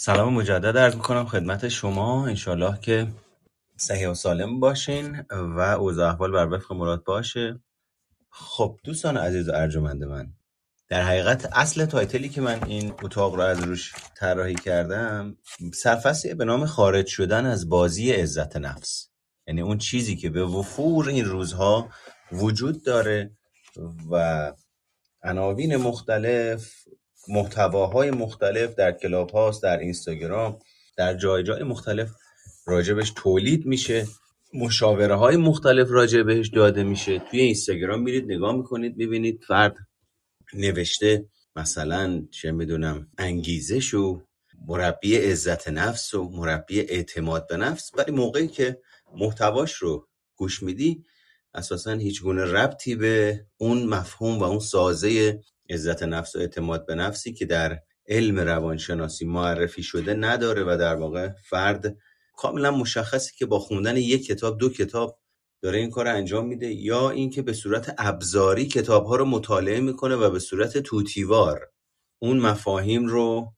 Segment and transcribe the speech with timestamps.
[0.00, 2.26] سلام مجدد عرض می‌کنم خدمت شما.
[2.26, 3.06] انشالله که
[3.76, 7.60] صحیح و سالم باشین و اوضاع احوال بر وفق مراد باشه.
[8.30, 10.26] خب دوستان عزیز و ارجمند من
[10.88, 15.36] در حقیقت اصل تایتلی که من این اتاق رو از روش طراحی کردم
[15.74, 19.08] سرفصلی به نام خارج شدن از بازی عزت نفس.
[19.46, 21.88] یعنی اون چیزی که به وفور این روزها
[22.32, 23.30] وجود داره
[24.10, 24.52] و
[25.22, 26.87] عناوین مختلف
[27.28, 30.58] محتواهای مختلف در کلاب هاست در اینستاگرام
[30.96, 32.10] در جای جای مختلف
[32.66, 34.06] راجبش تولید میشه.
[34.54, 37.18] مشاوره های مختلف راجع بهش داده میشه.
[37.18, 39.76] توی اینستاگرام میرید نگاه می‌کنید می‌بینید فرد
[40.54, 41.24] نوشته
[41.56, 44.22] مثلا چه می‌دونم انگیزش و
[44.68, 47.90] مربی عزت نفس و مربی اعتماد به نفس.
[47.94, 48.78] ولی موقعی که
[49.16, 51.04] محتواش رو گوش میدی
[51.54, 56.94] اساسا هیچ گونه ربطی به اون مفهوم و اون سازه عزت نفس و اعتماد به
[56.94, 61.96] نفسی که در علم روانشناسی معرفی شده نداره و در واقع فرد
[62.36, 65.18] کاملا مشخصی که با خوندن یک کتاب دو کتاب
[65.62, 70.16] داره این کار انجام میده یا اینکه به صورت ابزاری کتاب ها رو مطالعه می‌کنه
[70.16, 71.70] و به صورت توتیوار
[72.22, 73.54] اون مفاهیم رو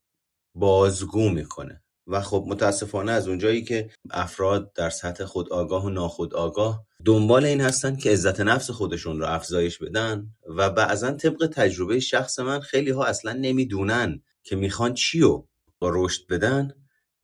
[0.55, 1.83] بازگو می‌کنه.
[2.07, 7.45] و خب متاسفانه از اونجایی که افراد در سطح خود آگاه و ناخود آگاه دنبال
[7.45, 12.61] این هستن که عزت نفس خودشون رو افزایش بدن و بعضا طبق تجربه شخص من
[12.61, 15.49] خیلی ها اصلا نمی‌دونن که می‌خوان چی رو
[15.83, 16.75] رشد بدن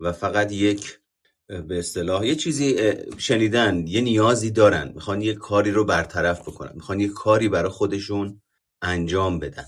[0.00, 1.00] و فقط یک
[1.46, 7.00] به اصطلاح یه چیزی شنیدن یه نیازی دارن می‌خوان یه کاری رو برطرف بکنن می‌خوان
[7.00, 8.42] یه کاری برای خودشون
[8.82, 9.66] انجام بدن.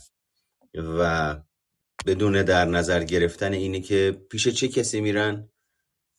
[0.74, 1.36] و
[2.06, 5.48] بدون در نظر گرفتن اینه که پیش چه کسی میرن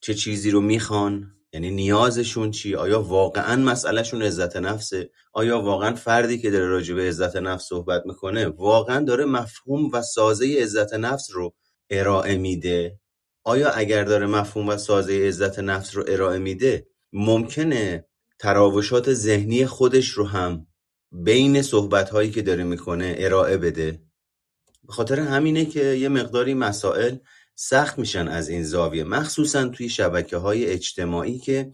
[0.02, 6.38] چه چیزی رو می‌خوان یعنی نیازشون چی؟ آیا واقعا مسئلهشون عزت نفسه؟ آیا واقعا فردی
[6.38, 11.28] که داره راجع به عزت نفس صحبت می‌کنه واقعا داره مفهوم و سازه عزت نفس
[11.32, 11.56] رو
[11.90, 13.00] ارائه میده؟
[13.44, 18.06] آیا اگر داره مفهوم و سازه عزت نفس رو ارائه میده ممکنه
[18.40, 20.68] تراوشات ذهنی خودش رو هم
[21.12, 24.02] بین صحبت هایی که داره می‌کنه ارائه بده؟
[24.88, 27.16] به خاطر همینه که یه مقداری مسائل
[27.62, 31.72] سخت میشن از این زاویه مخصوصا توی شبکه های اجتماعی که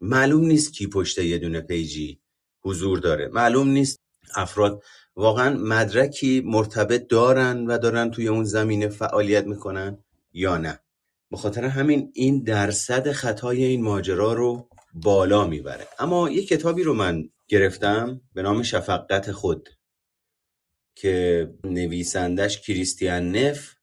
[0.00, 2.20] معلوم نیست کی پشت یه دونه پیجی
[2.60, 3.28] حضور داره.
[3.28, 3.98] معلوم نیست
[4.34, 4.82] افراد
[5.16, 10.80] واقعا مدرکی مرتبط دارن و دارن توی اون زمینه فعالیت می‌کنن یا نه.
[11.30, 15.88] به خاطر همین این درصد خطای این ماجرا رو بالا می‌بره.
[15.98, 19.68] اما یه کتابی رو من گرفتم به نام شفقت خود
[20.94, 23.73] که نویسندش کریستیان نف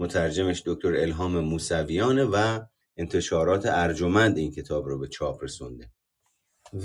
[0.00, 2.60] مترجمش دکتر الهام موسویانه و
[2.96, 5.90] انتشارات ارجمند این کتاب رو به چاپ رسونده.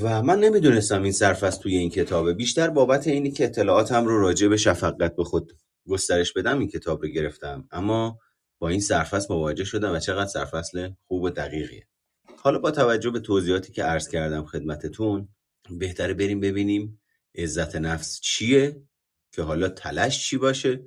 [0.02, 2.34] و من نمی‌دونستم این سرفست توی این کتابه.
[2.34, 5.54] بیشتر بابت اینی که اطلاعاتم رو راجع به شفقت به خود
[5.88, 7.68] گسترش بدم این کتاب رو گرفتم.
[7.72, 8.20] اما
[8.60, 11.88] با این سرفصل مواجه شدم و چقدر سرفصل خوب و دقیقیه.
[12.38, 15.28] حالا با توجه به توضیحاتی که عرض کردم خدمتتون
[15.70, 17.02] بهتره بریم ببینیم
[17.36, 18.82] عزت نفس چیه
[19.32, 20.86] که حالا تلش چی باشه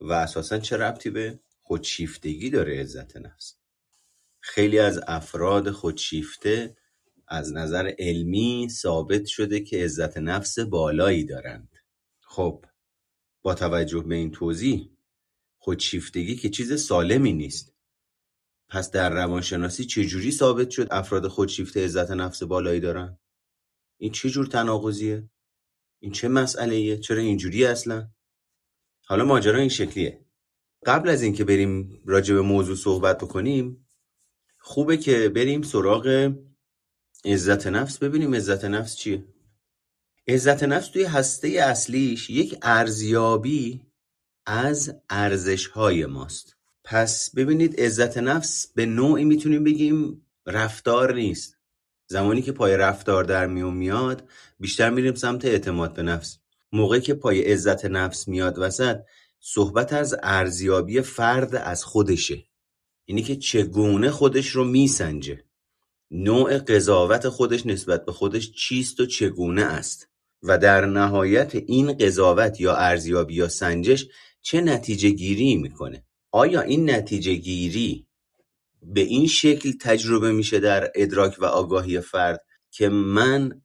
[0.00, 3.56] و اساسا چه ربطی به خودشیفتگی داره عزت نفس
[4.40, 6.76] خیلی از افراد خودشیفته
[7.28, 11.76] از نظر علمی ثابت شده که عزت نفس بالایی دارند
[12.20, 12.64] خب
[13.42, 14.90] با توجه به این توضیح
[15.58, 17.74] خودشیفتگی که چیز سالمی نیست
[18.68, 23.18] پس در روانشناسی چجوری ثابت شد افراد خودشیفته عزت نفس بالایی دارن؟
[23.98, 25.30] این چه جور تناقضیه؟
[26.00, 28.10] این چه مسئله چرا اینجوری اصلا؟
[29.06, 30.25] حالا ماجرا این شکلیه
[30.86, 33.86] قبل از اینکه بریم راجع به موضوع صحبت بکنیم
[34.58, 36.32] خوبه که بریم سراغ
[37.24, 37.98] عزت نفس.
[37.98, 39.24] ببینیم عزت نفس چیه.
[40.28, 43.82] عزت نفس توی هسته اصلیش یک ارزیابی
[44.46, 46.56] از ارزش های ماست.
[46.84, 51.56] پس ببینید عزت نفس به نوعی می‌تونیم بگیم رفتار نیست.
[52.06, 54.28] زمانی که پای رفتار در میون میاد
[54.60, 56.38] بیشتر میریم سمت اعتماد به نفس.
[56.72, 59.00] موقعی که پای عزت نفس میاد وسط
[59.40, 62.44] صحبت از ارزیابی فرد از خودشه.
[63.04, 65.44] اینی که چگونه خودش رو میسنجه.
[66.10, 70.08] نوع قضاوت خودش نسبت به خودش چیست و چگونه است؟
[70.42, 74.06] و در نهایت این قضاوت یا ارزیابی یا سنجش
[74.42, 78.06] چه نتیجه گیری می‌کنه؟ آیا این نتیجه گیری
[78.82, 83.62] به این شکل تجربه میشه در ادراک و آگاهی فرد که من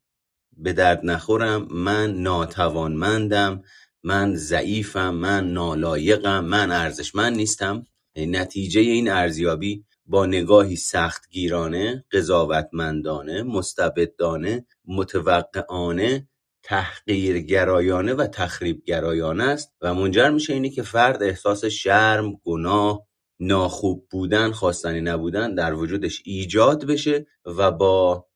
[0.57, 3.63] به درد نخورم من ناتوانمندم
[4.03, 7.85] من ضعیفم من نالایقم من ارزشمند نیستم.
[8.15, 16.27] نتیجه این ارزیابی با نگاهی سختگیرانه قضاوتمندانه مستبدانه متوقعانه
[16.63, 23.07] تحقیرگرایانه و تخریبگرایانه است و منجر میشه اینه که فرد احساس شرم، گناه،
[23.39, 28.27] ناخوب بودن خواستنی نبودن در وجودش ایجاد بشه و با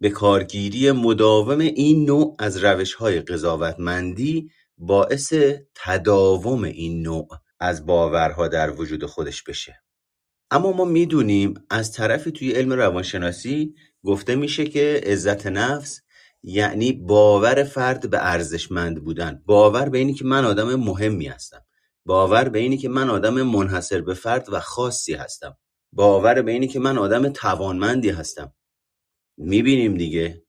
[0.00, 4.50] به کارگیری مداوم این نوع از روش های قضاوتمندی
[4.84, 5.34] باعث
[5.74, 7.28] تداوم این نوع
[7.60, 9.82] از باورها در وجود خودش بشه.
[10.50, 13.74] اما ما می‌دونیم از طرفی توی علم روانشناسی
[14.04, 16.00] گفته میشه که عزت نفس
[16.42, 19.42] یعنی باور فرد به ارزشمند بودن.
[19.46, 21.64] باور به اینی که من آدم مهمی هستم.
[22.06, 25.56] باور به اینی که من آدم منحصر به فرد و خاصی هستم.
[25.92, 28.52] باور به اینی که من آدم توانمندی هستم.
[29.36, 30.42] می‌بینیم دیگه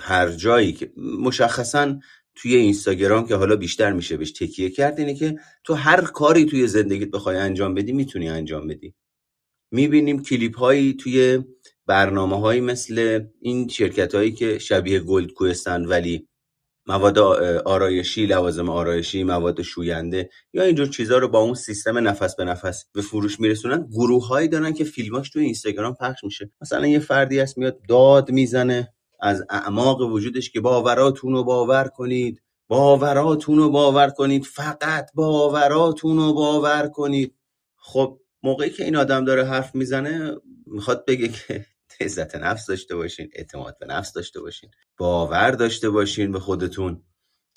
[0.00, 1.98] هر جایی که مشخصا
[2.36, 6.66] توی اینستاگرام که حالا بیشتر میشه بهش تکیه کرد اینه که تو هر کاری توی
[6.66, 8.94] زندگیت بخوای انجام بدی می‌تونی انجام بدی.
[9.72, 11.44] می‌بینیم کلیپ هایی توی
[11.86, 16.28] برنامه هایی مثل این شرکت هایی که شبیه گلدکوئست ولی
[16.88, 17.18] مواد
[17.64, 22.84] آرایشی لوازم آرایشی مواد شوینده یا اینجور چیزها رو با اون سیستم نفر به نفر
[22.94, 23.86] به فروش میرسونن.
[23.92, 26.50] گروه هایی دارن که فیلماش توی اینستاگرام پخش میشه.
[26.60, 28.95] مثلا یه فردی هست میاد داد می‌زنه.
[29.20, 32.42] از اعماق وجودش که باوراتون رو باور کنید.
[32.68, 34.44] باوراتون رو باور کنید.
[34.44, 37.34] فقط باوراتون رو باور کنید.
[37.76, 40.36] خب موقعی که این آدم داره حرف می‌زنه
[40.66, 41.66] می‌خواد بگه که
[42.00, 47.02] عزت نفس داشته باشین اعتماد به نفس داشته باشین باور داشته باشین به خودتون.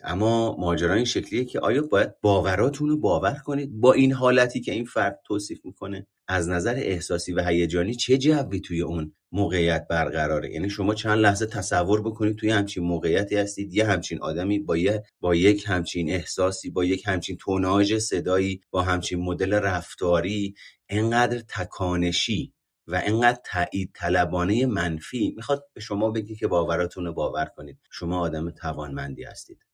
[0.04, 4.72] اما ماجرا این شکلیه که آیا باید باوراتون رو باور کنید با این حالتی که
[4.72, 10.54] این فرد توصیف می‌کنه؟ از نظر احساسی و هیجانی چه جوی توی اون موقعیت برقراره؟
[10.54, 15.04] یعنی شما چند لحظه تصور بکنید توی همچین موقعیتی هستید یه همچین آدمی با یه
[15.20, 20.56] با یک همچین احساسی با یک همچین توناژ صدایی با همچین مدل رفتاری
[20.90, 22.54] انقدر تکانشی
[22.88, 25.34] و انقدر تایید طلبانه منفی.
[25.36, 27.78] می‌خواد به شما بگی که باوراتون رو باور کنید.
[27.92, 29.69] شما آدم توانمندی هستید.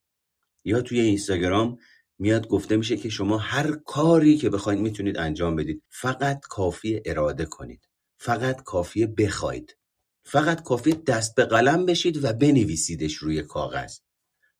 [0.65, 1.77] یا توی اینستاگرام
[2.19, 7.45] میاد گفته میشه که شما هر کاری که بخواید می‌تونید انجام بدید فقط کافی اراده
[7.45, 7.89] کنید.
[8.17, 9.77] فقط کافی بخواید.
[10.23, 13.97] فقط کافی دست به قلم بشید و بنویسیدش روی کاغذ.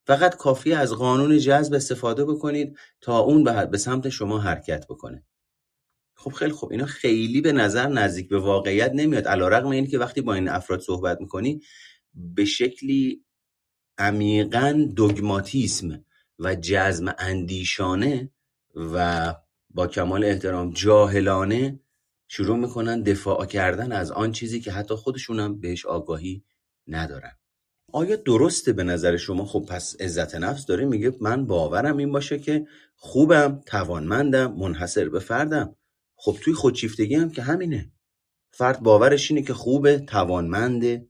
[0.07, 5.25] فقط کافی از قانون جذب استفاده بکنید تا اون به سمت شما حرکت بکنه.
[6.15, 6.71] خب خیلی خوب.
[6.71, 9.27] اینا خیلی به نظر نزدیک به واقعیت نمیاد.
[9.27, 11.61] علیرغم اینکه که وقتی با این افراد صحبت می‌کنی
[12.13, 13.25] به شکلی
[13.97, 16.05] عمیقا دوگماتیسم
[16.39, 18.31] و جزم اندیشانه
[18.75, 19.35] و
[19.69, 21.79] با کمال احترام جاهلانه
[22.27, 26.43] شروع می‌کنن دفاع کردن از آن چیزی که حتی خودشونم بهش آگاهی
[26.87, 27.31] ندارن.
[27.93, 32.39] آیا درسته به نظر شما؟ خب پس عزت نفس داره میگه من باورم این باشه
[32.39, 35.75] که خوبم توانمندم منحصر به فردم.
[36.15, 37.91] خب توی خودشیفتگی هم که همینه.
[38.51, 41.07] فرد باورش اینه که خوبه توانمنده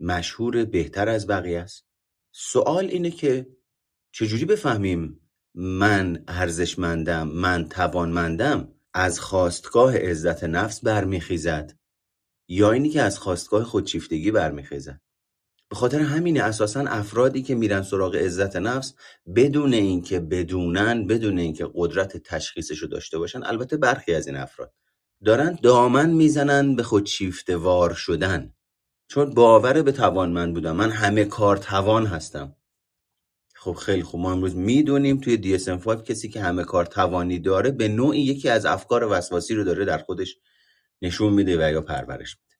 [0.00, 1.85] مشهور بهتر از بقیه است.
[2.38, 3.46] سوال اینه که
[4.12, 5.20] چجوری بفهمیم
[5.54, 11.72] من ارزشمندم من توانمندم از خواستگاه عزت نفس برمیخیزد
[12.48, 15.00] یا اینی که از خواستگاه خودشیفتگی برمیخیزد؟
[15.70, 18.94] به خاطر همینه اساسا افرادی که میرن سراغ عزت نفس
[19.36, 24.74] بدون اینکه بدونن بدون اینکه قدرت تشخیصش رو داشته باشن البته برخی از این افراد
[25.24, 27.08] دارن دامن می‌زنن به خود
[27.48, 28.55] وار شدن.
[29.08, 32.56] چون باور به توانمند بودن من همه کار توان هستم.
[33.54, 34.20] خب خیلی خوب.
[34.20, 38.66] ما امروز می‌دونیم توی DSM-5 کسی که همه کار توانی داره به نوعی یکی از
[38.66, 40.36] افکار وسواسی رو داره در خودش
[41.02, 42.56] نشون میده و یا پرورش میده.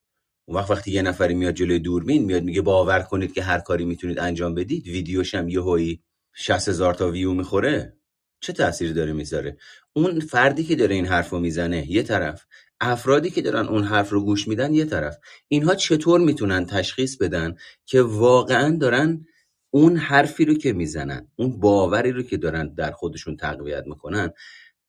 [0.49, 3.85] اون وقت وقتی یه نفری میاد جلوی دوربین میاد میگه باور کنید که هر کاری
[3.85, 6.03] می‌تونید انجام بدید ویدیوش هم یه هایی
[6.35, 7.97] 60 هزار تا ویو می‌خوره.
[8.41, 9.57] چه تأثیری داره می‌ذاره؟
[9.93, 12.47] اون فردی که داره این حرف رو می‌زنه یه طرف.
[12.81, 15.17] افرادی که دارن اون حرف رو گوش میدن یه طرف.
[15.49, 17.55] اینها چطور می‌تونن تشخیص بدن
[17.87, 19.27] که واقعا دارن
[19.71, 24.31] اون حرفی رو که می‌زنن اون باوری رو که دارن در خودشون تقویت می‌کنن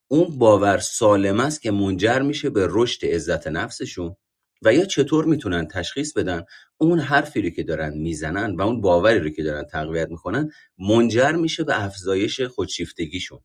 [0.07, 4.15] اون باور سالم است که منجر میشه به رشد عزت نفسشون؟
[4.61, 6.43] و یا چطور می‌تونن تشخیص بدن
[6.77, 11.31] اون حرفی رو که دارن می‌زنن و اون باوری رو که دارن تقویت می‌کنن منجر
[11.31, 13.39] میشه به افزایش خودشیفتگیشون؟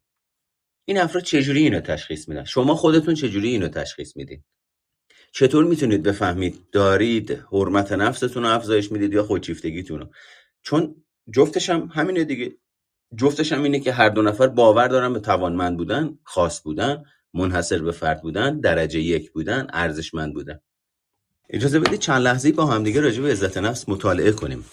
[0.84, 4.44] این افراد چجوری اینو تشخیص میدن؟ شما خودتون چجوری اینو تشخیص میدین؟
[5.32, 10.06] چطور می‌تونید بفهمید دارید حرمت نفستون رو افزایش می‌دید یا خودشیفتگیتون رو؟
[10.62, 12.52] چون جفتش هم همینه دیگه.
[13.16, 17.82] جفتش هم اینه که هر دو نفر باور دارن به توانمند بودن خاص بودن منحصر
[17.82, 20.60] به فرد بودن درجه یک بودن ارزشمند بودن.
[21.50, 24.64] اجازه بدید چند لحظه با همدیگه راجع به عزت نفس مطالعه کنیم.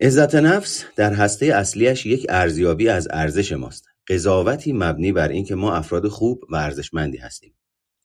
[0.00, 3.89] عزت نفس در هسته اصلیش یک ارزیابی از ارزش ماست.
[4.10, 7.54] قضاوتی مبنی بر اینکه ما افراد خوب و ارزشمندی هستیم.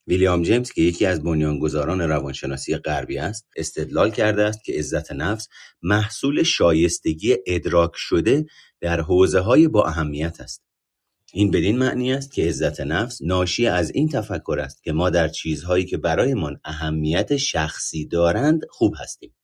[0.08, 5.48] ویلیام جیمز که یکی از بنیانگذاران روانشناسی غربی است استدلال کرده است که عزت نفس
[5.82, 8.46] محصول شایستگی ادراک شده
[8.82, 10.64] در حوزه های با اهمیت است.
[11.34, 15.28] این بدین معنی است که عزت نفس ناشی از این تفکر است که ما در
[15.28, 19.36] چیزهایی که برایمان اهمیت شخصی دارند خوب هستیم.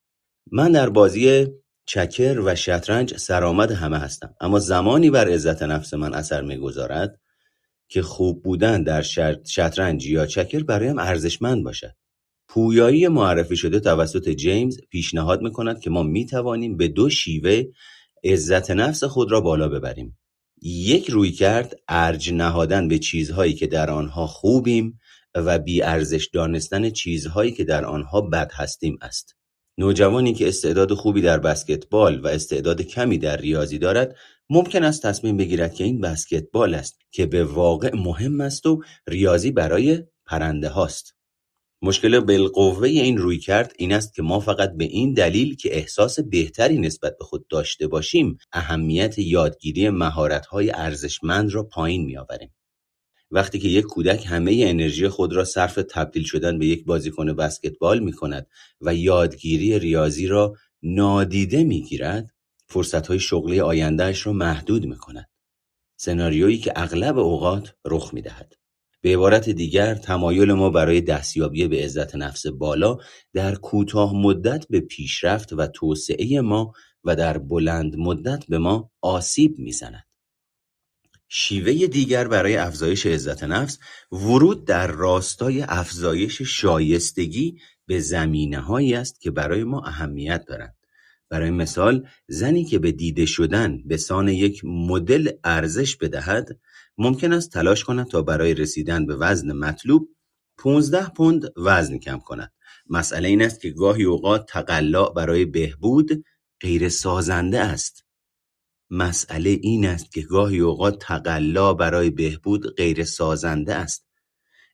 [0.52, 1.48] من در بازی
[1.86, 4.36] چکر و شطرنج سرآمد همه هستم.
[4.42, 7.20] اما زمانی بر عزت نفس من اثر می‌گذارد
[7.88, 9.02] که خوب بودن در
[9.48, 11.96] شطرنج یا چکر برایم ارزشمند باشد.
[12.48, 17.64] پویایی معرفی شده توسط جیمز پیشنهاد می‌کند که ما می‌توانیم به دو شیوه
[18.24, 20.18] عزت نفس خود را بالا ببریم.
[20.62, 25.00] یک روی کرد ارج نهادن به چیزهایی که در آنها خوبیم
[25.36, 29.36] و ارزش دانستن چیزهایی که در آنها بد هستیم است.
[29.78, 34.16] نوجوانی که استعداد خوبی در بسکتبال و استعداد کمی در ریاضی دارد
[34.50, 39.52] ممکن است تصمیم بگیرد که این بسکتبال است که به واقع مهم است و ریاضی
[39.52, 41.16] برای پرنده هاست
[41.84, 46.20] مشکل بالقوه این روی کرد این است که ما فقط به این دلیل که احساس
[46.20, 52.54] بهتری نسبت به خود داشته باشیم اهمیت یادگیری مهارت‌های ارزشمند را پایین می‌آوریم.
[53.32, 58.00] وقتی که یک کودک همه انرژی خود را صرف تبدیل شدن به یک بازیکن بسکتبال
[58.00, 58.48] می کند
[58.82, 62.30] و یادگیری ریاضی را نادیده می گیرد
[62.68, 65.30] فرصت های شغلی آیندهش را محدود می کند.
[65.98, 68.54] سناریویی که اغلب اوقات رخ می دهد.
[69.02, 72.98] به عبارت دیگر تمایل ما برای دستیابی به عزت نفس بالا
[73.34, 76.74] در کوتاه مدت به پیشرفت و توسعه ما
[77.04, 80.11] و در بلند مدت به ما آسیب می‌زند.
[81.34, 83.80] شیوه دیگر برای افزایش عزت نفس
[84.12, 87.58] ورود در راستای افزایش شایستگی
[87.88, 90.76] به زمینه هایی است که برای ما اهمیت دارند.
[91.30, 96.60] برای مثال زنی که به دیده شدن به سان یک مدل ارزش بدهد
[96.98, 100.10] ممکن است تلاش کند تا برای رسیدن به وزن مطلوب
[100.58, 102.52] 15 پوند وزن کم کند
[102.90, 106.24] مسئله این است که گاهی اوقات تقلا برای بهبود
[106.62, 108.06] غیر سازنده است
[108.92, 114.06] مسئله این است که گاهی اوقات تقلا برای بهبود غیر سازنده است.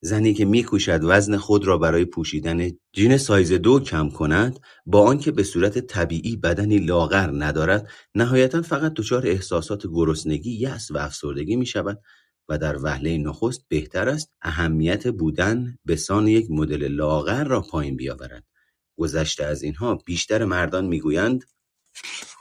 [0.02, 5.32] زنی که میکوشد وزن خود را برای پوشیدن جین سایز دو کم کند با آنکه
[5.32, 11.66] به صورت طبیعی بدنی لاغر ندارد نهایتا فقط دچار احساسات گرسنگی یأس و افسردگی می
[11.66, 12.02] شود
[12.50, 17.96] و در وهله نخست بهتر است اهمیت بودن به سان یک مدل لاغر را پایین
[17.96, 18.44] بیاورد.
[18.98, 21.44] گذشته از اینها بیشتر مردان می‌گویند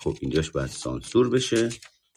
[0.03, 1.69] خب اینجاش باید سانسور بشه.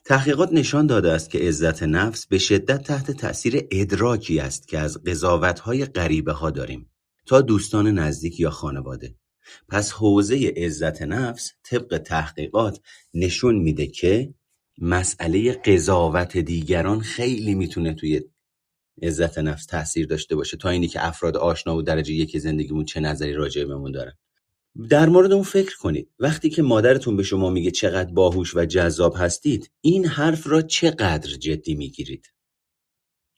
[0.05, 5.03] تحقیقات نشان داده است که عزت نفس به شدت تحت تأثیر ادراکی است که از
[5.03, 6.91] قضاوت‌های غریبه ها داریم.
[7.25, 9.15] تا دوستان نزدیک یا خانواده.
[9.69, 12.79] پس حوزه عزت نفس طبق تحقیقات
[13.13, 14.33] نشون میده که
[14.77, 18.21] مسئله قضاوت دیگران خیلی می‌تونه توی
[19.03, 20.57] عزت نفس تاثیر داشته باشه.
[20.57, 24.13] تا اینی که افراد آشنا و درجه یک زندگیمون چه نظری راجع بهمون دارن.
[24.87, 26.09] در مورد اون فکر کنید.
[26.19, 31.29] وقتی که مادرتون به شما میگه چقدر باهوش و جذاب هستید این حرف را چقدر
[31.29, 32.33] جدی می‌گیرید؟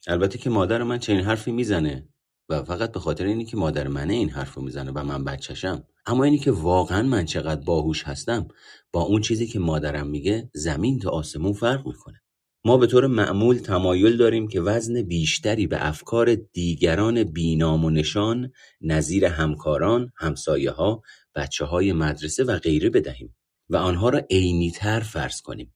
[0.07, 2.09] البته که مادر من چنین حرفی می‌زنه
[2.49, 5.83] و فقط به خاطر اینی که مادر منه این حرف رو می‌زنه و من بچشم
[6.05, 8.47] اما اینی که واقعا من چقدر باهوش هستم
[8.91, 12.21] با اون چیزی که مادرم میگه زمین تا آسمون فرق می‌کنه.
[12.65, 18.51] ما به طور معمول تمایل داریم که وزن بیشتری به افکار دیگران بینام و نشان
[18.81, 21.01] نظیر همکاران، همسایه ها،
[21.35, 23.35] بچه های مدرسه و غیره بدهیم
[23.69, 25.73] و آنها را عینیتر فرض کنیم.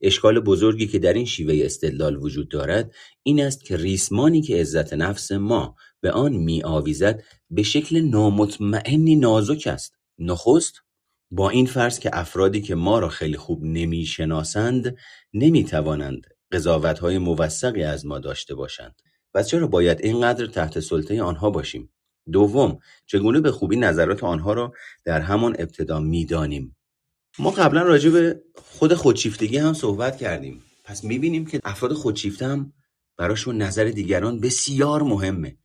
[0.00, 4.92] اشکال بزرگی که در این شیوه استدلال وجود دارد این است که ریسمانی که عزت
[4.92, 9.94] نفس ما به آن می آویزد به شکل نامطمئنی نازک است.
[10.18, 10.74] نخست
[11.30, 14.96] با این فرض که افرادی که ما را خیلی خوب نمی شناسند
[15.34, 19.02] نمی توانند قضاوت های موثقی از ما داشته باشند.
[19.34, 21.90] و چرا باید اینقدر تحت سلطه آنها باشیم؟
[22.32, 24.72] دوم چگونه به خوبی نظرات آنها را
[25.04, 26.76] در همان ابتدا می‌دانیم؟
[27.38, 30.62] ما قبلا راجع به خود خودشیفتگی هم صحبت کردیم.
[30.84, 32.72] پس می‌بینیم که افراد خودشیفته هم
[33.16, 35.56] براشون نظر دیگران بسیار مهمه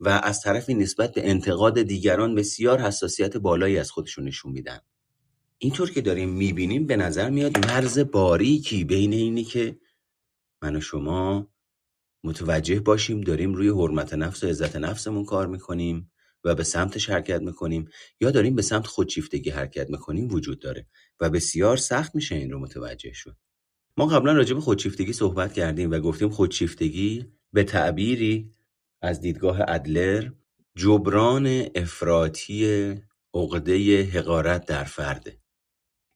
[0.00, 4.78] و از طرفی نسبت به انتقاد دیگران بسیار حساسیت بالایی از خودشون نشون میدن.
[5.58, 9.78] اینطور که داریم می‌بینیم به نظر میاد مرز باریکی بین اینی که
[10.62, 11.50] من و شما
[12.24, 16.12] متوجه باشیم داریم روی حرمت نفس و عزت نفسمون کار می‌کنیم
[16.44, 17.88] و به سمتش حرکت می‌کنیم
[18.20, 20.86] یا داریم به سمت خودشیفتگی حرکت می‌کنیم وجود داره
[21.20, 23.36] و بسیار سخت میشه این رو متوجه شد.
[23.96, 28.52] ما قبلا راجع به خودشیفتگی صحبت کردیم و گفتیم خودشیفتگی به تعبیری
[29.02, 30.30] از دیدگاه ادلر
[30.76, 32.94] جبران افراطی
[33.34, 35.39] عقده حقارت در فرده.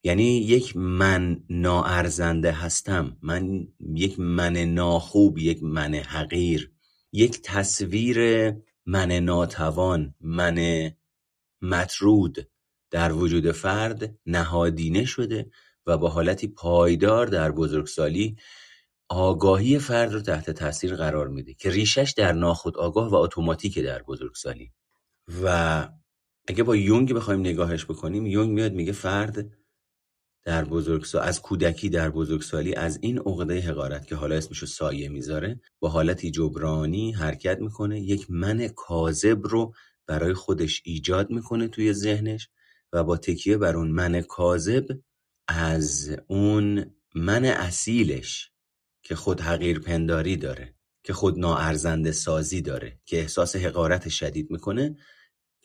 [0.05, 6.71] یعنی یک من ناارزنده هستم من یک من ناخوب یک من حقیر
[7.11, 8.51] یک تصویر
[8.85, 10.91] من ناتوان من
[11.61, 12.47] مطرود
[12.91, 15.51] در وجود فرد نهادینه شده
[15.85, 18.35] و با حالتی پایدار در بزرگسالی
[19.09, 24.03] آگاهی فرد رو تحت تاثیر قرار میده که ریشش در ناخود آگاه و اتوماتیک در
[24.03, 24.71] بزرگسالی.
[25.43, 25.89] و
[26.47, 29.64] اگه با یونگ بخوایم نگاهش بکنیم یونگ میاد میگه فرد
[30.45, 35.59] در بزرگسال از کودکی در بزرگسالی از این عقده حقارت که حالا اسمشو سایه می‌ذاره
[35.79, 39.73] با حالتی جبرانی حرکت می‌کنه یک من کاذب رو
[40.07, 42.49] برای خودش ایجاد می‌کنه توی ذهنش
[42.93, 44.85] و با تکیه بر اون من کاذب
[45.47, 46.85] از اون
[47.15, 48.51] من اصیلش
[49.03, 54.95] که خود حقیر پنداری داره که خود ناارزنده سازی داره که احساس حقارت شدید می‌کنه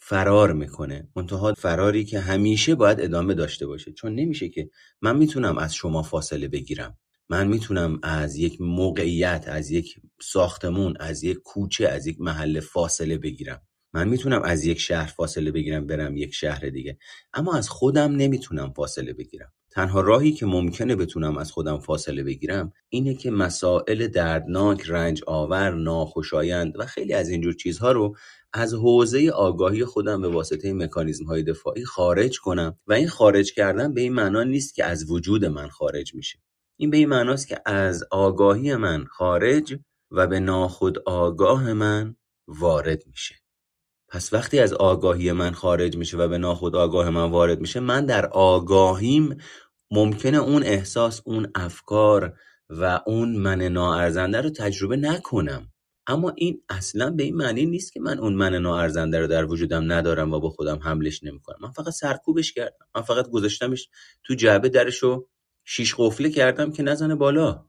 [0.02, 1.08] فرار می‌کنه.
[1.16, 3.92] منتها فراری که همیشه باید ادامه داشته باشه.
[3.92, 4.70] چون نمیشه که
[5.02, 6.98] من می‌تونم از شما فاصله بگیرم.
[7.28, 13.18] من می‌تونم از یک موقعیت از یک ساختمون از یک کوچه از یک محل فاصله
[13.18, 13.62] بگیرم.
[13.92, 16.98] من می‌تونم از یک شهر فاصله بگیرم برم یک شهر دیگه.
[17.32, 19.52] اما از خودم نمی‌تونم فاصله بگیرم.
[19.70, 25.74] تنها راهی که ممکنه بتونم از خودم فاصله بگیرم اینه که مسائل دردناک، رنج آور،
[25.74, 28.16] ناخوشایند و خیلی از اینجور چیزها رو
[28.52, 33.94] از حوزه آگاهی خودم به واسطه مکانیزم های دفاعی خارج کنم و این خارج کردن
[33.94, 36.38] به این معنا نیست که از وجود من خارج میشه.
[36.76, 39.78] این به این معناست که از آگاهی من خارج
[40.10, 42.16] و به ناخود آگاه من
[42.48, 43.34] وارد میشه.
[44.08, 48.06] پس وقتی از آگاهی من خارج میشه و به ناخود آگاه من وارد میشه من
[48.06, 49.36] در آگاهیم
[49.90, 52.38] ممکنه اون احساس اون افکار
[52.70, 55.69] و اون من ناارزنده رو تجربه نکنم.
[56.10, 59.92] اما این اصلا به این معنی نیست که من اون من ناارزنده رو در وجودم
[59.92, 61.56] ندارم و با خودم حملش نمی‌کنم.
[61.60, 62.86] من فقط سرکوبش کردم.
[62.94, 63.88] من فقط گذاشتمش
[64.24, 65.26] تو جعبه درشو
[65.64, 67.64] شیش قفله کردم که نزنه بالا.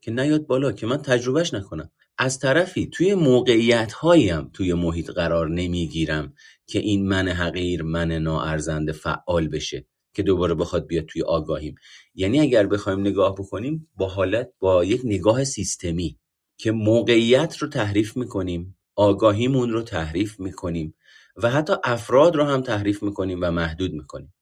[0.00, 1.90] که نیاد بالا که من تجربهش نکنم.
[2.18, 6.34] از طرفی توی موقعیت هایم توی محیط قرار نمی‌گیرم
[6.66, 11.74] که این من حقیر من ناارزنده فعال بشه که دوباره بخواد بیاد توی آگاهیم.
[12.14, 16.18] یعنی اگر بخوایم نگاه بکنیم با حالت با یک نگاه سیستمی.
[16.62, 20.94] که موقعیت رو تحریف می‌کنیم آگاهیمون رو تحریف می‌کنیم
[21.36, 24.34] و حتی افراد رو هم تحریف می‌کنیم و محدود می‌کنیم.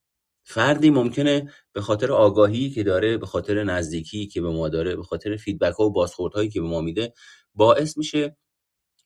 [0.43, 5.03] فردی ممکنه به خاطر آگاهی که داره به خاطر نزدیکی که به ما داره به
[5.03, 7.13] خاطر feedback ها و بازخورد که به ما میده
[7.55, 8.37] باعث میشه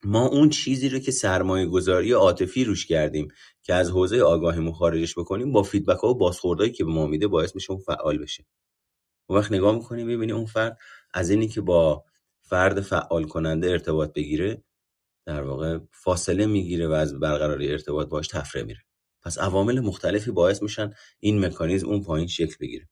[0.04, 3.28] ما اون چیزی رو که سرمایه گذاری عاطفی روش کردیم
[3.64, 7.28] که از حوزه آگاهیمون خارجش بکنیم با feedback ها و بازخوردهایی که به ما میده
[7.28, 8.46] باعث میشه اون فعال بشه.
[9.28, 10.78] اون وقت نگاه می‌کنیم می‌بینی اون فرد
[11.14, 12.04] از اینی که با
[12.44, 14.64] فرد فعال کننده ارتباط بگیره
[15.26, 18.80] در واقع فاصله می‌گیره و از برقراری ارتباط باش تفره میره.
[19.22, 22.90] پس عوامل مختلفی باعث میشن این مکانیزم اون پایین شکل بگیره.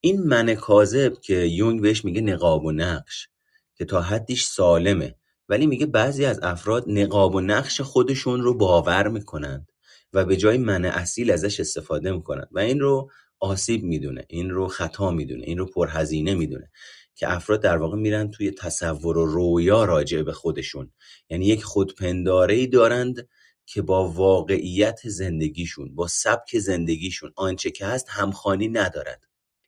[0.00, 3.28] این من کاذب که یونگ بهش میگه نقاب و نقش
[3.74, 5.14] که تا حدیش سالمه
[5.48, 9.72] ولی میگه بعضی از افراد نقاب و نقش خودشون رو باور می‌کنند
[10.12, 14.68] و به جای من اصیل ازش استفاده می‌کنند و این رو آسیب می‌دونه این رو
[14.68, 16.70] خطا می‌دونه این رو پرهزینه می‌دونه.
[17.14, 20.92] که افراد در واقع میرن توی تصور و رویا راجع به خودشون.
[21.30, 23.28] یعنی یک خودپنداره ای دارند
[23.66, 29.24] که با واقعیت زندگیشون با سبک زندگیشون آنچه که هست همخانی ندارد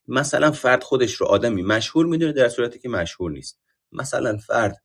[0.07, 3.59] مثلا فرد خودش رو آدمی مشهور می‌دونه در صورتی که مشهور نیست.
[3.91, 4.83] مثلا فرد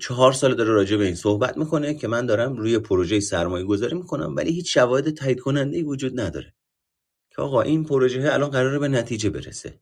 [0.00, 3.96] چهار سال داره راجع به این صحبت می‌کنه که من دارم روی پروژه سرمایه گذاری
[3.96, 6.54] می‌کنم ولی هیچ شواهد تایید کننده ای وجود نداره.
[7.30, 9.80] که آقا این پروژه الان قراره به نتیجه برسه.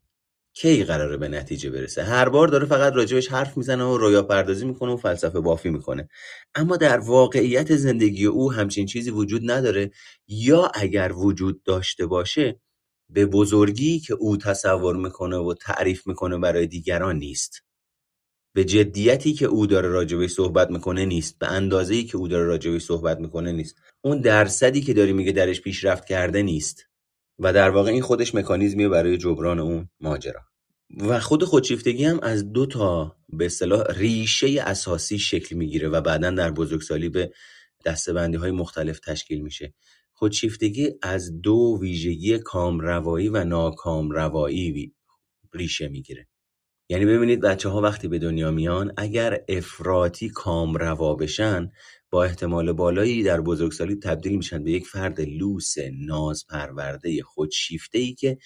[0.60, 4.66] کی قراره به نتیجه برسه؟ هر بار داره فقط راجبش حرف می‌زنه و رویا پردازی
[4.66, 6.08] می‌کنه و فلسفه بافی می‌کنه.
[6.54, 9.90] اما در واقعیت زندگی او همچین چیزی وجود نداره.
[10.28, 12.60] یا اگر وجود داشته باشه
[13.10, 17.62] به بزرگی که او تصور می‌کنه و تعریف می‌کنه برای دیگران نیست.
[18.54, 21.38] به جدیتی که او داره راجبش صحبت می‌کنه نیست.
[21.38, 23.76] به اندازه‌ای که او داره راجبش صحبت می‌کنه نیست.
[24.00, 26.87] اون درصدی که داری میگه درش پیشرفت کرده نیست.
[27.38, 30.40] و در واقع این خودش مکانیزمی برای جبران اون ماجرا.
[30.96, 36.30] و خود خودشیفتگی هم از دو تا به اصطلاح ریشه اساسی شکل می‌گیره و بعدا
[36.30, 37.32] در بزرگسالی به
[37.84, 39.74] دستبندی های مختلف تشکیل میشه.
[40.12, 44.94] خودشیفتگی از دو ویژگی کامروایی و ناکامروایی
[45.54, 46.28] ریشه می‌گیره.
[46.88, 51.70] یعنی ببینید بچه ها وقتی به دنیا میان اگر افراطی کامروا بشن
[52.10, 58.14] با احتمال بالایی در بزرگسالی تبدیل میشن به یک فرد لوس ناز پرورده خودشیفته ای
[58.14, 58.38] که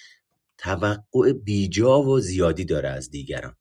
[0.58, 3.56] توقع بیجا و زیادی داره از دیگران.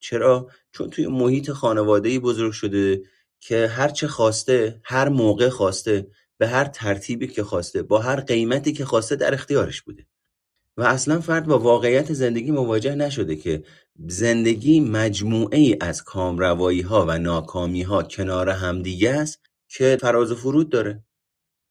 [0.00, 3.02] چرا؟ چون توی محیط خانواده بزرگ شده
[3.40, 6.06] که هر چه خواسته هر موقع خواسته
[6.38, 10.06] به هر ترتیبی که خواسته با هر قیمتی که خواسته در اختیارش بوده.
[10.76, 13.62] و اصلا فرد با واقعیت زندگی مواجه نشده که
[13.98, 20.36] زندگی مجموعه ای از کامروایی ها و ناکامی ها کنار همدیگه است که فراز و
[20.36, 21.04] فرود داره.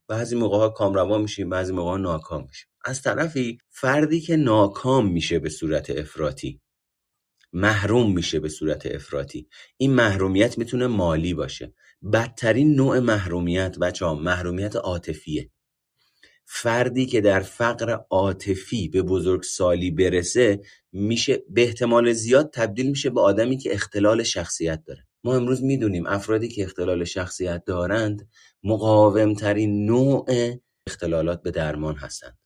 [0.07, 2.67] بعضی موقع ها کامروا میشیم بعضی موقع ها ناکام میشیم.
[2.85, 6.61] از طرفی فردی که ناکام میشه به صورت افراطی
[7.53, 9.49] محروم میشه به صورت افراطی.
[9.77, 11.73] این محرومیت می‌تونه مالی باشه.
[12.13, 15.49] بدترین نوع محرومیت بچه ها محرومیت عاطفیه.
[16.53, 20.61] فردی که در فقر عاطفی به بزرگسالی برسه
[20.91, 25.07] میشه به احتمال زیاد تبدیل میشه به آدمی که اختلال شخصیت داره.
[25.23, 28.29] ما امروز می‌دونیم افرادی که اختلال شخصیت دارند
[28.63, 30.25] مقاومترین نوع
[30.87, 32.37] اختلالات به درمان هستند.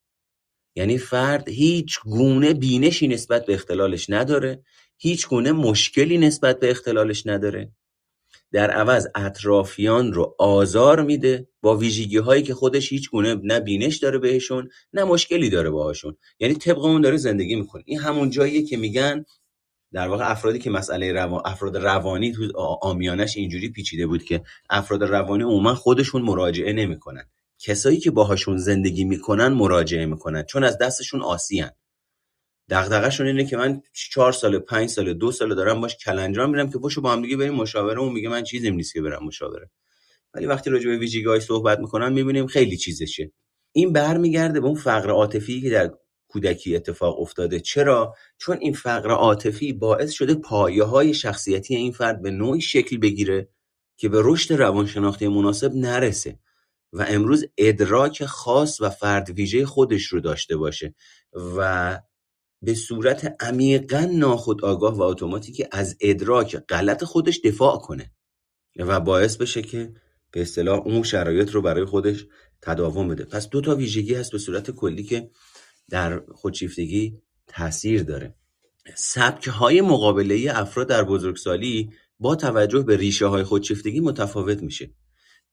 [0.75, 4.63] یعنی فرد هیچ گونه بینشی نسبت به اختلالش نداره
[4.97, 7.71] هیچ گونه مشکلی نسبت به اختلالش نداره.
[8.51, 13.97] در عوض اطرافیان رو آزار میده با ویژگی هایی که خودش هیچ گونه نه بینش
[13.97, 16.17] داره بهشون نه مشکلی داره باهاشون.
[16.39, 17.83] یعنی طبق اون داره زندگی می‌کنه.
[17.85, 19.25] این همون جاییه که میگن
[19.93, 25.03] در واقع افرادی که مسئله روان افراد روانی تو آمیانش اینجوری پیچیده بود که افراد
[25.03, 27.23] روانی عموما خودشون مراجعه نمی‌کنن.
[27.59, 31.71] کسایی که باهاشون زندگی می‌کنن مراجعه می‌کنن چون از دستشون آسیان.
[32.69, 36.77] دغدغه‌شون اینه که من چهار سال پنج سال دو سال دارم باش کلنجار میرم که
[36.77, 39.69] باشو با هم دیگه بریم مشاوره اون میگه من چیزی نیست که برم مشاوره.
[40.33, 43.31] ولی وقتی راجع به ویژگی‌های صحبت می‌کنن می‌بینیم خیلی چیزشه
[43.71, 45.91] این برمیگرده به اون فقر عاطفی که در
[46.27, 47.59] کودکی اتفاق افتاده.
[47.59, 52.97] چرا؟ چون این فقر عاطفی باعث شده پایه های شخصیتی این فرد به نوعی شکل
[52.97, 53.49] بگیره
[53.97, 56.39] که به رشد روانشناختی مناسب نرسه
[56.93, 60.95] و امروز ادراک خاص و فرد ویژه خودش رو داشته باشه
[61.57, 61.99] و
[62.65, 68.11] به صورت عمیقا ناخودآگاه و اتوماتیک از ادراک غلط خودش دفاع کنه
[68.79, 69.93] و باعث بشه که
[70.31, 72.25] به اصطلاح اون شرایط رو برای خودش
[72.61, 73.25] تداوم بده.
[73.25, 75.29] پس دو تا ویژگی هست به صورت کلی که
[75.89, 78.35] در خودشیفتگی تاثیر داره.
[78.95, 84.93] سبک های مقابله افراد در بزرگسالی با توجه به ریشه های خودشیفتگی متفاوت میشه.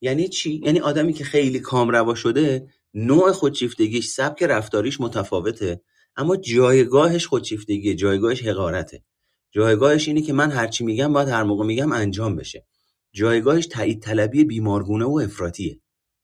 [0.00, 5.80] یعنی چی؟ یعنی آدمی که خیلی کامروا شده نوع خودشیفتگیش سبک رفتاریش متفاوته
[6.16, 9.04] اما جایگاهش خودشیفتگی جایگاهش حقارته.
[9.50, 12.66] جایگاهش اینه که من هرچی میگم باید هر موقع میگم انجام بشه.
[13.12, 15.80] جایگاهش تایید طلبی بیمارگونه و افراطیه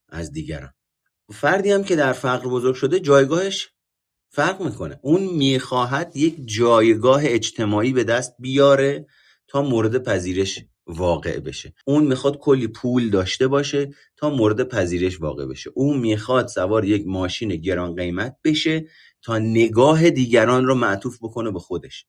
[0.09, 0.73] از دیگران.
[1.33, 3.69] فردی هم که در فقر بزرگ شده جایگاهش
[4.31, 5.01] فرق می‌کنه.
[5.03, 9.07] اون می‌خواهد یک جایگاه اجتماعی به دست بیاره
[9.49, 11.75] تا مورد پذیرش واقع بشه.
[11.87, 15.71] اون می‌خواد کلی پول داشته باشه تا مورد پذیرش واقع بشه.
[15.75, 18.87] اون می‌خواد سوار یک ماشین گران قیمت بشه
[19.23, 22.07] تا نگاه دیگران رو معطوف بکنه به خودش.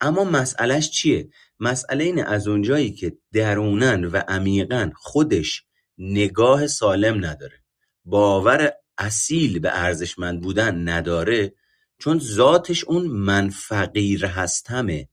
[0.00, 5.64] اما مسئلهش چیه؟ مسئله اینه از اونجایی که درونن و عمیقا خودش
[5.98, 7.62] نگاه سالم نداره.
[8.04, 11.54] باور اصیل به ارزشمند بودن نداره
[11.98, 15.08] چون ذاتش اون من فقیر هستمه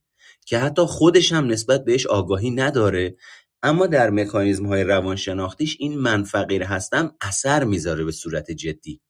[0.46, 3.16] که حتی خودش هم نسبت بهش آگاهی نداره.
[3.62, 9.00] اما در مکانیزم های روانشناختیش این من فقیر هستم اثر می‌ذاره به صورت جدی.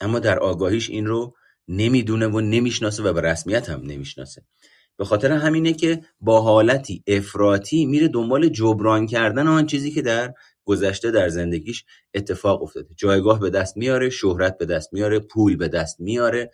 [0.00, 1.34] اما در آگاهیش این رو
[1.68, 4.42] نمی‌دونه و نمی‌شناسه و به رسمیت هم نمی‌شناسه.
[4.96, 10.34] به خاطر همینه که با حالتی افراطی میره دنبال جبران کردن آن چیزی که در
[10.64, 11.84] گذشته در زندگیش
[12.14, 12.94] اتفاق افتاده.
[12.96, 16.50] جایگاه به دست میاره شهرت به دست میاره پول به دست میاره.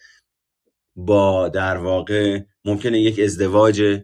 [0.97, 4.03] با در واقع ممکنه یک ازدواج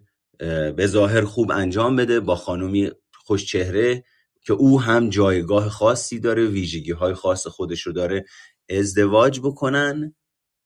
[0.76, 4.04] به ظاهر خوب انجام بده با خانومی خوش چهره
[4.44, 8.24] که او هم جایگاه خاصی داره ویژگی های خاص خودش رو داره
[8.68, 10.14] ازدواج بکنن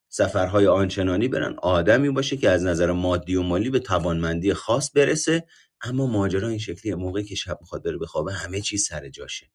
[0.09, 1.55] سفرهای آنچنانی برن.
[1.57, 5.45] آدمی باشه که از نظر مادی و مالی به توانمندی خاص برسه
[5.81, 9.51] اما ماجرا این شکلی موقعی که شب می‌خواد بره بخوابه همه چیز سر جاشه.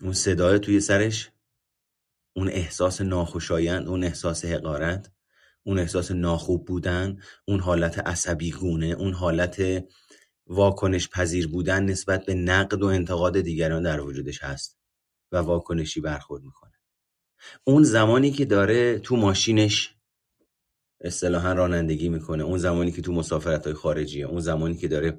[0.00, 1.30] اون صدای توی سرش
[2.32, 5.10] اون احساس ناخوشایند اون احساس حقارت
[5.62, 9.84] اون احساس ناخوب بودن اون حالت عصبی گونه اون حالت
[10.46, 14.78] واکنش پذیر بودن نسبت به نقد و انتقاد دیگران در وجودش هست
[15.32, 16.67] و واکنشی برخورد می‌کنه.
[17.64, 19.94] اون زمانی که داره تو ماشینش
[21.00, 25.18] اصطلاحا رانندگی می‌کنه اون زمانی که تو مسافرت های خارجیه اون زمانی که داره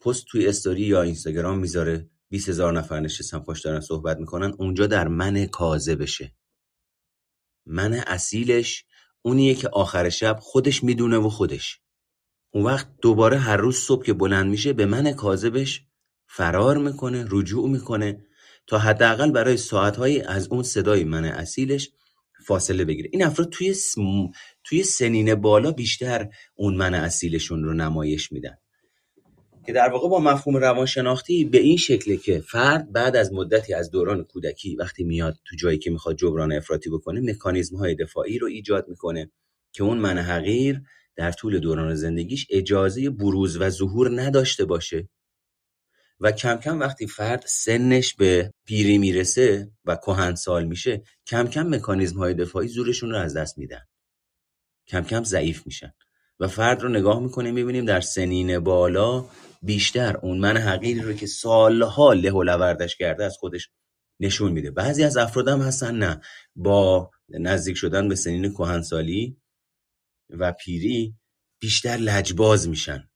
[0.00, 4.86] پست توی استوری یا اینستاگرام می‌ذاره 20 هزار نفر نشستن پاش دارن صحبت می‌کنن اونجا
[4.86, 6.34] در من کازه بشه
[7.66, 8.84] من اصیلش
[9.22, 11.80] اونیه که آخر شب خودش می‌دونه و خودش.
[12.54, 15.86] اون وقت دوباره هر روز صبح که بلند میشه به من کاذبش
[16.26, 18.26] فرار می‌کنه رجوع می‌کنه.
[18.66, 21.90] تا حداقل برای ساعتهایی از اون صدای من اصیلش
[22.46, 23.08] فاصله بگیره.
[23.12, 23.74] این افراد توی
[24.64, 28.56] توی سنین بالا بیشتر اون من اصیلشون رو نمایش میدن.
[29.66, 33.90] که در واقع با مفهوم روانشناختی به این شکله که فرد بعد از مدتی از
[33.90, 38.46] دوران کودکی وقتی میاد تو جایی که می‌خواد جبران افراطی بکنه مکانیزم های دفاعی رو
[38.46, 39.30] ایجاد می‌کنه
[39.72, 40.80] که اون من حقیر
[41.16, 45.08] در طول دوران زندگیش اجازه بروز و ظهور نداشته باشه.
[46.22, 49.96] و کم کم وقتی فرد سنش به پیری می‌رسه و
[50.34, 53.82] سال میشه کم کم مکانیزم های دفاعی زورشون رو از دست میدن.
[54.88, 55.92] کم کم ضعیف میشن.
[56.40, 59.24] و فرد رو نگاه می‌کنیم می‌بینیم در سنین بالا
[59.62, 63.70] بیشتر اون من حقیری رو که سالها له و لوردش کرده از خودش
[64.20, 64.70] نشون میده.
[64.70, 66.20] بعضی از افراد هم هستن نه.
[66.56, 69.36] با نزدیک شدن به سنین کهنسالی
[70.30, 71.14] و پیری
[71.60, 73.10] بیشتر لجباز میشن.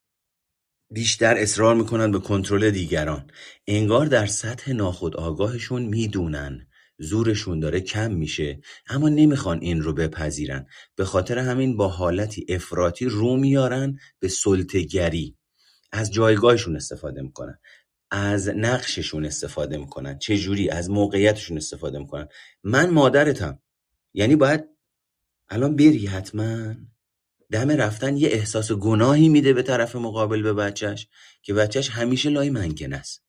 [0.91, 3.31] بیشتر اصرار می‌کنن به کنترل دیگران.
[3.67, 6.67] انگار در سطح ناخودآگاهشون می‌دونن.
[6.99, 8.61] زورشون داره کم میشه.
[8.89, 10.67] اما نمی‌خوان این رو بپذیرن.
[10.97, 15.37] به خاطر همین با حالتی افراطی رو میارن به سلطگری
[15.93, 17.59] از جایگاهشون استفاده می‌کنن.
[18.11, 20.19] از نقششون استفاده می‌کنن.
[20.19, 22.29] چجوری؟ از موقعیتشون استفاده می‌کنن.
[22.65, 23.59] من مادرتم.
[24.15, 24.65] یعنی باید
[25.49, 26.75] الان بری حتما.
[27.53, 31.09] دم رفتن یه احساس گناهی میده به طرف مقابل به بچهش
[31.43, 33.25] که بچهش همیشه لای منکن است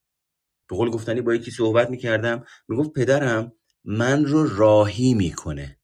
[0.69, 3.51] به قول گفتنی با یکی صحبت می‌کردم می‌گفت پدرم
[3.83, 5.79] من رو راهی می‌کنه.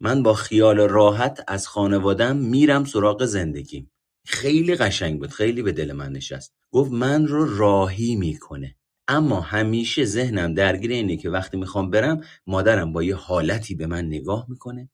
[0.00, 3.90] من با خیال راحت از خانوادم میرم سراغ زندگیم.
[4.26, 6.54] خیلی قشنگ بود خیلی به دل من نشست.
[6.70, 8.76] گفت من رو راهی می‌کنه.
[9.08, 14.06] اما همیشه ذهنم درگیر اینه که وقتی می‌خوام برم مادرم با یه حالتی به من
[14.06, 14.90] نگاه می‌کنه.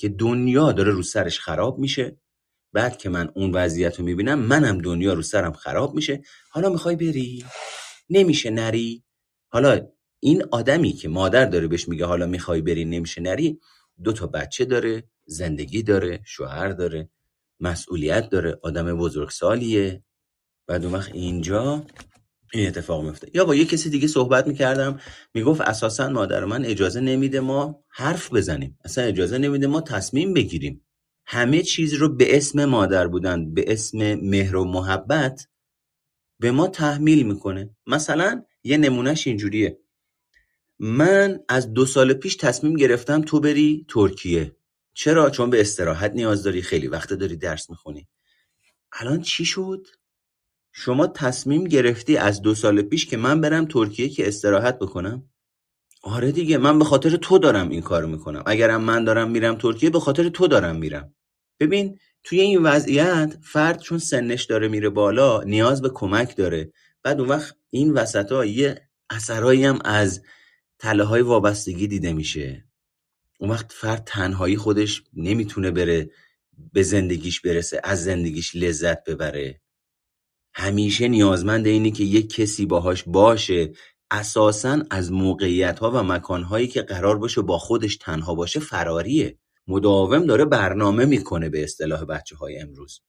[0.00, 2.20] که دنیا داره رو سرش خراب میشه.
[2.72, 6.22] بعد که من اون وضعیت رو می‌بینم منم دنیا رو سرم خراب میشه.
[6.50, 7.44] حالا می‌خوای بری؟
[8.10, 9.04] نمیشه نری.
[9.52, 9.88] حالا
[10.20, 13.60] این آدمی که مادر داره بهش میگه حالا می‌خوای بری نمیشه نری
[14.04, 17.10] دو تا بچه داره زندگی داره شوهر داره
[17.60, 20.04] مسئولیت داره آدم بزرگسالیه.
[20.66, 21.84] بعد اون وقت اینجا
[22.52, 23.28] این اتفاق میفته.
[23.34, 25.00] یا با یه کسی دیگه صحبت می‌کردم
[25.34, 28.78] می‌گفت اساسا مادر من اجازه نمیده ما حرف بزنیم.
[28.84, 30.84] اصلا اجازه نمیده ما تصمیم بگیریم.
[31.26, 35.46] همه چیز رو به اسم مادر بودن به اسم مهر و محبت
[36.38, 37.70] به ما تحمیل می‌کنه.
[37.86, 39.78] مثلا یه نمونهش اینجوریه.
[40.78, 44.56] من از دو سال پیش تصمیم گرفتم تو بری ترکیه.
[44.94, 48.08] چرا؟ چون به استراحت نیاز داری خیلی وقت داری درس می‌خونی.
[48.92, 49.86] الان چی شد؟
[50.72, 55.30] شما تصمیم گرفتی از دو سال پیش که من برم ترکیه که استراحت بکنم؟
[56.02, 58.42] آره دیگه من به خاطر تو دارم این کارو می‌کنم.
[58.46, 61.14] اگرم من دارم میرم ترکیه به خاطر تو دارم میرم.
[61.60, 66.72] ببین توی این وضعیت فرد چون سنش داره میره بالا نیاز به کمک داره.
[67.02, 70.22] بعد اون وقت این وسط ها یه اثرایی هم از
[70.78, 72.64] تله های وابستگی دیده میشه.
[73.38, 76.10] اون وقت فرد تنهایی خودش نمی‌تونه بره
[76.72, 79.60] به زندگیش برسه از زندگیش لذت ببره.
[80.54, 83.72] همیشه نیازمند اینه که یک کسی باهاش باشه
[84.10, 89.38] اساسا از موقعیت ها و مکان هایی که قرار باشه با خودش تنها باشه فراریه
[89.68, 93.00] مداوم داره برنامه می‌کنه به اصطلاح بچه های امروز.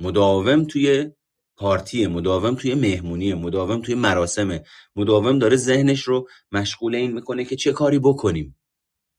[0.00, 1.10] مداوم توی
[1.56, 4.64] پارتی مداوم توی مهمونی مداوم توی مراسمه.
[4.96, 8.57] مداوم داره ذهنش رو مشغول این می‌کنه که چه کاری بکنیم.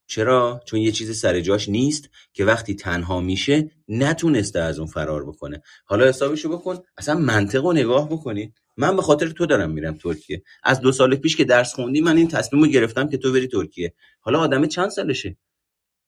[0.10, 5.26] چرا؟ چون یه چیز سر جاش نیست که وقتی تنها میشه نتونسته از اون فرار
[5.26, 5.62] بکنه.
[5.86, 10.44] حالا حسابشو بکن اصلا منطق رو نگاه بکنید من به خاطر تو دارم میرم ترکیه.
[10.64, 13.48] از دو سال پیش که درس خوندی من این تصمیم رو گرفتم که تو بری
[13.48, 13.94] ترکیه.
[14.20, 15.38] حالا آدم چند سالشه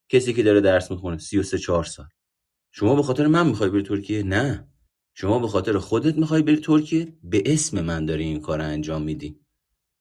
[0.10, 2.06] کسی که داره درس می‌خونه؟ 33 4 سال.
[2.72, 4.68] شما به خاطر من می‌خوای بری ترکیه؟ نه.
[5.14, 9.40] شما به خاطر خودت می‌خوای بری ترکیه؟ به اسم من داری این کار انجام میدی.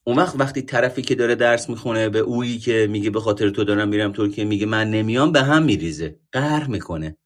[0.04, 3.64] اون وقت وقتی طرفی که داره درس می‌خونه به اویی که میگه به خاطر تو
[3.64, 7.16] دارم میرم ترکیه میگه من نمیام به هم میریزه قهر می‌کنه.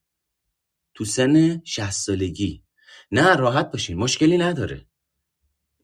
[0.94, 2.62] تو سن 60 سالگی.
[3.10, 4.86] نه راحت باشین مشکلی نداره.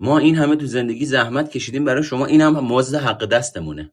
[0.00, 3.92] ما این همه تو زندگی زحمت کشیدیم برای شما این هم مزد حق دستمونه.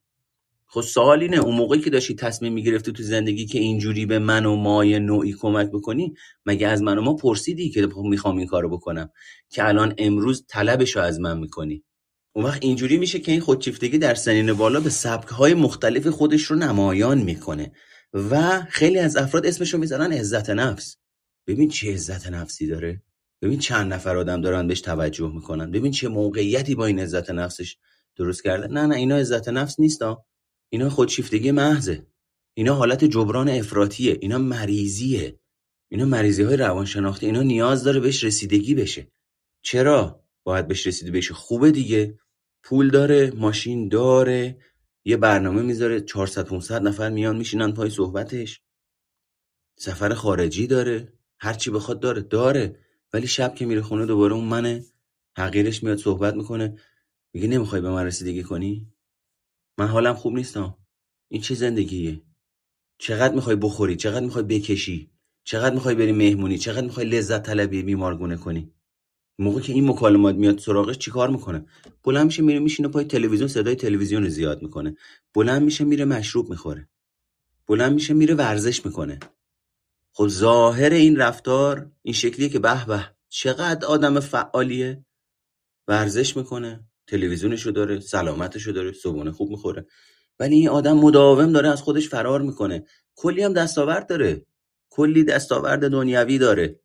[0.69, 4.45] خب سوال اینه اون موقعی که داشتی تصمیم می‌گرفتی تو زندگی که اینجوری به من
[4.45, 6.13] و مای نوعی کمک بکنی
[6.45, 9.09] مگه از من و ما پرسیدی که می‌خوام این کارو بکنم؟
[9.49, 11.83] که الان امروز طلبشو از من می‌کنی.
[12.37, 16.55] اون وقت اینجوری میشه که این خودشیفتگی در سنین بالا به سبکهای مختلف خودش رو
[16.55, 17.71] نمایان می‌کنه
[18.13, 20.97] و خیلی از افراد اسمشو می‌زنن عزت نفس.
[21.47, 23.01] ببین چه عزت نفسی داره.
[23.41, 25.71] ببین چند نفر آدم دارن بهش توجه می‌کنن.
[25.71, 27.77] ببین چه موقعیتی با این عزت نفسش
[28.15, 28.67] درست کرده.
[28.67, 30.25] نه نه اینا عزت نفس نیستا
[30.69, 32.07] اینا خودشیفتگی محضه.
[32.53, 34.17] اینا حالت جبران افراطیه.
[34.21, 35.39] اینا مریضیه.
[35.91, 37.25] اینا مریضی های روانشناختی.
[37.25, 39.11] اینا نیاز داره بهش رسیدگی بشه.
[39.61, 42.19] چرا باید بهش رسیده بشه؟ خوبه دیگه.
[42.67, 44.57] پول داره ماشین داره
[45.05, 48.61] یه برنامه می‌ذاره 400 500 نفر میان میشینن پای صحبتش.
[49.77, 52.79] سفر خارجی داره هر چی بخواد داره داره.
[53.13, 54.85] ولی شب که میره خونه دوباره اون منه
[55.37, 56.77] حقیرش میاد صحبت می‌کنه.
[57.33, 58.93] میگه نمی‌خوای به من رسیدگی کنی؟
[59.77, 60.77] من حالم خوب نیستم.
[61.27, 62.21] این چه زندگیه؟
[62.97, 65.11] چقدر می‌خوای بخوری؟ چقدر می‌خوای بکشی؟
[65.43, 68.73] چقدر می‌خوای بری مهمونی؟ چقدر می‌خوای لذت طلبی بیمارگونه کنی؟
[69.39, 71.65] موقع که این مکالمات میاد سراغش چیکار می‌کنه؟
[72.03, 74.97] بلند میشه میره میشینه پای تلویزیون صدای تلویزیون رو زیاد می‌کنه.
[75.33, 76.89] بلند میشه میره مشروب می‌خوره.
[77.67, 79.19] بلند میشه میره ورزش می‌کنه.
[80.13, 85.05] خب ظاهر این رفتار این شکلیه که به به چقدر آدم فعالیه.
[85.87, 89.85] ورزش می‌کنه تلویزیونشو داره سلامتشو داره صبحونه خوب می‌خوره.
[90.39, 92.85] ولی این آدم مداوم داره از خودش فرار می‌کنه.
[93.15, 94.45] کلی هم دستاورد داره.
[94.89, 96.79] کلی دستاورد دنیوی داره.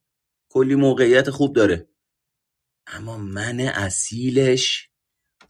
[0.48, 1.88] کلی موقعیت خوب داره.
[2.86, 4.88] اما من اصیلش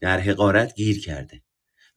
[0.01, 1.43] در حقارت گیر کرده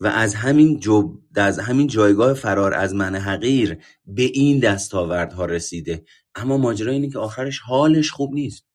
[0.01, 6.05] و از همین, جو از همین جایگاه فرار از من حقیر به این دستاوردها رسیده.
[6.35, 8.67] اما ماجرا اینه که آخرش حالش خوب نیست.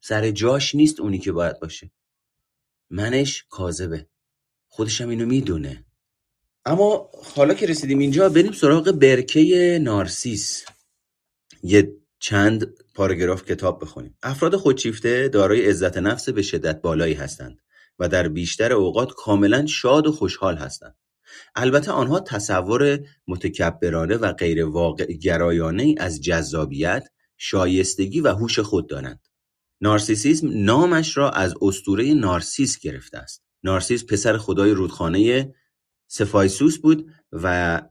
[0.00, 1.90] سر جاش نیست اونی که باید باشه.
[2.90, 4.08] منش کاذبه.
[4.68, 5.84] خودش هم اینو می‌دونه.
[6.64, 10.64] اما حالا که رسیدیم اینجا بریم سراغ برکه نارسیس.
[11.62, 17.58] یه چند پاراگراف کتاب بخونیم افراد خودشیفته دارای عزت نفس به شدت بالایی هستند
[17.98, 20.96] و در بیشتر اوقات کاملا شاد و خوشحال هستند
[21.54, 29.20] البته آنها تصور متکبرانه و غیر واقع گرایانه از جذابیت، شایستگی و هوش خود دارند.
[29.80, 33.44] نارسیسیسم نامش را از اسطوره نارسیس گرفته است.
[33.62, 35.54] نارسیس پسر خدای رودخانه
[36.06, 37.82] سفایسوس بود و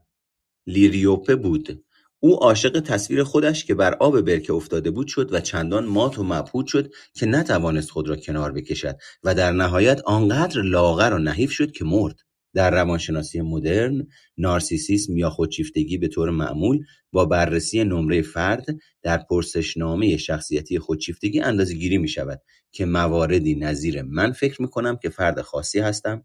[0.66, 1.84] لیریوپه بود
[2.20, 6.24] او عاشق تصویر خودش که بر آب برکه افتاده بود شد و چندان مات و
[6.24, 11.50] مبهوت شد که نتوانست خود را کنار بکشد و در نهایت آنقدر لاغر و نحیف
[11.50, 12.16] شد که مرد.
[12.54, 14.06] در روانشناسی مدرن
[14.38, 18.66] نارسیسیسم یا خودشیفتگی به طور معمول با بررسی نمره فرد
[19.02, 25.08] در پرسشنامه شخصیتی خودشیفتگی گیری می شود که مواردی نظیر من فکر می کنم که
[25.08, 26.24] فرد خاصی هستم.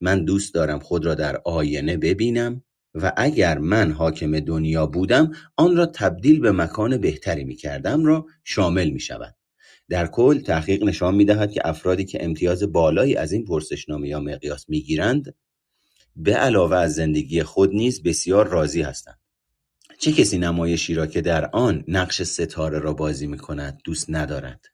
[0.00, 2.64] من دوست دارم خود را در آینه ببینم.
[2.94, 8.26] و اگر من حاکم دنیا بودم آن را تبدیل به مکان بهتری می کردم را
[8.44, 9.36] شامل می شود.
[9.88, 14.20] در کل تحقیق نشان می دهد که افرادی که امتیاز بالایی از این پرسشنامه یا
[14.20, 15.34] مقیاس می گیرند
[16.16, 19.18] به علاوه از زندگی خود نیز بسیار راضی هستند.
[19.98, 24.73] چه کسی نمایشی را که در آن نقش ستاره را بازی می کند دوست ندارد؟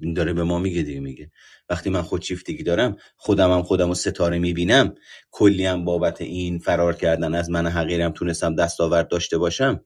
[0.00, 1.30] این داره به ما میگه دیگه میگه.
[1.68, 4.94] وقتی من خودشیفتگی دارم خودم هم خودم و ستاره می‌بینم.
[5.30, 9.84] کلی هم بابت این فرار کردن از من حقیرم تونستم دستاورد داشته باشم.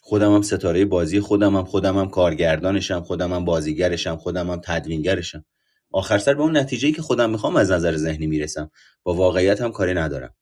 [0.00, 5.44] خودم هم ستاره بازی خودم هم خودم هم کارگردانشم خودم هم بازیگرشم خودم هم تدوینگرشم.
[5.92, 8.70] آخر سر به اون نتیجه که خودم می‌خوام از نظر ذهنی می‌رسم.
[9.02, 10.34] با واقعیت هم کاری ندارم.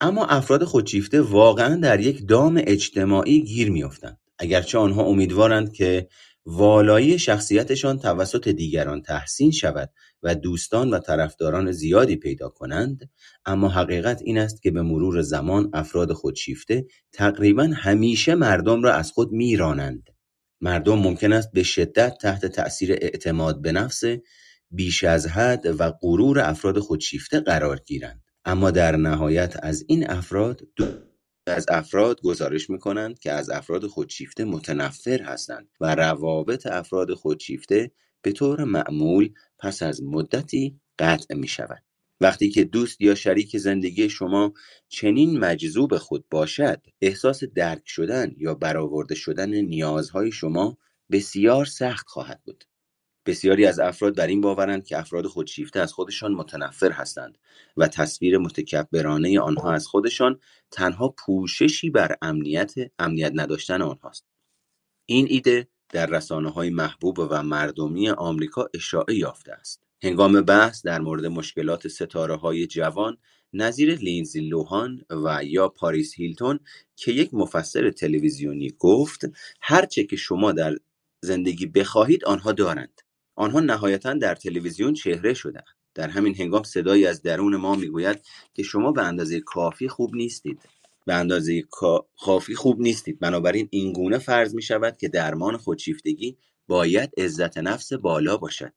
[0.00, 4.18] اما افراد خودشیفته واقعا در یک دام اجتماعی گیر میافتند.
[4.38, 6.08] اگرچه آنها امیدوارند که
[6.46, 9.90] والایی شخصیتشان توسط دیگران تحسین شود
[10.22, 13.10] و دوستان و طرفداران زیادی پیدا کنند
[13.46, 19.12] اما حقیقت این است که به مرور زمان افراد خودشیفته تقریبا همیشه مردم را از
[19.12, 20.08] خود میرانند.
[20.60, 24.02] مردم ممکن است به شدت تحت تأثیر اعتماد به نفس
[24.70, 28.22] بیش از حد و غرور افراد خودشیفته قرار گیرند.
[28.44, 30.60] اما در نهایت از این افراد
[31.46, 37.90] از افراد گزارش می‌کنند که از افراد خودشیفته متنفر هستند و روابط افراد خودشیفته
[38.22, 41.82] به طور معمول پس از مدتی قطع می شود.
[42.20, 44.52] وقتی که دوست یا شریک زندگی شما
[44.88, 50.78] چنین مجذوب خود باشد احساس درک شدن یا برآورده شدن نیازهای شما
[51.10, 52.64] بسیار سخت خواهد بود
[53.26, 57.38] بسیاری از افراد بر این باورند که افراد خودشیفته از خودشان متنفر هستند
[57.76, 64.24] و تصویر متکبرانه آنها از خودشان تنها پوششی بر امنیت امنیت نداشتن آنهاست.
[65.06, 69.82] این ایده در رسانه های محبوب و مردمی آمریکا اشاعه یافته است.
[70.02, 73.16] هنگام بحث در مورد مشکلات ستاره های جوان
[73.52, 76.60] نظیر لینزی لوهان و یا پاریس هیلتون
[76.96, 79.20] که یک مفسر تلویزیونی گفت
[79.60, 80.76] هرچه که شما در
[81.20, 83.00] زندگی بخواهید آنها دارند.
[83.36, 85.64] آنها نهایتا در تلویزیون چهره شدند.
[85.94, 88.20] در همین هنگام صدایی از درون ما می‌گوید
[88.54, 90.60] که شما به اندازه کافی خوب نیستید.
[91.06, 91.62] به اندازه
[92.16, 93.18] کافی خوب نیستید.
[93.20, 98.72] بنابراین این گونه فرض می شود که درمان خودشیفتگی باید عزت نفس بالا باشد.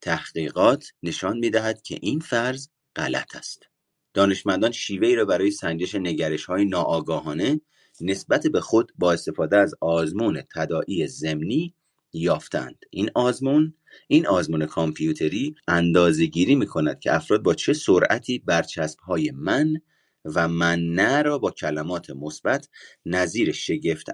[0.00, 3.62] تحقیقات نشان می دهد که این فرض غلط است.
[4.14, 7.60] دانشمندان شیوهی را برای سنجش نگرش های ناآگاهانه
[8.00, 11.74] نسبت به خود با استفاده از آزمون تداعی زمینی
[12.16, 13.74] یافتند این آزمون
[14.08, 19.74] این آزمون کامپیوتری اندازهگیری می کند که افراد با چه سرعتی برچسب های من
[20.34, 22.68] و من نه را با کلمات مثبت
[23.06, 24.06] نظیر شگفت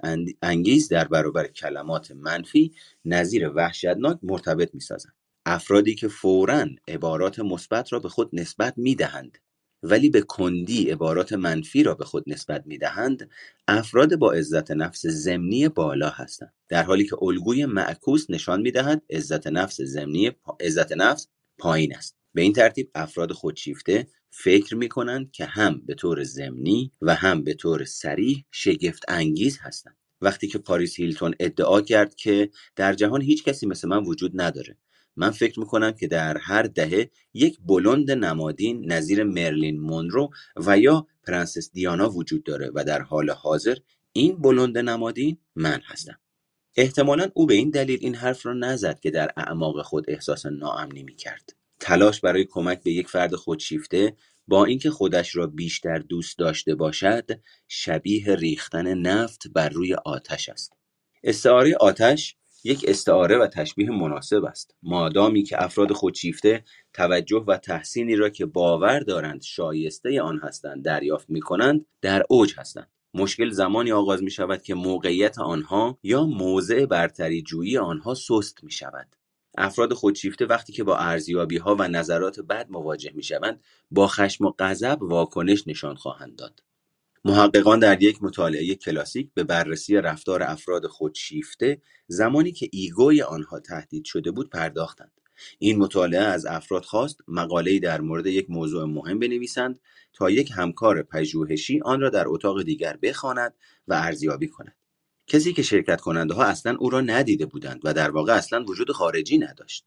[0.43, 2.73] انگیز در برابر کلمات منفی
[3.05, 5.15] نظیر وحشتناک مرتبط می سازند.
[5.47, 9.39] افرادی که فورا عبارات مثبت را به خود نسبت می دهند
[9.83, 13.31] ولی به کندی عبارات منفی را به خود نسبت می‌دهند
[13.69, 16.53] افراد با عزت نفس ضمنی بالا هستند.
[16.69, 20.31] در حالی که الگوی معکوس نشان می‌دهد عزت نفس ضمنی
[20.61, 21.29] عزت نفس
[21.59, 22.17] پایین است.
[22.35, 27.45] به این ترتیب افراد خودشیفته فکر می کنند که هم به طور ضمنی و هم
[27.45, 29.97] به طور سریح شگفت انگیز هستند.
[30.21, 34.77] وقتی که پاریس هیلتون ادعا کرد که در جهان هیچ کسی مثل من وجود نداره
[35.17, 41.07] من فکر می‌کنم که در هر دهه یک بلند نمادین نظیر مرلین مونرو و یا
[41.27, 43.77] پرنسس دیانا وجود داره و در حال حاضر
[44.13, 46.19] این بلند نمادین من هستم.
[46.77, 51.03] احتمالا او به این دلیل این حرف را نزد که در اعماق خود احساس ناامنی
[51.03, 51.53] می‌کرد.
[51.81, 54.17] تلاش برای کمک به یک فرد خودشیفته
[54.49, 60.73] با اینکه خودش را بیشتر دوست داشته باشد شبیه ریختن نفت بر روی آتش است.
[61.25, 64.77] استعاره آتش یک استعاره و تشبیه مناسب است.
[64.83, 71.31] مادامی که افراد خودشیفته توجه و تحسینی را که باور دارند شایسته آن هستند دریافت
[71.31, 72.91] می کنند در اوج هستند.
[73.15, 78.71] مشکل زمانی آغاز می شود که موقعیت آنها یا موضع برتری جویی آنها سست می
[78.71, 79.17] شود
[79.59, 83.61] افراد خودشیفته وقتی که با ارزیابی ها و نظرات بد مواجه می شوند
[83.91, 86.63] با خشم و غضب واکنش نشان خواهند داد.
[87.25, 94.05] محققان در یک مطالعه کلاسیک به بررسی رفتار افراد خودشیفته زمانی که ایگوی آنها تهدید
[94.05, 95.13] شده بود پرداختند.
[95.59, 99.81] این مطالعه از افراد خواست مقاله‌ای در مورد یک موضوع مهم بنویسند
[100.13, 103.55] تا یک همکار پژوهشی آن را در اتاق دیگر بخواند
[103.89, 104.77] و ارزیابی کند.
[105.27, 108.93] کسی که شرکت کننده ها اصلا او را ندیده بودند و در واقع اصلا وجود
[108.93, 109.87] خارجی نداشت.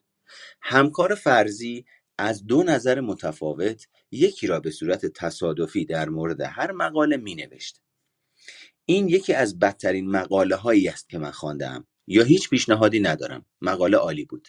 [0.62, 1.86] همکار فرضی
[2.18, 7.82] از دو نظر متفاوت یکی را به صورت تصادفی در مورد هر مقاله می نوشت.
[8.86, 13.45] این یکی از بدترین مقاله هایی است که من خواندم یا هیچ پیشنهادی ندارم.
[13.61, 14.47] مقاله عالی بود.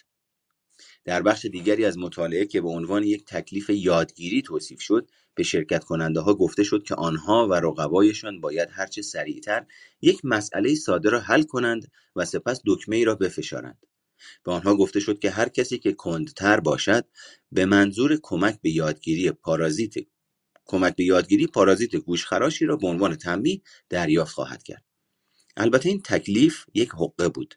[1.05, 5.83] در بخش دیگری از مطالعه که به عنوان یک تکلیف یادگیری توصیف شد به شرکت
[5.83, 9.65] کننده ها گفته شد که آنها و رقبایشان باید هرچه سریعتر
[10.01, 13.85] یک مسئله ساده را حل کنند و سپس دکمه ای را بفشارند.
[14.43, 17.05] به آنها گفته شد که هر کسی که کندتر باشد
[17.51, 19.93] به منظور کمک به یادگیری پارازیت
[20.65, 24.83] کمک به یادگیری پارازیت گوشخراشی را به عنوان تنبیه دریافت خواهد کرد.
[25.57, 27.55] البته این تکلیف یک حقه بود.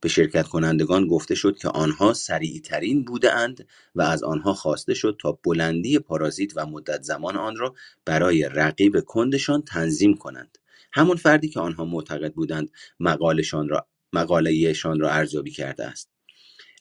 [0.00, 5.18] به شرکت کنندگان گفته شد که آنها سریعترین بوده اند و از آنها خواسته شد
[5.22, 7.74] تا بلندی پارازیت و مدت زمان آن را
[8.04, 10.58] برای رقیب کندشان تنظیم کنند.
[10.92, 16.10] همون فردی که آنها معتقد بودند مقالشان را مقالهشان را ارزیابی کرده است.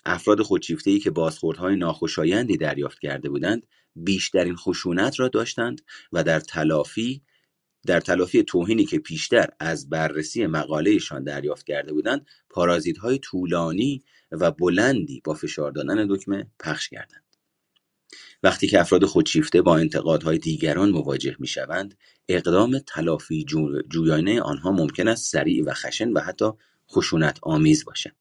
[0.06, 7.22] افراد خودشیفتهای که بازخوردهای ناخوشایندی دریافت کرده بودند بیشترین خشونت را داشتند و در تلافی
[7.86, 12.26] در تلافی توهینی که پیشتر از بررسی مقالهشان دریافت کرده بودند
[13.02, 17.26] های طولانی و بلندی با فشار دادن دکمه پخش کردند.
[18.44, 23.46] وقتی که افراد خودشیفته با انتقادهای دیگران مواجه می شوند اقدام تلافی
[23.90, 26.52] جویانه آنها ممکن است سریع و خشن و حتی
[26.92, 28.12] خشونت آمیز باشد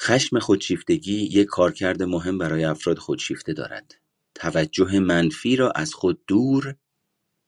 [0.00, 3.94] خشم خودشیفتگی یک کارکرد مهم برای افراد خودشیفته دارد
[4.34, 6.76] توجه منفی را از خود دور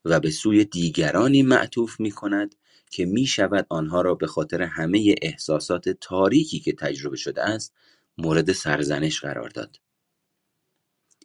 [0.04, 2.54] و به سوی دیگرانی معطوف می کند
[2.90, 7.74] که می شود آنها را به خاطر همه احساسات تاریکی که تجربه شده است
[8.18, 9.80] مورد سرزنش قرار داد.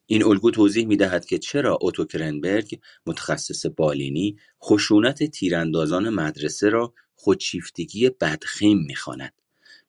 [0.05, 6.93] این الگو توضیح می دهد که چرا اوتو کرنبرگ متخصص بالینی خشونت تیراندازان مدرسه را
[7.19, 9.33] خودشیفتگی بدخیم می خاند.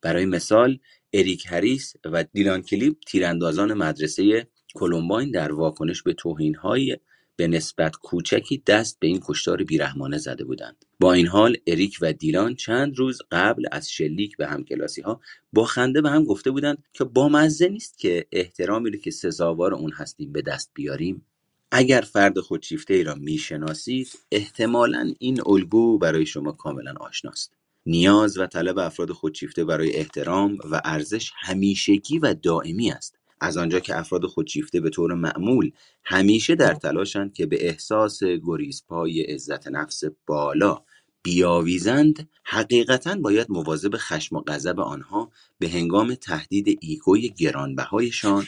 [0.02, 0.78] برای مثال
[1.12, 6.96] اریک هریس و دیلان کلیپ تیراندازان مدرسه کلمباین در واکنش به توهین‌های
[7.36, 12.12] به نسبت کوچکی دست به این کشتار بیرحمانه زده بودند با این حال اریک و
[12.12, 15.20] دیلان چند روز قبل از شلیک به همکلاسی ها
[15.52, 19.74] با خنده به هم گفته بودند که با مزه نیست که احترامی رو که سزاوار
[19.74, 21.26] اون هستیم به دست بیاریم
[21.72, 27.52] اگر فرد خودشیفته ای را می‌شناسید احتمالا این الگو برای شما کاملا آشناست.
[27.86, 33.16] نیاز و طلب افراد خودشیفته برای احترام و ارزش همیشگی و دائمی است.
[33.40, 35.70] از آنجا که افراد خودشیفته به طور معمول
[36.04, 40.84] همیشه در تلاشند که به احساس گریزپای عزت نفس بالا
[41.22, 48.46] بیاویزند حقیقتا باید مواظب خشم و غضب آنها به هنگام تهدید ایگوی گرانبهایشان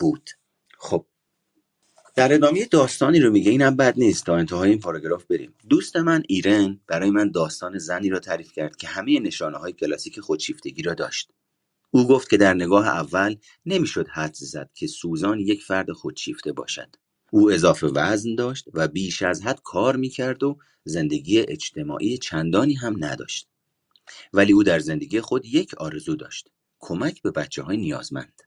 [0.00, 0.30] بود.
[0.78, 1.06] خب
[2.16, 5.54] در ادامه داستانی رو میگه اینم بد نیست تا انتهای این پاراگراف بریم.
[5.68, 10.20] دوست من ایرن برای من داستان زنی را تعریف کرد که همه نشانه های کلاسیک
[10.20, 11.30] خودشیفتگی را داشت.
[11.90, 13.36] او گفت که در نگاه اول
[13.66, 16.96] نمی‌شد حدس زد که سوزان یک فرد خودشیفته باشد.
[17.30, 23.04] او اضافه وزن داشت و بیش از حد کار می‌کرد و زندگی اجتماعی چندانی هم
[23.04, 23.48] نداشت.
[24.32, 26.48] ولی او در زندگی خود یک آرزو داشت.
[26.80, 28.42] کمک به بچه های نیازمند.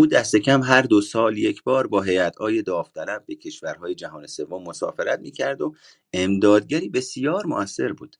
[0.00, 2.04] او دست کم هر دو سال یک بار با
[2.38, 5.74] های داوطلب به کشورهای جهان سوم مسافرت می‌کرد و
[6.12, 8.16] امدادگری بسیار موثر بود.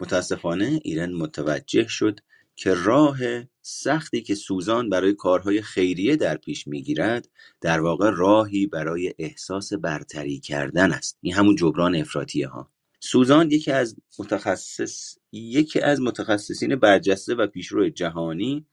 [0.00, 2.20] متاسفانه ایرن متوجه شد
[2.56, 3.18] که راه
[3.62, 7.28] سختی که سوزان برای کارهای خیریه در پیش می‌گیرد
[7.60, 11.18] در واقع راهی برای احساس برتری کردن است.
[11.20, 12.70] این همون جبران افراطیه ها.
[13.00, 18.66] سوزان یکی از متخصص یکی از متخصصین برجسته و پیشرو جهانی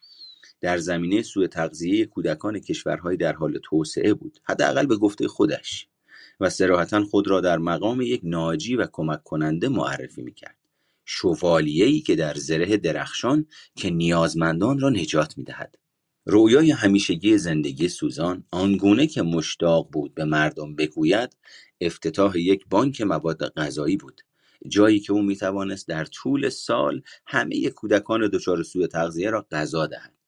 [0.66, 5.88] در زمینه سوء تغذیه کودکان کشورهای در حال توسعه بود حداقل به گفته خودش
[6.40, 10.58] و صراحتا خود را در مقام یک ناجی و کمک کننده معرفی می‌کرد.
[11.06, 13.46] شوالیه‌ای که در زره درخشان
[13.76, 15.76] که نیازمندان را نجات می‌دهد.
[16.26, 21.38] رویای همیشگی زندگی سوزان آنگونه که مشتاق بود به مردم بگوید
[21.82, 24.22] افتتاح یک بانک مواد غذایی بود.
[24.68, 30.25] جایی که او می‌توانست در طول سال همه کودکان دچار سوء تغذیه را غذا دهد.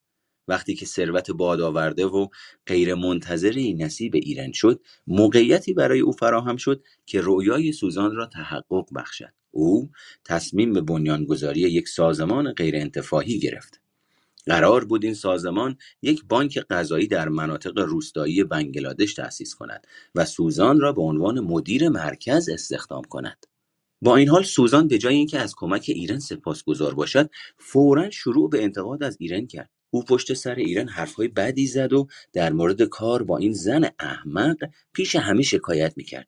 [0.48, 2.28] وقتی که ثروت بادآورده و
[2.68, 9.34] غیرمنتظره نصیب ایران شد موقعیتی برای او فراهم شد که رویای سوزان را تحقق بخشد.
[9.52, 9.90] او
[10.26, 13.82] تصمیم به بنیانگذاری یک سازمان غیرانتفاعی گرفت.
[14.46, 20.80] قرار بود این سازمان یک بانک غذایی در مناطق روستایی بنگلادش تأسیس کند و سوزان
[20.80, 23.46] را به عنوان مدیر مرکز استخدام کند.
[24.02, 28.64] با این حال سوزان به جای اینکه از کمک ایران سپاسگزار باشد فورا شروع به
[28.64, 29.70] انتقاد از ایران کرد.
[29.90, 34.58] او پشت سر ایران حرفهای بدی زد و در مورد کار با این زن احمق
[34.94, 36.28] پیش همه شکایت می‌کرد.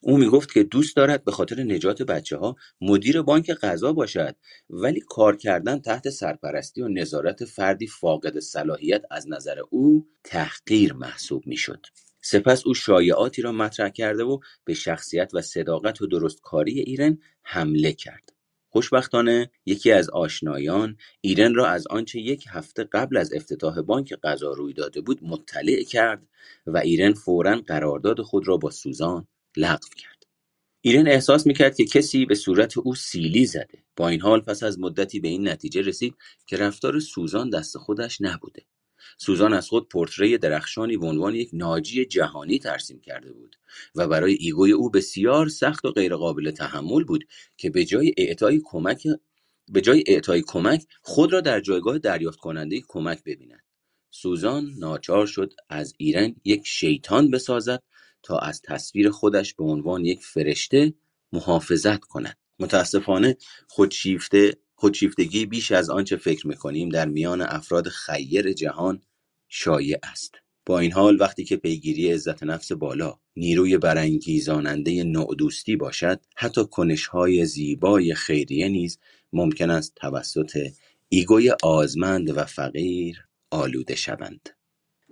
[0.00, 4.36] او می‌گفت که دوست دارد به خاطر نجات بچه ها مدیر بانک غذا باشد
[4.70, 11.46] ولی کار کردن تحت سرپرستی و نظارت فردی فاقد صلاحیت از نظر او تحقیر محسوب
[11.46, 11.86] می‌شد.
[12.22, 17.92] سپس او شایعاتی را مطرح کرده و به شخصیت و صداقت و درستکاری ایرن حمله
[17.92, 18.31] کرد.
[18.72, 24.52] خوشبختانه یکی از آشنایان ایرن را از آنچه یک هفته قبل از افتتاح بانک غذا
[24.52, 26.26] روی داده بود مطلع کرد
[26.66, 30.26] و ایرن فورا قرارداد خود را با سوزان لغو کرد.
[30.80, 33.84] ایرن احساس می‌کرد که کسی به صورت او سیلی زده.
[33.96, 36.14] با این حال پس از مدتی به این نتیجه رسید
[36.46, 38.62] که رفتار سوزان دست خودش نبوده.
[39.18, 43.56] سوزان از خود پرتره درخشانی به عنوان یک ناجی جهانی ترسیم کرده بود
[43.94, 47.24] و برای ego ی او بسیار سخت و غیرقابل تحمل بود
[47.56, 49.06] که به جای اعطای کمک
[49.68, 53.62] به جای اعطای کمک خود را در جایگاه دریافت کننده کمک ببیند.
[54.10, 57.82] سوزان ناچار شد از ایران یک شیطان بسازد
[58.22, 60.94] تا از تصویر خودش به عنوان یک فرشته
[61.32, 62.36] محافظت کند.
[62.58, 63.36] متاسفانه
[63.68, 69.02] خودشیفته خودشیفتگی بیش از آنچه فکر می‌کنیم در میان افراد خیر جهان
[69.48, 70.34] شایع است.
[70.66, 75.36] با این حال وقتی که پیگیری عزت نفس بالا نیروی برانگیزاننده نوع
[75.78, 78.98] باشد حتی کنشهای زیبای خیریه نیز
[79.32, 80.68] ممکن است توسط
[81.08, 84.48] ایگوی آزمند و فقیر آلوده شوند.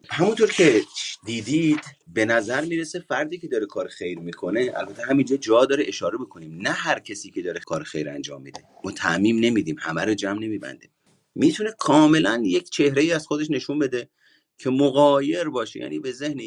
[0.09, 0.82] همونطور که
[1.26, 6.18] دیدید به نظر می‌رسه فردی که داره کار خیر می‌کنه البته همینجا جا داره اشاره
[6.18, 8.62] بکنیم نه هر کسی که داره کار خیر انجام میده.
[8.84, 10.90] ما تعمیم نمیدیم همه رو جمع نمیبندیم.
[11.34, 14.11] می‌تونه کاملا یک چهره ای از خودش نشون بده
[14.59, 15.80] که مقایر باشه.
[15.80, 16.40] یعنی به ذهن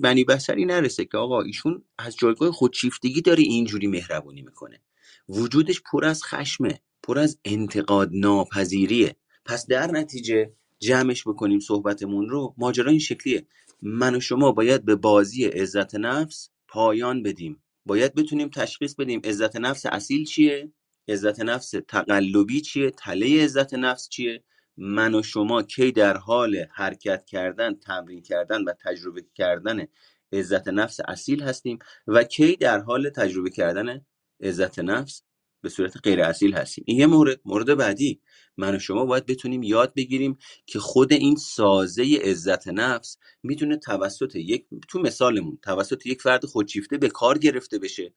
[0.00, 4.80] بنی بسری نرسه که آقا ایشون از جایگاه خودشیفتگی داره اینجوری مهربونی می‌کنه.
[5.28, 12.54] وجودش پر از خشمه پر از انتقاد ناپذیریه پس در نتیجه جمعش بکنیم صحبتمون رو
[12.58, 13.46] ماجرا این شکلیه.
[13.82, 17.62] من و شما باید به بازی عزت نفس پایان بدیم.
[17.86, 20.72] باید بتونیم تشخیص بدیم عزت نفس اصیل چیه
[21.08, 24.44] عزت نفس تقلبی چیه تله عزت نفس چیه.
[24.76, 29.86] من و شما کی در حال حرکت کردن تمرین کردن و تجربه کردن
[30.32, 34.06] عزت نفس اصیل هستیم و کی در حال تجربه کردن
[34.42, 35.22] عزت نفس
[35.62, 36.84] به صورت غیر اصیل هستیم.
[36.86, 38.20] این یه مورد مورد بعدی.
[38.56, 44.36] من و شما باید بتونیم یاد بگیریم که خود این سازه عزت نفس می‌تونه توسط
[44.36, 48.14] یک تو مثالمون توسط یک فرد خودشیفته به کار گرفته بشه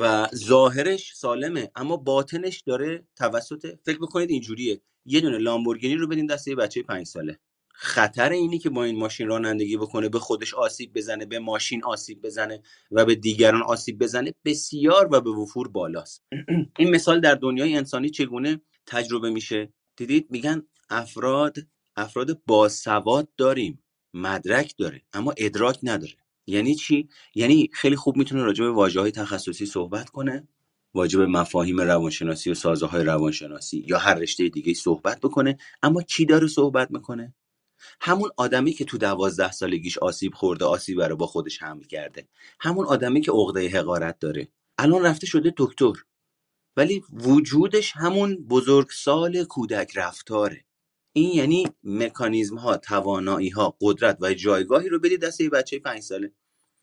[0.00, 6.26] و ظاهرش سالمه اما باطنش داره توسط فکر بکنید اینجوریه یه دونه لامبورگینی رو بدین
[6.26, 7.38] دست یه بچه پنج ساله.
[7.72, 12.22] خطر اینی که با این ماشین رانندگی بکنه به خودش آسیب بزنه به ماشین آسیب
[12.22, 16.22] بزنه و به دیگران آسیب بزنه بسیار و به وفور بالاست.
[16.78, 21.56] این مثال در دنیای انسانی چگونه تجربه میشه؟ دیدید میگن افراد
[21.96, 23.82] افراد باسواد داریم
[24.14, 26.12] مدرک داره اما ادراک نداره.
[26.46, 30.48] یعنی چی؟ یعنی خیلی خوب می‌تونه راجع به واژه های تخصصی صحبت کنه
[30.94, 36.26] واجب مفاهیم روانشناسی و سازه های روانشناسی یا هر رشته دیگه صحبت بکنه اما کی
[36.26, 37.34] داره صحبت می‌کنه؟
[38.00, 42.28] همون آدمی که تو دوازده سالگیش آسیب خورده آسیب رو با خودش حمل کرده.
[42.60, 44.48] همون آدمی که عقده حقارت داره.
[44.78, 45.92] الان رفته شده دکتر.
[46.76, 50.64] ولی وجودش همون بزرگسال کودک رفتاره.
[51.12, 56.02] این یعنی مکانیزم ها توانایی ها قدرت و جایگاهی رو بدید دست یه بچه پنج
[56.02, 56.32] ساله.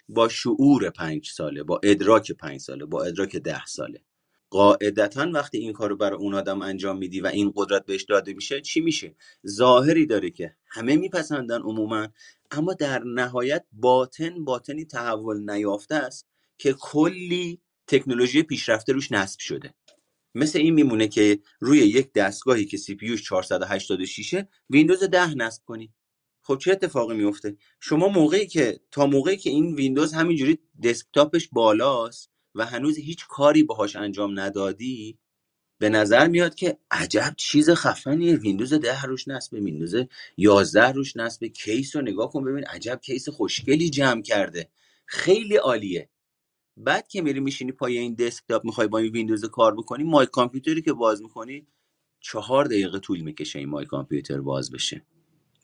[0.10, 4.02] با شعور پنج ساله با ادراک پنج ساله با ادراک ده ساله.
[4.50, 8.34] قاعدتا وقتی این کار رو برای اون آدم انجام میدی و این قدرت بهش داده
[8.34, 9.16] میشه چی میشه؟
[9.48, 12.08] ظاهری داره که همه میپسندن عموما
[12.52, 16.28] اما در نهایت باطن باطنی تحول نیافته است
[16.58, 19.74] که کلی تکنولوژی پیشرفته روش نصب شده.
[20.36, 25.94] مثل این میمونه که روی یک دستگاهی که CPU ش 486 ویندوز 10 نصب کنی.
[26.42, 31.50] خب چه اتفاقی میفته شما موقعی که تا موقعی که این ویندوز همینجوری desktop ش
[31.52, 35.18] بالاست و هنوز هیچ کاری باهاش انجام ندادی؟
[35.80, 38.36] به نظر میاد که عجب چیز خفنیه.
[38.36, 39.96] ویندوز 10 روش نصب ویندوز
[40.38, 41.46] 11 روش نصب.
[41.46, 44.70] case رو نگاه کن ببین عجب case خوشگلی جمع کرده.
[45.06, 46.10] خیلی عالیه.
[46.78, 50.76] بعد که میری میشینی پای این desktop می‌خوای با این ویندوز کار بکنی My Computer
[50.76, 51.68] ی که باز می‌کنی
[52.20, 55.06] چهار دقیقه طول می‌کشه این My Computer باز بشه.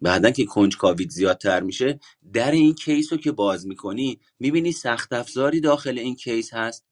[0.02, 2.00] بعدا که کنجکاویت زیادتر میشه
[2.34, 6.86] در این case رو که باز می‌کنی می‌بینی سخت افزاری داخل این case هست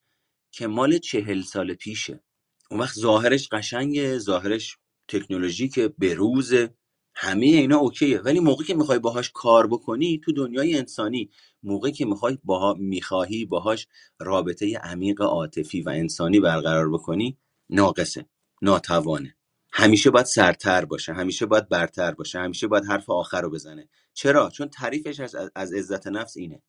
[0.51, 2.23] که مال چهل سال پیشه.
[2.71, 4.77] اون وقت ظاهرش قشنگه ظاهرش
[5.07, 6.75] تکنولوژیکه بروزه.
[7.15, 8.19] همه اینا اوکیه.
[8.19, 11.29] ولی موقعی که می‌خوای باهاش کار بکنی تو دنیای انسانی
[11.63, 13.87] موقعی که می‌خوای باها می‌خواهی باهاش
[14.19, 17.37] رابطه عمیق عاطفی و انسانی برقرار بکنی
[17.69, 18.25] ناقصه
[18.61, 19.35] ناتوانه.
[19.75, 23.89] همیشه باید سرتر باشه همیشه باید برتر باشه همیشه باید حرف آخر رو بزنه.
[24.13, 26.61] چرا؟ چون تعریفش از, از عزت نفس اینه.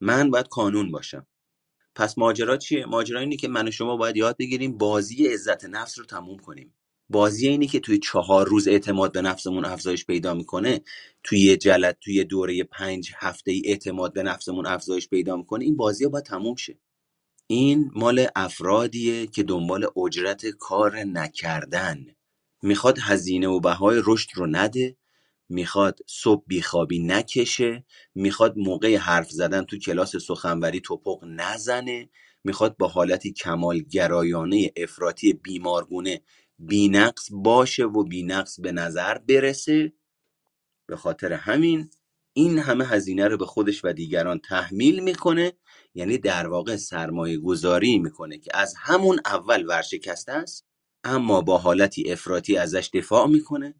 [0.00, 1.26] من باید قانون باشم.
[1.94, 5.98] پس ماجرا چیه؟ ماجرا اینه که من و شما باید یاد بگیریم بازی عزت نفس
[5.98, 6.74] رو تموم کنیم.
[7.08, 10.80] بازی اینی که توی چهار روز اعتماد به نفسمون افزایش پیدا می‌کنه.
[11.22, 15.64] توی جلد توی دوره پنج هفته ای اعتماد به نفسمون افزایش پیدا می‌کنه.
[15.64, 16.78] این بازی باید تموم شه.
[17.46, 22.06] این مال افرادیه که دنبال اجرت کار نکردن.
[22.62, 24.96] می‌خواد هزینه و بهای رشد رو نده
[25.48, 27.84] می‌خواد صبح بیخوابی نکشه
[28.14, 32.08] می‌خواد موقع حرف زدن تو کلاس سخنوری توپق نزنه
[32.44, 36.20] می‌خواد با حالتی کمال گرایانه افراطی بیمارگونه
[36.58, 39.92] بینقص باشه و بینقص به نظر برسه.
[40.86, 41.90] به خاطر همین
[42.32, 45.52] این همه هزینه رو به خودش و دیگران تحمیل می‌کنه
[45.94, 50.69] یعنی در واقع سرمایه گذاری می‌کنه که از همون اول ورشکسته است.
[51.04, 53.74] اما با حالتی افراطی ازش دفاع می‌کنه.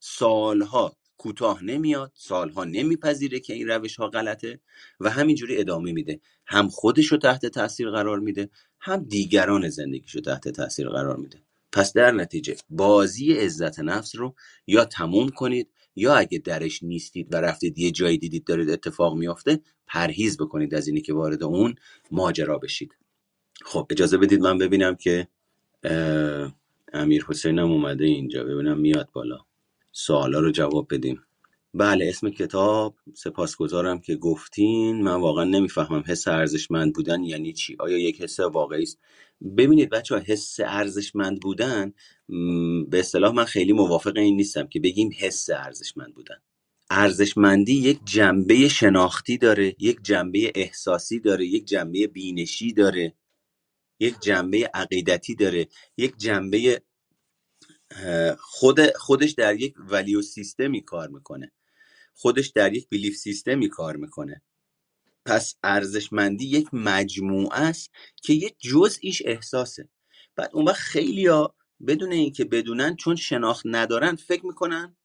[0.00, 4.60] سالها کوتاه نمیاد سالها نمیپذیره که این روش ها غلطه
[5.00, 6.20] و همینجوری ادامه میده.
[6.46, 8.50] هم خودش رو تحت تاثیر قرار میده
[8.80, 11.42] هم دیگران زندگیش رو تحت تاثیر قرار میده.
[11.72, 14.34] پس در نتیجه بازی عزت نفس رو
[14.66, 19.60] یا تموم کنید یا اگه درش نیستید و رفتید یه جایی دیدید دارید اتفاق میافته
[19.86, 21.74] پرهیز بکنید از اینی که وارد اون
[22.10, 22.96] ماجرا بشید.
[23.64, 25.28] خب اجازه بدید من ببینم که
[26.92, 28.44] امیر حسینم اومده اینجا.
[28.44, 29.38] ببینم میاد بالا.
[29.92, 31.22] سوالا رو جواب بدیم.
[31.74, 35.02] بله اسم کتاب سپاسگزارم که گفتین.
[35.02, 37.76] من واقعا نمی‌فهمم حس ارزشمند بودن یعنی چی.
[37.80, 38.98] آیا یک حس واقعی است؟
[39.58, 41.92] ببینید بچه ها حس ارزشمند بودن
[42.90, 46.36] به اصطلاح من خیلی موافق این نیستم که بگیم حس ارزشمند بودن.
[46.90, 53.14] ارزشمندی یک جنبه شناختی داره یک جنبه احساسی داره یک جنبه بینشی داره.
[54.00, 56.82] یک جنبه عقیدتی داره یک جنبه
[58.38, 61.52] خود خودش در یک ولیو سیستمی کار می‌کنه.
[62.14, 64.42] خودش در یک بیلیف سیستمی کار می‌کنه.
[65.24, 67.90] پس ارزشمندی یک مجموعه است
[68.22, 69.88] که یک جزئیش احساسه.
[70.36, 71.54] بعد اون وقت خیلیا
[71.86, 74.96] بدون اینکه بدونن چون شناخت ندارن فکر می‌کنن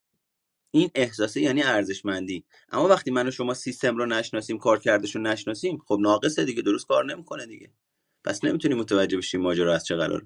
[0.71, 2.45] این احساسه یعنی ارزشمندی.
[2.69, 7.05] اما وقتی من شما سیستم رو نشناسیم کارکردش رو نشناسیم خب ناقصه دیگه درست کار
[7.05, 7.71] نمی‌کنه دیگه.
[8.23, 10.25] پس نمی‌تونیم متوجه بشیم ماجرا از چه قرار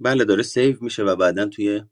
[0.00, 1.82] بله داره save میشه و بعدا توی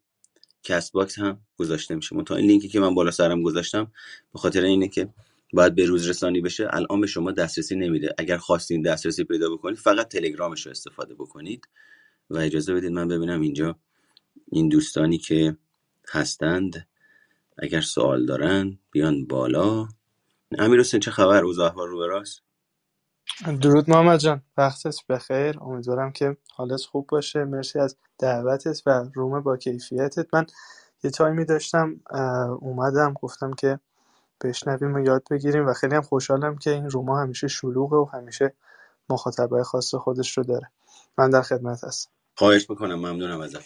[0.63, 2.23] Castbox هم گذاشته میشه.
[2.23, 3.93] تا این لینکی که من بالا سرم گذاشتم
[4.33, 5.09] به خاطر اینه که
[5.53, 8.15] باید به روز رسانی بشه الان به شما دسترسی نمیده.
[8.19, 11.69] اگر خواستین دسترسی پیدا بکنید فقط تلگرامش رو استفاده بکنید
[12.31, 13.79] و اجازه بدید من ببینم اینجا
[14.53, 15.57] این دوستانی که
[16.09, 16.89] هستند.
[17.59, 19.89] اگر سوال دارن بیان بالا.
[20.59, 22.44] امیر حسین چه خبر؟ اوضاع احوال رو براست
[23.61, 24.43] درود محمد جان.
[24.57, 25.59] وقتت بخیر.
[25.61, 27.45] امیدوارم که حالت خوب باشه.
[27.45, 30.35] مرسی از دعوتت و روم با کیفیتت.
[30.35, 30.47] من
[31.05, 32.01] یه تایمی داشتم
[32.61, 33.81] اومدم گفتم که
[34.45, 38.55] بشنویم و یاد بگیریم و خیلی هم خوشحالم که این روما همیشه شلوغه و همیشه
[39.09, 40.71] مخاطبای خاص خودش رو داره.
[41.19, 42.11] من در خدمت هستم.
[42.37, 42.95] خواهش می‌کنم.
[42.95, 43.63] ممنونم ازت.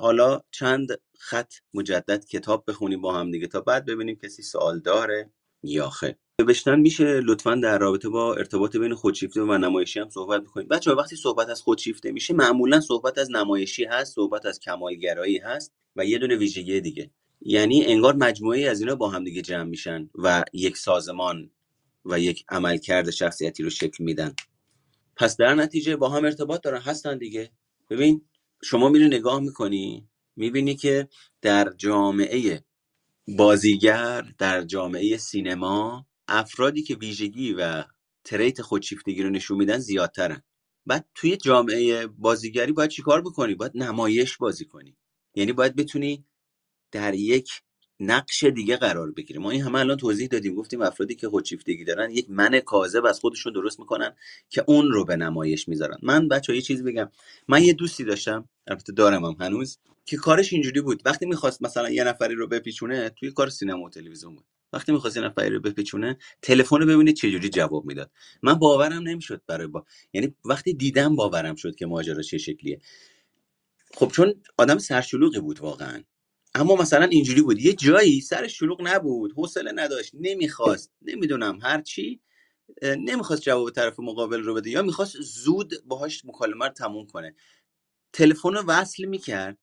[0.00, 5.30] حالا چند خط مجدد کتاب بخونیم با هم دیگه تا بعد ببینیم کسی سوال داره
[5.62, 10.42] یا خیر نوشتن میشه لطفا در رابطه با ارتباط بین خودشیفته و نمایشی هم صحبت
[10.42, 15.38] بکنید بچه وقتی صحبت از خودشیفته میشه معمولا صحبت از نمایشی هست صحبت از کمالگرایی
[15.38, 17.10] هست و یه دونه ویژگی دیگه.
[17.40, 21.50] یعنی انگار مجموعه از اینا با هم دیگه جمع میشن و یک سازمان
[22.04, 24.34] و یک عملکرد شخصیتی رو شکل میدن.
[25.16, 27.50] پس در نتیجه با هم ارتباط دارن هستن دیگه.
[27.90, 28.22] ببین
[28.62, 31.08] شما میری نگاه می‌کنی می‌بینی که
[31.42, 32.64] در جامعه
[33.28, 37.84] بازیگر در جامعه سینما افرادی که ویژگی و
[38.24, 40.42] تریت خودشیفتگی رو نشون میدن زیادترن.
[40.86, 44.96] بعد توی جامعه بازیگری باید چیکار بکنی؟ باید نمایش بازی کنی.
[45.34, 46.24] یعنی باید بتونی
[46.92, 47.50] در یک
[48.00, 50.54] نقش دیگه قرار بگیره ما این همه الان توضیح دادیم.
[50.54, 54.16] گفتیم افرادی که خودشیفتگی دارن یک من کاذب از خودشون درست می‌کنن
[54.50, 55.98] که اون رو به نمایش می‌ذارن.
[56.02, 57.10] من بچه یه چیزی بگم.
[57.48, 61.02] من یه دوستی داشتم البته دارم هم هنوز که کارش اینجوری بود.
[61.04, 64.46] وقتی می‌خواست مثلا یه نفری رو بپیچونه توی کار سینما و تلویزیون بود.
[64.72, 68.10] وقتی می‌خواست نفری رو بپیچونه تلفن رو ببینید چه جوری جواب می‌داد.
[68.42, 72.80] من باورم نمی‌شد برای با یعنی وقتی دیدم باورم شد که ماجرا چه شکلیه.
[73.94, 76.04] خب چون آدم سرشلوغی بود واقعا.
[76.54, 77.60] اما مثلا اینجوری بود.
[77.60, 82.20] یه جایی سر شلوغ نبود حوصله نداشت نمی‌خواست نمی‌دونم هر چی
[82.82, 87.34] نمی‌خواست جواب طرف مقابل رو بده یا می‌خواست زود باهاش مکالمه رو تموم کنه.
[88.12, 89.58] تلفن رو وصل می‌کرد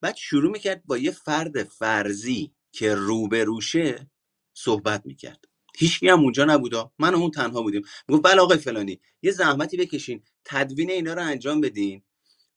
[0.00, 4.10] بعد شروع می‌کرد با یه فرد فرضی که روبروشه
[4.58, 5.44] صحبت می‌کرد.
[5.76, 6.92] هیچکی هم اونجا نبودا.
[6.98, 7.82] من و اون تنها بودیم.
[8.08, 10.22] می‌گفت بله آقای فلانی یه زحمتی بکشین.
[10.44, 12.02] تدوین اینا رو انجام بدین.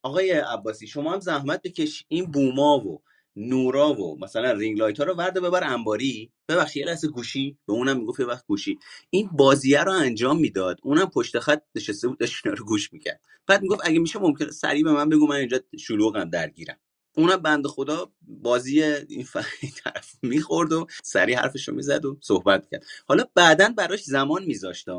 [0.03, 3.01] آقای عباسی شما هم زحمت بکش این boom ا و
[3.35, 6.31] نورا و مثلا ring light ها رو وردار ببر انباری.
[6.49, 7.57] ببخشید یه لحظه گوشی.
[7.67, 8.79] به اونم می‌گفت یه وقت گوشی.
[9.09, 10.79] این بازیه رو انجام می‌داد.
[10.83, 13.21] اونم پشت خط نشسته بود داشت رو گوش می‌کرد.
[13.47, 16.79] بعد می‌گفت اگه میشه ممکن سریع به من بگو من اینجا شلوغم درگیرم.
[17.17, 19.37] اونم بند خدا بازی این, ف...
[19.61, 22.85] این طرف می‌خورد و سریع حرفش رو می‌زد و صحبت کرد.
[23.07, 24.89] حالا بعدا براش زمان میذاشت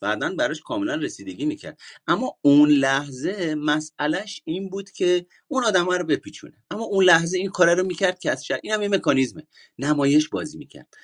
[0.00, 1.80] بعدا براش کاملا رسیدگی می‌کرد.
[2.06, 6.64] اما اون لحظه مسئلهش این بود که اون آدم رو بپیچونه.
[6.70, 8.60] اما اون لحظه این کار رو می‌کرد که از شر...
[8.62, 9.46] این هم یه مکانیزمه.
[9.78, 10.94] نمایش بازی می‌کرد.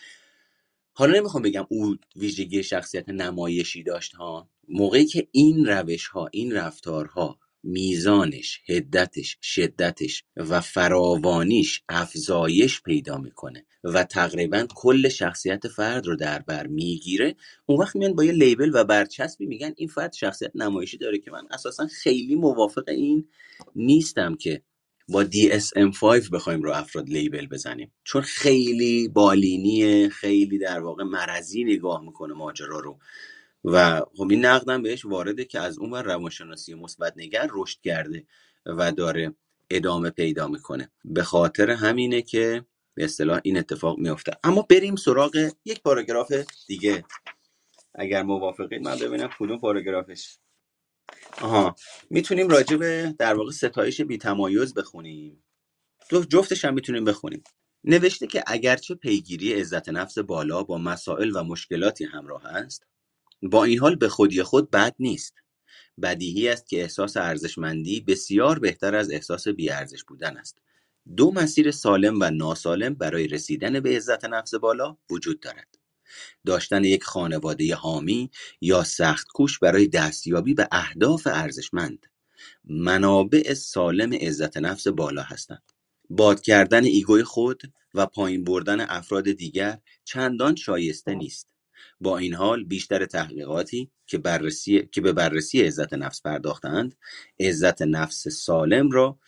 [0.93, 4.51] حالا نمی‌خوام بگم او ویژگی شخصیت نمایشی داشت ها.
[4.69, 7.39] موقعی که این روش ها این رفتارها
[7.69, 16.39] میزانش هدتش شدتش و فراوانیش افزایش پیدا می‌کنه و تقریبا کل شخصیت فرد رو در
[16.39, 17.37] بر می‌گیره.
[17.67, 21.31] اون وقت میان با یه لیبل و برچسبی میگن این فرد شخصیت نمایشی داره که
[21.31, 23.29] من اساسا خیلی موافق این
[23.77, 24.63] نیستم که
[25.09, 27.93] با DSM-5 بخوایم رو افراد لیبل بزنیم.
[28.05, 32.99] چون خیلی بالینیه خیلی در واقع مرضی نگاه می‌کنه ماجرا رو.
[33.65, 38.27] و خب این نقدم بهش وارده که از اون روانشناسی مثبت نگر رشد کرده
[38.67, 39.35] و داره
[39.71, 40.91] ادامه پیدا می‌کنه.
[41.05, 46.33] به خاطر همینه که به اصطلاح این اتفاق میفته اما بریم سراغ یک پاراگراف
[46.67, 47.05] دیگه.
[47.95, 50.39] اگر موافقید من ببینم کدوم پاراگرافش.
[51.41, 51.77] آها
[52.11, 55.45] می‌تونیم راجع به در واقع ستایش بیتمایز بخونیم.
[56.11, 57.45] دو جفتش هم می‌تونیم بخونیم.
[57.85, 62.87] نوشته که اگرچه پیگیری عزت نفس بالا با مسائل و مشکلاتی همراه است
[63.43, 65.35] با این حال به خودی خود بد نیست.
[66.03, 70.59] بدیهی است که احساس ارزشمندی بسیار بهتر از احساس بیارزش بودن است.
[71.17, 75.75] دو مسیر سالم و ناسالم برای رسیدن به عزت نفس بالا وجود دارد.
[76.47, 78.31] داشتن یک خانواده حامی
[78.61, 82.07] یا سخت کوش برای دستیابی به اهداف ارزشمند.
[82.65, 85.73] منابع سالم عزت نفس بالا هستند.
[86.11, 87.63] باد کردن ایگوی خود
[87.95, 91.49] و پایین بردن افراد دیگر چندان شایسته نیست.
[92.01, 96.97] با این حال بیشتر تحقیقاتی که, بررسی، که به بررسی عزت نفس پرداختند
[97.41, 99.19] عزت نفس سالم را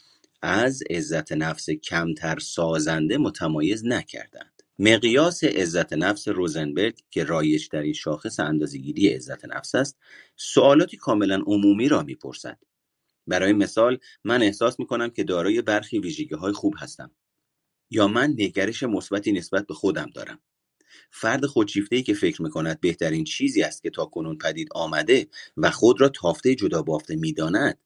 [0.42, 4.62] از عزت نفس کمتر سازنده متمایز نکردند.
[4.78, 9.98] مقیاس عزت نفس روزنبرگ که رایج در این شاخص اندازهگیری عزت نفس است
[10.36, 12.58] سوالاتی کاملا عمومی را می‌پرسد.
[13.26, 17.10] برای مثال من احساس می‌کنم که دارای برخی ویژگی های خوب هستم
[17.90, 20.38] یا من نگرش مثبتی نسبت به خودم دارم.
[21.10, 26.00] فرد خودشیفته که فکر می‌کند بهترین چیزی است که تا کنون پدید آمده و خود
[26.00, 27.78] را تافته جدا بافته می‌داند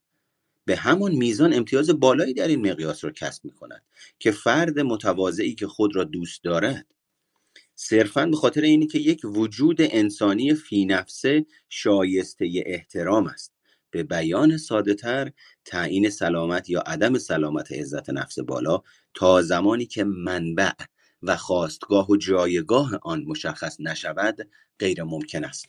[0.65, 3.83] به همان میزان امتیاز بالایی در این مقیاس را کسب می کند
[4.19, 6.85] که فرد متواضعی که خود را دوست دارد.
[7.75, 13.53] صرفا به خاطر اینی که یک وجود انسانی فی نفسه شایسته احترام است.
[13.91, 15.31] به بیان ساده تر
[15.65, 18.81] تعیین سلامت یا عدم سلامت عزت نفس بالا
[19.13, 20.71] تا زمانی که منبع
[21.27, 24.49] و خواستگاه و جایگاه آن مشخص نشود
[24.79, 25.65] غیر ممکن است.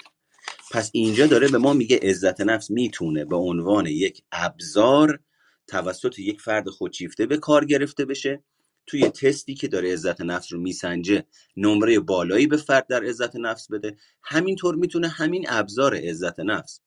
[0.72, 5.20] پس اینجا داره به ما میگه عزت نفس می‌تونه به عنوان یک ابزار
[5.66, 8.44] توسط یک فرد خودشیفته به کار گرفته بشه.
[8.86, 11.24] توی تستی که داره عزت نفس رو میسنجه
[11.56, 13.96] نمره بالایی به فرد در عزت نفس بده.
[14.22, 16.80] همینطور می‌تونه همین ابزار عزت نفس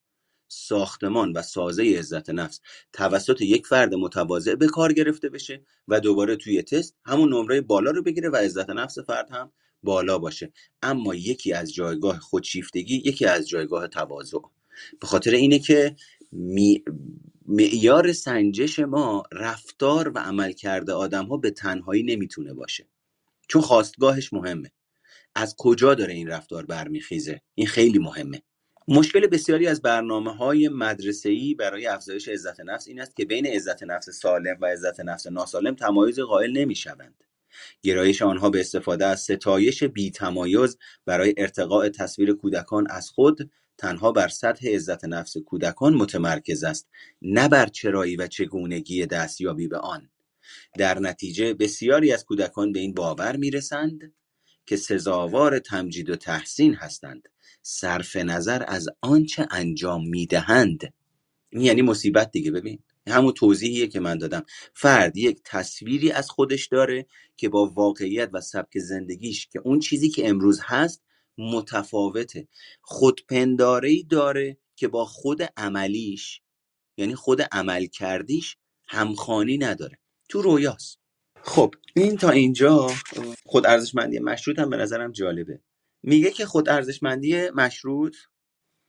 [0.52, 2.60] ساختمان و سازه عزت نفس
[2.92, 7.90] توسط یک فرد متواضع به کار گرفته بشه و دوباره توی تست همون نمره بالا
[7.90, 10.52] رو بگیره و عزت نفس فرد هم بالا باشه.
[10.82, 14.38] اما یکی از جایگاه خودشیفتگی یکی از جایگاه تواضع.
[15.00, 15.96] به خاطر اینه که
[17.46, 22.86] معیار سنجش ما رفتار و عمل کرده آدم ها به تنهایی نمی‌تونه باشه.
[23.48, 24.70] چون خواستگاهش مهمه.
[25.34, 28.42] از کجا داره این رفتار برمیخیزه؟ این خیلی مهمه.
[28.92, 33.82] مشکل بسیاری از برنامه های مدرسه‌ای برای افزایش عزت نفس این است که بین عزت
[33.82, 37.24] نفس سالم و عزت نفس ناسالم تمایز قائل نمی‌شوند.
[37.82, 44.28] گرایش آنها به استفاده از ستایش بی‌تمایز برای ارتقاء تصویر کودکان از خود تنها بر
[44.28, 46.88] سطح عزت نفس کودکان متمرکز است
[47.22, 50.10] نه بر چرایی و چگونگی دستیابی به آن
[50.78, 54.12] در نتیجه بسیاری از کودکان به این باور می‌رسند
[54.66, 57.28] که سزاوار تمجید و تحسین هستند
[57.62, 60.94] صرف نظر از آنچه انجام می‌دهند.
[61.50, 62.50] این یعنی مصیبت دیگه.
[62.50, 64.44] ببین همون توضیحیه که من دادم.
[64.74, 67.06] فرد یک تصویری از خودش داره
[67.36, 71.02] که با واقعیت و سبک زندگیش که اون چیزی که امروز هست
[71.38, 72.48] متفاوته.
[72.82, 76.42] خودپنداری داره که با خود عملیش
[76.96, 78.56] یعنی خود عمل کردیش
[78.88, 79.98] همخانی نداره.
[80.28, 80.98] تو رویاست.
[81.42, 82.90] خب این تا اینجا.
[83.46, 85.60] خود ارزشمندی مشروط هم به نظرم جالبه.
[86.02, 88.16] میگه که خود ارزشمندی مشروط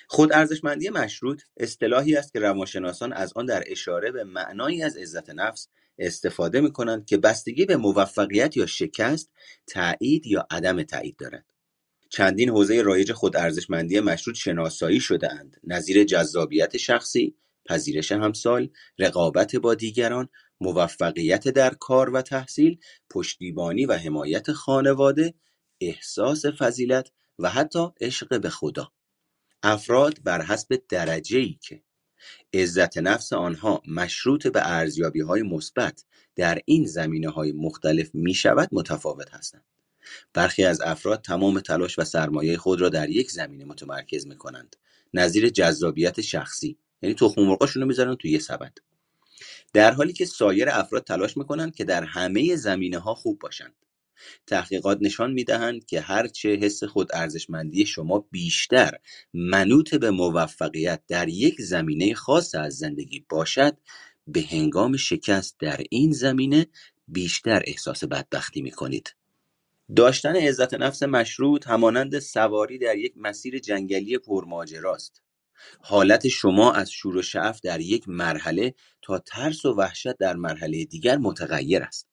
[0.07, 5.29] خود ارزشمندی مشروط اصطلاحی است که روانشناسان از آن در اشاره به معنایی از عزت
[5.29, 9.31] نفس استفاده می کنند که بستگی به موفقیت یا شکست
[9.67, 11.45] تایید یا عدم تایید دارد.
[12.09, 17.35] چندین حوزه رایج خود ارزشمندی مشروط شناسایی شده اند نظیر جذابیت شخصی
[17.65, 20.29] پذیرش همسال رقابت با دیگران
[20.61, 25.33] موفقیت در کار و تحصیل پشتیبانی و حمایت خانواده
[25.81, 28.91] احساس فضیلت و حتی عشق به خدا
[29.63, 30.81] افراد بر حسب
[31.31, 31.83] ای که
[32.53, 34.61] عزت نفس آنها مشروط به
[35.27, 36.03] های مثبت
[36.35, 36.87] در این
[37.25, 39.63] های مختلف می شود متفاوت هستند.
[40.33, 44.75] برخی از افراد تمام تلاش و سرمایه خود را در یک زمینه متمرکز می کنند.
[45.13, 48.73] نظیر جذابیت شخصی یعنی تخم مرغاشون رو می‌ذارن توی یه سبد
[49.73, 53.75] در حالی که سایر افراد تلاش می‌کنند که در همه زمینه ها خوب باشند
[54.47, 58.97] تحقیقات نشان می‌دهند که هرچه حس خود ارزشمندی شما بیشتر
[59.33, 63.77] منوط به موفقیت در یک زمینه خاص از زندگی باشد
[64.27, 66.67] به هنگام شکست در این زمینه
[67.07, 69.15] بیشتر احساس بدبختی می کنید.
[69.95, 75.21] داشتن عزت نفس مشروط همانند سواری در یک مسیر جنگلی پرماجراست.
[75.81, 80.85] حالت شما از شور و شعف در یک مرحله تا ترس و وحشت در مرحله
[80.85, 82.10] دیگر متغیر است.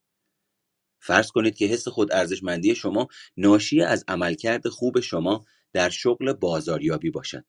[1.00, 7.10] فرض کنید که حس خود ارزشمندی شما ناشی از عملکرد خوب شما در شغل بازاریابی
[7.10, 7.44] باشد.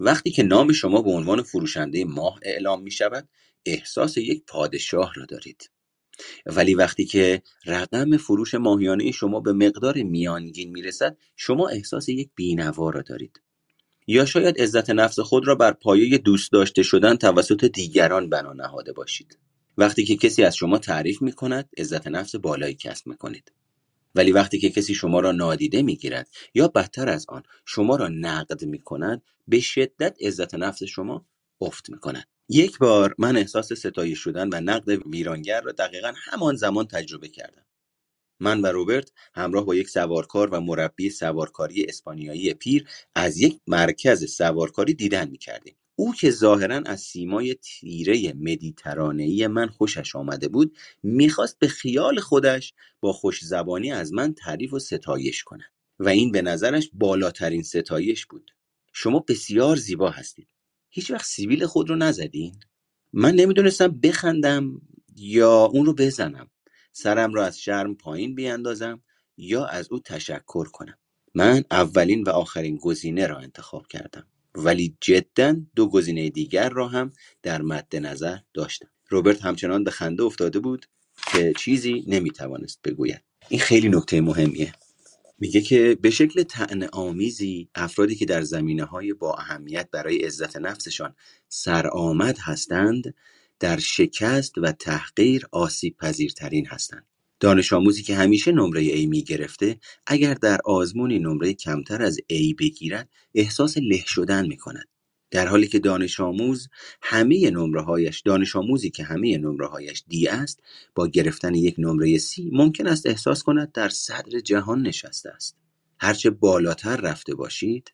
[0.00, 3.28] وقتی که نام شما به عنوان فروشنده ماه اعلام می شود
[3.66, 5.70] احساس یک پادشاه را دارید.
[6.46, 12.30] ولی وقتی که رقم فروش ماهیانه شما به مقدار میانگین می رسد شما احساس یک
[12.34, 13.42] بینوا را دارید.
[14.06, 18.92] یا شاید عزت نفس خود را بر پایه دوست داشته شدن توسط دیگران بنا نهاده
[18.92, 19.38] باشید.
[19.78, 23.52] وقتی که کسی از شما تعریف می کند عزت نفس بالایی کسب می کنید.
[24.14, 28.08] ولی وقتی که کسی شما را نادیده می گیرد یا بدتر از آن شما را
[28.08, 31.26] نقد می کند به شدت عزت نفس شما
[31.60, 32.28] افت می کند.
[32.48, 37.64] یک بار من احساس ستایش شدن و نقد ویرانگر را دقیقا همان زمان تجربه کردم.
[38.40, 44.24] من و روبرت همراه با یک سوارکار و مربی سوارکاری اسپانیایی پیر از یک مرکز
[44.34, 45.76] سوارکاری دیدن می کردیم.
[46.00, 52.74] او که ظاهرا از سیمای تیره مدیترانهای من خوشش آمده بود می‌خواست به خیال خودش
[53.00, 58.50] با خوشزبانی از من تعریف و ستایش کند و این به نظرش بالاترین ستایش بود.
[58.92, 60.48] شما بسیار زیبا هستید.
[60.90, 62.60] هیچ وقت سیبیل خود رو نزدین؟
[63.12, 64.80] من نمی‌دونستم بخندم
[65.16, 66.50] یا اون رو بزنم.
[66.92, 69.02] سرم را از شرم پایین بیاندازم
[69.36, 70.98] یا از او تشکر کنم.
[71.34, 74.26] من اولین و آخرین گزینه را انتخاب کردم.
[74.64, 78.88] ولی جدا دو گزینه دیگر را هم در مد نظر داشتم.
[79.08, 80.86] روبرت همچنان به خنده افتاده بود
[81.32, 83.24] که چیزی نمی‌توانست بگوید.
[83.48, 84.72] این خیلی نکته مهمیه.
[85.38, 90.56] میگه که به شکل تعن آمیزی افرادی که در زمینه های با اهمیت برای عزت
[90.56, 91.14] نفسشان
[91.48, 93.14] سرآمد هستند
[93.60, 97.06] در شکست و تحقیر آسیب پذیرترین هستند.
[97.40, 102.54] دانش آموزی که همیشه نمره A می گرفته اگر در آزمونی نمره کمتر از A
[102.58, 104.88] بگیرد احساس له شدن می کند.
[105.30, 106.68] در حالی که دانش آموز
[107.02, 110.60] همه نمره هایش دانش آموزی که همه نمره هایش دی است
[110.94, 115.56] با گرفتن یک نمره C ممکن است احساس کند در صدر جهان نشسته است.
[116.00, 117.92] هرچه بالاتر رفته باشید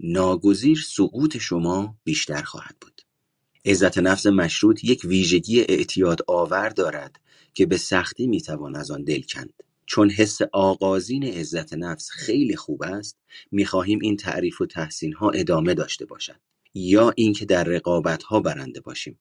[0.00, 3.02] ناگزیر سقوط شما بیشتر خواهد بود.
[3.64, 7.20] عزت نفس مشروط یک ویژگی اعتیاد آور دارد
[7.54, 9.62] که به سختی می‌توان از آن دل کند.
[9.86, 13.18] چون حس آغازین عزت نفس خیلی خوب است
[13.50, 16.40] می‌خواهیم این تعریف و تحسین ها ادامه داشته باشد.
[16.74, 19.18] یا اینکه در رقابت ها برنده باشیم.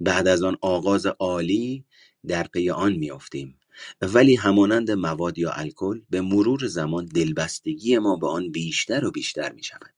[0.00, 1.84] بعد از آن آغاز عالی
[2.26, 3.58] در پی آن میافتیم.
[4.02, 9.52] ولی همانند مواد یا الکل به مرور زمان دلبستگی ما به آن بیشتر و بیشتر
[9.52, 9.94] می شود.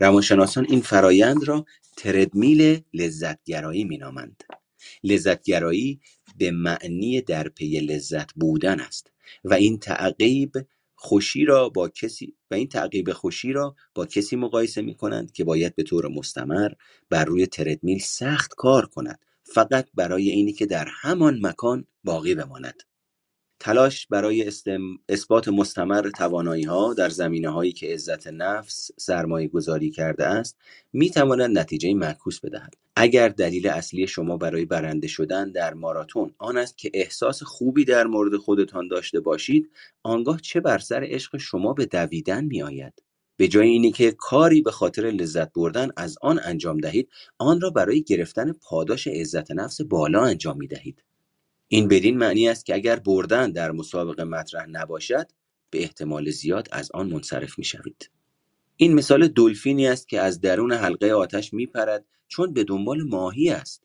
[0.00, 1.64] روانشناسان این فرایند را
[1.96, 4.44] تردمیل لذتگرایی مینامند.
[5.04, 6.00] لذتگرایی
[6.38, 9.12] به معنی در پی لذت بودن است.
[9.44, 10.52] و این تعقیب
[10.94, 15.44] خوشی را با کسی و این تعقیب خوشی را با کسی مقایسه می کنند که
[15.44, 16.72] باید به طور مستمر
[17.10, 19.18] بر روی تردمیل سخت کار کند.
[19.42, 22.82] فقط برای اینی که در همان مکان باقی بماند.
[23.62, 24.50] تلاش برای
[25.08, 26.10] اثبات مستمر
[26.66, 27.10] ها در
[27.44, 30.56] هایی که عزت نفس سرمایه گذاری کرده است
[30.92, 32.74] می تواند نتیجه معکوس بدهد.
[32.96, 38.06] اگر دلیل اصلی شما برای برنده شدن در ماراتون آن است که احساس خوبی در
[38.06, 39.70] مورد خودتان داشته باشید
[40.02, 43.02] آنگاه چه بر سر عشق شما به دویدن می آید
[43.36, 47.08] به جای اینی که کاری به خاطر لذت بردن از آن انجام دهید
[47.38, 51.02] آن را برای گرفتن پاداش عزت نفس بالا انجام می دهید
[51.74, 55.26] این بدین معنی است که اگر بردن در مسابقه مطرح نباشد
[55.70, 58.10] به احتمال زیاد از آن منصرف می شوید.
[58.76, 63.50] این مثال دلفینی است که از درون حلقه آتش می پرد چون به دنبال ماهی
[63.50, 63.82] است.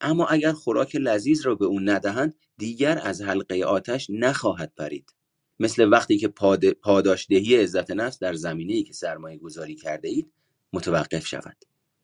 [0.00, 5.14] اما اگر خوراک لذیذ را به او ندهند دیگر از حلقه آتش نخواهد پرید.
[5.60, 6.70] مثل وقتی که پاد...
[6.70, 10.32] پاداشدهی عزت نفس در زمینه ای که سرمایه گذاری کرده اید
[10.72, 11.56] متوقف شود.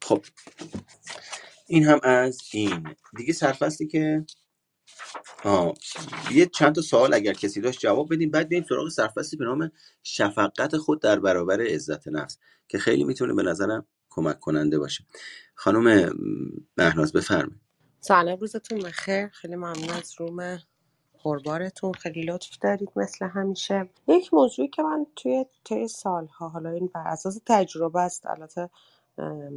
[0.03, 0.25] خب
[1.67, 4.25] این هم از این دیگه سرفصلی که
[5.45, 5.75] آه.
[6.33, 8.31] یه چند تا سوال اگر کسی داشت جواب بدیم.
[8.31, 9.71] بعد بریم سراغ سرفصلی به نام
[10.03, 12.39] شفقت خود در برابر عزت نفس
[12.69, 15.05] که خیلی می‌تونه به نظرم کمک کننده باشه.
[15.55, 16.13] خانم
[16.79, 17.61] مهناز بفرمایید.
[18.01, 19.29] سلام روزتون بخیر.
[19.29, 20.59] خیلی ممنون از روم
[21.23, 23.91] قربانتون خیلی لطف دارید مثل همیشه.
[24.09, 28.71] یک موضوعی که من توی طی سالها حالا این بر اساس تجربه است البته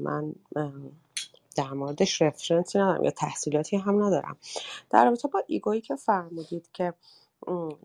[0.04, 0.36] من
[1.56, 4.38] در موردش reference ی ندارم یا تحصیلاتی هم ندارم.
[4.89, 6.93] در رابطه با ego یی که فرمودید که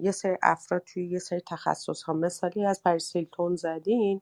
[0.00, 4.20] یه سری افراد توی یه سری تخصص ها مثالی از پریس هیلتون زدین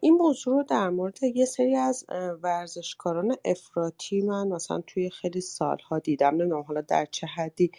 [0.00, 2.06] این موضوع رو در مورد یه سری از
[2.42, 6.34] ورزشکاران افراطی من مثلا توی خیلی سالها دیدم.
[6.34, 7.72] نمی‌دونم حالا در چه حدی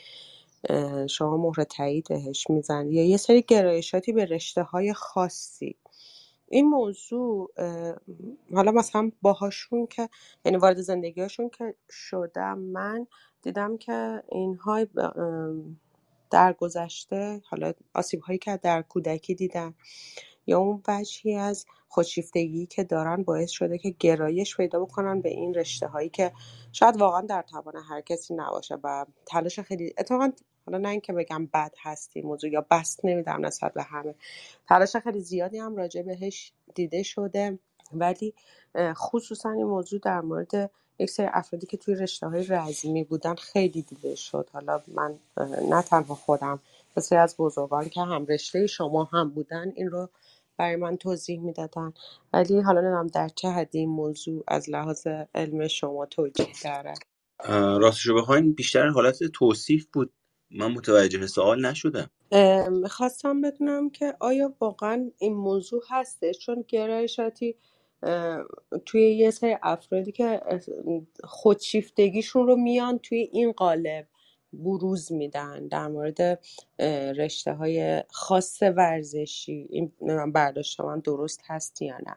[1.10, 5.76] شما مهر تایید بهش می‌زنید یا یه سری گرایشاتی به رشته های خاصی
[6.50, 7.52] این موضوع
[8.54, 10.10] حالا مثلا باهاشون که
[10.46, 13.08] یعنی وارد زندگیاشون که شدم من
[13.42, 14.86] دیدم که اینها
[16.32, 19.74] در گذشته حالا آسیب هایی که در کودکی دیدن
[20.48, 25.54] یا اون وجهی از خودشیفتگی که دارن باعث شده که گرایش پیدا بکنن به این
[25.54, 26.32] رشته هایی که
[26.72, 30.32] شاید واقعا در توان هر کسی نباشه و تلاش خیلی اتفاقا
[30.66, 34.16] حالا نه اینکه بگم بد هستی موضوع یا بست نمیدم نسبت به همه.
[34.70, 37.60] تلاش خیلی زیادی هم راجع بهش دیده شده.
[37.94, 38.34] ولی
[38.94, 43.82] خصوصا این موضوع در مورد یک سری افرادی که توی رشته های رزمی بودن خیلی
[43.82, 44.50] دیده شد.
[44.54, 45.20] حالا من
[45.70, 46.60] نه تنها خودم
[46.96, 50.10] بسیاری از بزرگان که هم رشته شما هم بودن این رو
[50.58, 51.94] برای من توضیح می‌دادن.
[52.34, 56.94] ولی حالا نمی‌دونم در چه حدی این موضوع از لحاظ علم شما توجیه داره.
[57.80, 60.14] راستشو بخواین بیشتر حالت توصیف بود.
[60.56, 62.10] من متوجه سوال نشدم.
[62.90, 67.56] خواستم بدونم که آیا واقعا این موضوع هستش؟ چون گرایشاتی
[68.86, 70.42] توی یه سری افرادی که
[71.24, 74.08] خودشیفتگیشون رو میان توی این قالب
[74.54, 76.46] بروز میدن در مورد
[77.18, 79.68] رشته های خاص ورزشی.
[79.70, 79.92] این
[80.32, 82.16] برداشت من درست هست یا نه.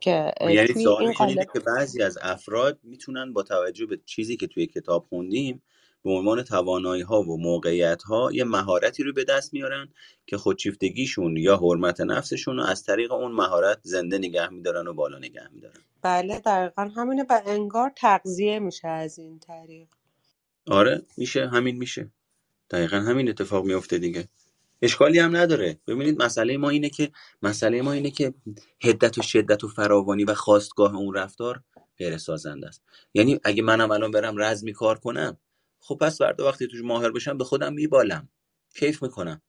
[0.00, 1.52] که یعنی توی این قالب...
[1.52, 5.62] که بعضی از افراد می‌تونن با توجه به چیزی که توی کتاب خوندیم
[6.04, 9.88] به عنوان توانایی ها و موقعیت ها یه مهارتی رو به دست میارن
[10.26, 15.18] که خودشیفتگیشون یا حرمت نفسشون رو از طریق اون مهارت زنده نگه میدارن و بالا
[15.18, 15.80] نگه میدارن.
[16.02, 19.88] بله دقیقا همینه و انگار تغذیه میشه از این طریق.
[20.66, 22.10] آره میشه همین میشه.
[22.70, 24.28] دقیقا همین اتفاق میفته دیگه.
[24.82, 25.78] اشکالی هم نداره.
[25.86, 27.10] ببینید مسئله ما اینه که
[27.42, 28.34] مسئله ما اینه که
[28.82, 31.62] هدت و شدت و فراوانی و خواستگاه اون رفتار
[31.98, 32.82] غیر سازنده است.
[33.14, 35.38] یعنی اگه منم الان برم رزمی کار کنم
[35.86, 38.28] خب پس فردا وقتی توش ماهر بشم به خودم میبالم.
[38.74, 39.42] کیف می‌کنم.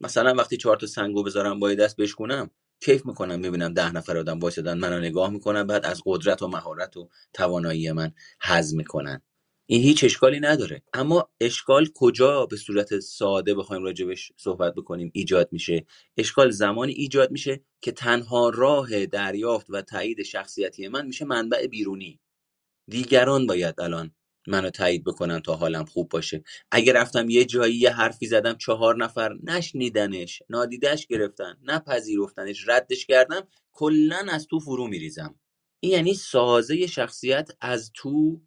[0.00, 4.38] مثلا وقتی چهار تا سنگو بذارم با دست بشکنم کیف می‌کنم می‌بینم ده نفر آدم
[4.38, 8.12] وایسادن منو نگاه می‌کنن بعد از قدرت و مهارت و توانایی من
[8.42, 9.22] حز می‌کنن.
[9.66, 10.82] این هیچ اشکالی نداره.
[10.92, 15.86] اما اشکال کجا به صورت ساده بخوایم راجبش صحبت بکنیم ایجاد میشه؟
[16.16, 22.20] اشکال زمانی ایجاد میشه که تنها راه دریافت و تایید شخصیتی من میشه منبع بیرونی.
[22.90, 24.14] دیگران باید الان
[24.46, 26.44] منو تایید بکنن تا حالم خوب باشه.
[26.70, 33.48] اگه رفتم یه جایی یه حرفی زدم چهار نفر نشنیدنش نادیدش گرفتن نپذیرفتنش ردش کردم
[33.72, 35.34] کلا از تو فرو میریزم.
[35.80, 38.40] این یعنی سازه شخصیت از تو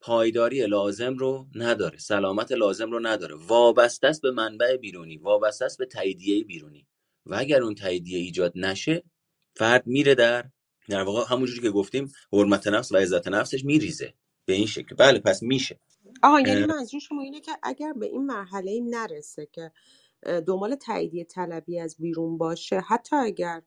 [0.00, 3.34] پایداری لازم رو نداره سلامت لازم رو نداره.
[3.34, 6.86] وابسته است به منبع بیرونی وابسته است به تاییدیه بیرونی.
[7.26, 9.02] و اگر اون تاییدیه ایجاد نشه
[9.56, 10.50] فرد میره در
[10.88, 14.14] در واقع همونجوری که گفتیم حرمت نفس و عزت نفسش میریزه.
[14.48, 14.94] به این شکل.
[14.94, 15.80] بله پس میشه.
[16.22, 19.72] آها یعنی منظور شما اینه که اگر به این مرحله نرسه که
[20.22, 23.62] دنبال تاییدیه طلبی از بیرون باشه حتی اگر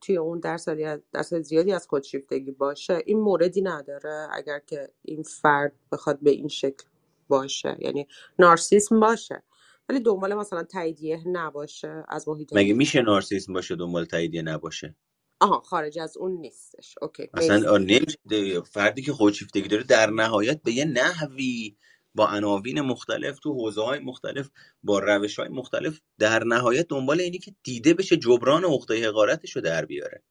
[0.00, 5.22] توی اون درصدی از درصد زیادی از خودشیفتگی باشه این موردی نداره اگر که این
[5.22, 6.84] فرد بخواد به این شکل
[7.28, 7.76] باشه.
[7.80, 8.06] یعنی
[8.38, 9.42] نارسیسم باشه
[9.88, 14.94] ولی دنبال مثلا تاییدیه نباشه از محیط مگه میشه نارسیسم باشه دنبال تاییدیه نباشه؟
[15.42, 16.94] آها خارج از اون نیستش.
[17.02, 21.76] اوکی اصلا مرسی آه، نمیشه فردی که خودشیفتگی داره در نهایت به یه نحوی
[22.14, 24.50] با عناوین مختلف تو حوزه های مختلف
[24.82, 29.62] با روش های مختلف در نهایت دنبال اینی که دیده بشه جبران عقده حقارتش رو
[29.62, 30.22] در بیاره.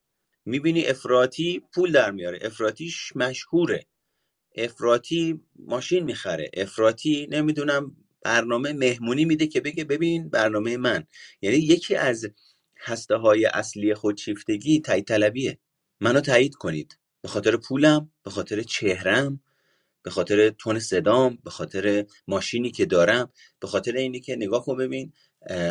[0.46, 2.40] می‌بینی افراطی پول در میاره.
[2.42, 3.88] افراطیش مشهوره.
[4.58, 6.52] افراطی ماشین می‌خره.
[6.58, 11.04] افراطی نمی‌دونم برنامه مهمونی میده که بگه ببین برنامه من.
[11.42, 12.26] یعنی یکی از
[12.82, 15.60] هسته های اصلی خودشیفتگی تایید طلبیه
[16.00, 16.98] منو تایید کنید.
[17.22, 19.44] به خاطر پولم به خاطر چهرم
[20.04, 24.78] به خاطر تون صدام به خاطر ماشینی که دارم به خاطر اینی که نگاه کن
[24.78, 25.14] ببین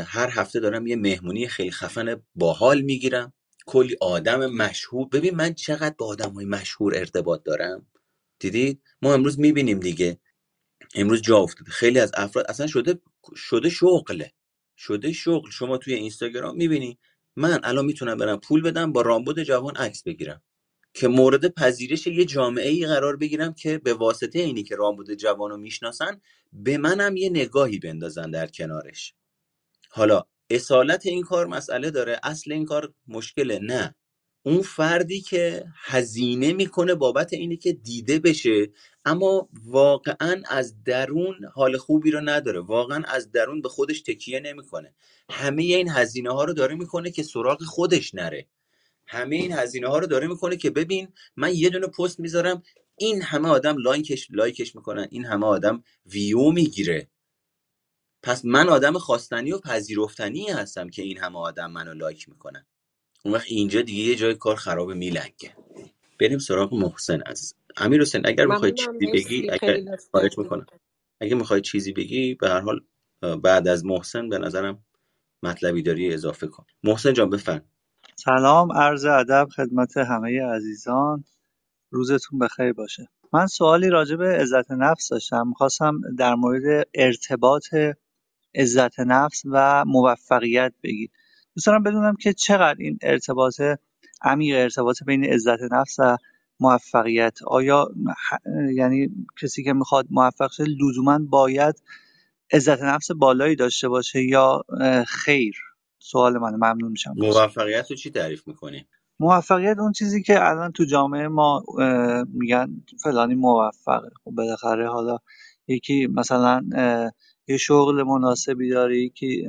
[0.06, 3.32] هر هفته دارم یه مهمونی خیلی خفن باحال می‌گیرم.
[3.66, 5.08] کلی آدم مشهور.
[5.08, 7.86] ببین من چقدر با آدم های مشهور ارتباط دارم.
[8.38, 10.18] دیدید؟ ما امروز می‌بینیم دیگه.
[10.94, 11.70] امروز جا افتاده.
[11.70, 13.00] خیلی از افراد اصلا شده
[13.36, 14.32] شده شغله.
[14.80, 16.98] شده شغل شما توی اینستاگرام می‌بینی.
[17.36, 20.42] من الان می‌تونم برم پول بدم با رامبد جوان عکس بگیرم.
[20.94, 25.50] که مورد پذیرش یه جامعه ای قرار بگیرم که به واسطه اینی که رامبد جوان
[25.50, 26.22] رو می‌شناسن
[26.52, 29.14] به منم یه نگاهی بندازن در کنارش.
[29.90, 32.20] حالا اصالت این کار مسئله داره.
[32.24, 33.60] اصل این کار مشکله.
[33.62, 33.96] نه.
[34.42, 38.70] اون فردی که هزینه می‌کنه بابت اینه که دیده بشه
[39.04, 42.60] اما واقعا از درون حال خوبی رو نداره.
[42.60, 44.94] واقعا از درون به خودش تکیه نمی‌کنه.
[45.30, 48.46] همه این هزینه ها رو داره می‌کنه که سراغ خودش نره.
[49.06, 52.62] همه این هزینه ها رو داره می‌کنه که ببین من یه دونه پست می‌ذارم
[52.96, 57.08] این همه آدم like ش like ش می‌کنن این همه آدم ویو می‌گیره.
[58.22, 62.66] پس من آدم خواستنی و پذیرفتنی هستم که این همه آدم منو like می‌کنن.
[63.24, 65.56] اون وقت اینجا دیگه یه جای کار خراب میلنگه.
[66.20, 67.54] بریم سراغ محسن عزیز.
[67.76, 70.66] امیر حسین اگر می‌خوای چیزی بگی اگر خواهش می‌کنم.
[71.20, 72.80] اگه می‌خوای چیزی بگی به هر حال
[73.42, 74.84] بعد از محسن به نظرم
[75.42, 76.64] مطلبی داری اضافه کن.
[76.84, 77.64] محسن جان بفرما.
[78.16, 81.24] سلام عرض ادب خدمت همه عزیزان.
[81.90, 83.08] روزتون بخیر باشه.
[83.32, 85.48] من سوالی راجع به عزت نفس داشتم.
[85.48, 87.74] می‌خواستم در مورد ارتباط
[88.54, 91.12] عزت نفس و موفقیت بگید
[91.56, 93.62] دوست دارم بدونم که چقدر این ارتباط
[94.22, 96.16] عمیق ارتباط بین عزت نفس و
[96.60, 97.88] موفقیت آیا
[98.30, 99.08] ه- یعنی
[99.42, 101.74] کسی که می‌خواد موفق شه لزوما باید
[102.52, 104.62] عزت نفس بالایی داشته باشه یا
[105.08, 105.56] خیر؟
[105.98, 107.14] سوال منه ممنون میشم.
[107.18, 108.86] موفقیت رو چی تعریف می‌کنی؟
[109.20, 111.62] موفقیت اون چیزی که الان تو جامعه ما
[112.34, 114.10] میگن فلانی موفقه.
[114.24, 115.18] خب بالاخره حالا
[115.68, 116.62] یکی مثلا
[117.50, 119.46] یه شغل مناسبی داره یکی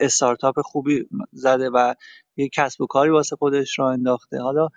[0.00, 1.94] استارتاپ خوبی زده و
[2.36, 4.38] یه کسب و کاری واسه خودش راه انداخته.
[4.38, 4.68] حالا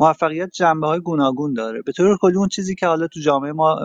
[0.00, 1.82] موفقیت جنبه های گوناگون داره.
[1.82, 3.80] به طور کلی اون چیزی که حالا تو جامعه ما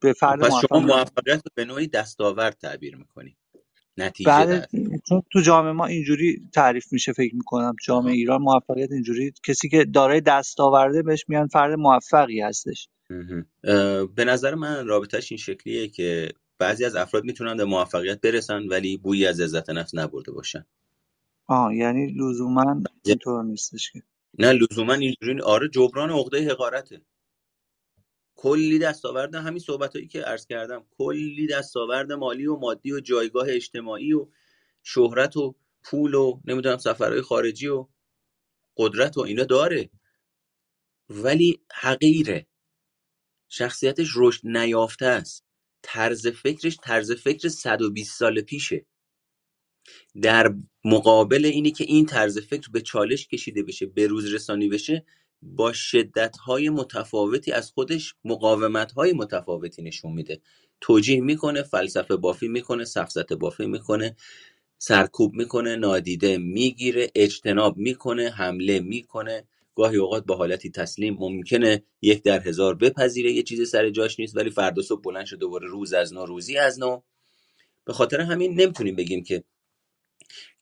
[0.00, 3.36] به فرد پس شما موفقیت رو به نوعی دستاورد تعبیر می‌کنی.
[3.98, 4.66] نتیجه بله در
[5.08, 7.76] چون تو جامعه ما اینجوری تعریف میشه فکر می‌کنم.
[7.84, 8.12] جامعه.
[8.12, 12.88] ایران موفقیت اینجوری کسی که دارای دستاورده بهش میگن فرد موفقی هستش.
[14.14, 16.28] به نظر من رابطهش این شکلیه که
[16.58, 20.66] بعضی از افراد می‌تونن به موفقیت برسن ولی بویی از عزت نفس نبرده باشن.
[21.46, 24.02] آه یعنی لزوما اینطور نیستش که.
[24.38, 27.02] نه لزوما اینجوری آره جبران عقده حقارته.
[28.34, 30.84] کلی دستاورد همین صحبت که عرض کردم.
[30.98, 34.28] کلی دستاورد مالی و مادی و جایگاه اجتماعی و
[34.82, 35.54] شهرت و
[35.84, 37.88] پول و نمی‌دونم سفرهای خارجی و
[38.76, 39.90] قدرت و اینا داره.
[41.08, 42.46] ولی حقیره.
[43.48, 45.45] شخصیتش رشد نیافته است.
[45.86, 48.86] طرز فکرش طرز فکر 120 سال پیشه.
[50.22, 50.54] در
[50.84, 55.04] مقابل اینی که این طرز فکر به چالش کشیده بشه به روز رسانی بشه
[55.42, 60.40] با شدتهای متفاوتی از خودش مقاومتهای متفاوتی نشون میده.
[60.80, 64.16] توجیه می‌کنه فلسفه بافی می‌کنه سفسطه بافی می‌کنه
[64.78, 69.48] سرکوب می‌کنه نادیده می‌گیره اجتناب می‌کنه حمله می‌کنه.
[69.76, 74.36] گاهی اوقات با حالتی تسلیم ممکنه یک در هزار بپذیره یه چیز سر جاش نیست
[74.36, 77.00] ولی فردا صبح بلند شه دوباره روز از نو روزی از نو.
[77.84, 79.44] به خاطر همین نمی‌تونیم بگیم که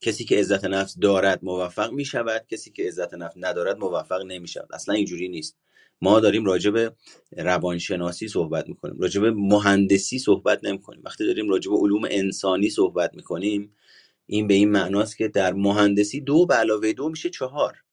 [0.00, 4.48] کسی که عزت نفس دارد موفق می شود کسی که عزت نفس ندارد موفق نمی
[4.48, 5.56] شود اصلا اینجوری نیست.
[6.02, 6.92] ما داریم راجع به
[7.32, 12.70] روانشناسی صحبت می‌کنیم راجع به مهندسی صحبت نمی کنیم وقتی داریم راجع به علوم انسانی
[12.70, 13.74] صحبت می‌کنیم
[14.26, 17.83] این به این معناست که در مهندسی دو به علاوه دو میشه چهار.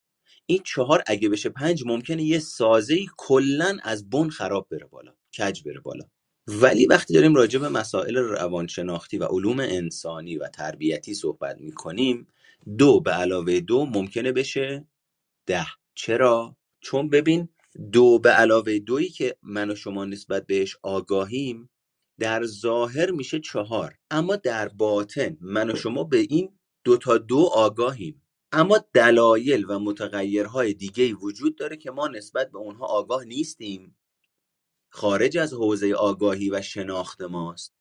[0.46, 5.64] این چهار اگه بشه پنج ممکنه یه سازه کلا از بن خراب بره بالا کج
[5.64, 6.06] بره بالا.
[6.48, 12.28] ولی وقتی داریم راجع به مسائل روانشناختی و علوم انسانی و تربیتی صحبت می‌کنیم
[12.78, 14.88] دو به علاوه دو ممکنه بشه
[15.48, 15.68] ده.
[15.96, 17.50] چرا؟ چون ببین
[17.92, 21.70] دو به علاوه دویی که من و شما نسبت بهش آگاهیم
[22.20, 23.96] در ظاهر میشه چهار.
[24.12, 28.21] اما در باطن من و شما به این دو تا دو آگاهیم.
[28.54, 33.98] اما دلایل و متغیرهای دیگه وجود داره که ما نسبت به اونها آگاه نیستیم.
[34.90, 37.74] خارج از حوزه آگاهی و شناخت ماست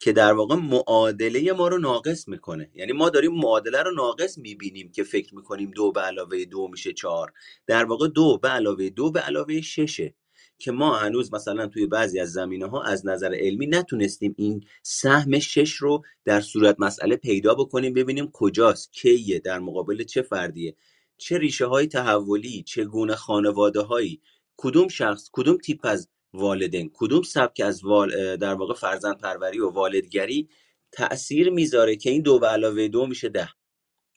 [0.00, 2.70] که در واقع معادله ما رو ناقص می‌کنه.
[2.74, 6.92] یعنی ما داریم معادله رو ناقص می‌بینیم که فکر می‌کنیم دو به علاوه دو میشه
[6.92, 7.32] چهار.
[7.66, 10.14] در واقع دو به علاوه دو به علاوه ششه.
[10.60, 15.38] که ما هنوز مثلا توی بعضی از زمینه ها از نظر علمی نتونستیم این سهم
[15.38, 20.76] شش رو در صورت مسئله پیدا بکنیم ببینیم کجاست کیه در مقابل چه فردیه
[21.18, 24.20] چه ریشه های تحولی چگونه خانواده هایی
[24.56, 28.36] کدوم شخص کدوم تیپ از والدین کدوم سبک از وال...
[28.36, 30.48] در واقع فرزند پروری و والدگری
[30.92, 33.48] تأثیر می‌ذاره که این دو به علاوه دو میشه ده.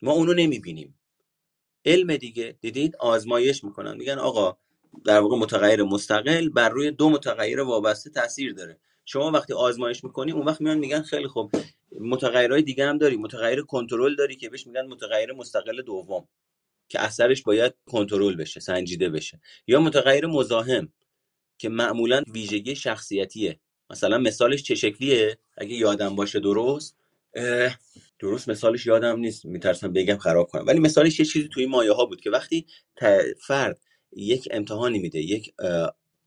[0.02, 0.98] ما اونو نمی‌بینیم.
[1.84, 3.96] علم دیگه دیدید آزمایش می‌کنن.
[3.96, 4.58] میگن آقا
[5.04, 8.78] در واقع متغیر مستقل بر روی دو متغیر وابسته تاثیر داره.
[9.04, 11.52] شما وقتی آزمایش می‌کنی اون وقت میان میگن خیلی خوب
[12.00, 13.16] متغیرهای دیگه هم داری.
[13.16, 16.28] متغیر کنترل داری که بهش میگن متغیر مستقل دوم
[16.88, 19.40] که اثرش باید کنترل بشه سنجیده بشه.
[19.66, 20.92] یا متغیر مزاحم
[21.58, 23.60] که معمولا ویژگی شخصیتیه.
[23.90, 26.96] مثلا مثالش چه شکلیه؟ اگه یادم باشه درست
[28.18, 29.44] درست مثالش یادم نیست.
[29.44, 30.66] میترسم بگم خراب کنم.
[30.66, 32.66] ولی مثالش یه چیزی توی مایه ها بود که وقتی
[33.46, 33.80] فرد
[34.16, 35.54] یک امتحانی میده یک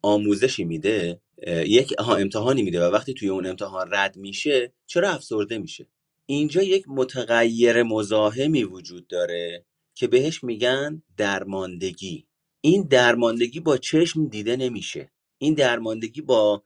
[0.01, 5.57] آموزشی میده یک ها امتحانی میده و وقتی توی اون امتحان رد میشه چرا افسرده
[5.57, 5.87] میشه؟
[6.25, 9.65] اینجا یک متغیر مزاحمی وجود داره
[9.95, 12.27] که بهش میگن درماندگی.
[12.61, 15.11] این درماندگی با چشم دیده نمیشه.
[15.37, 16.63] این درماندگی با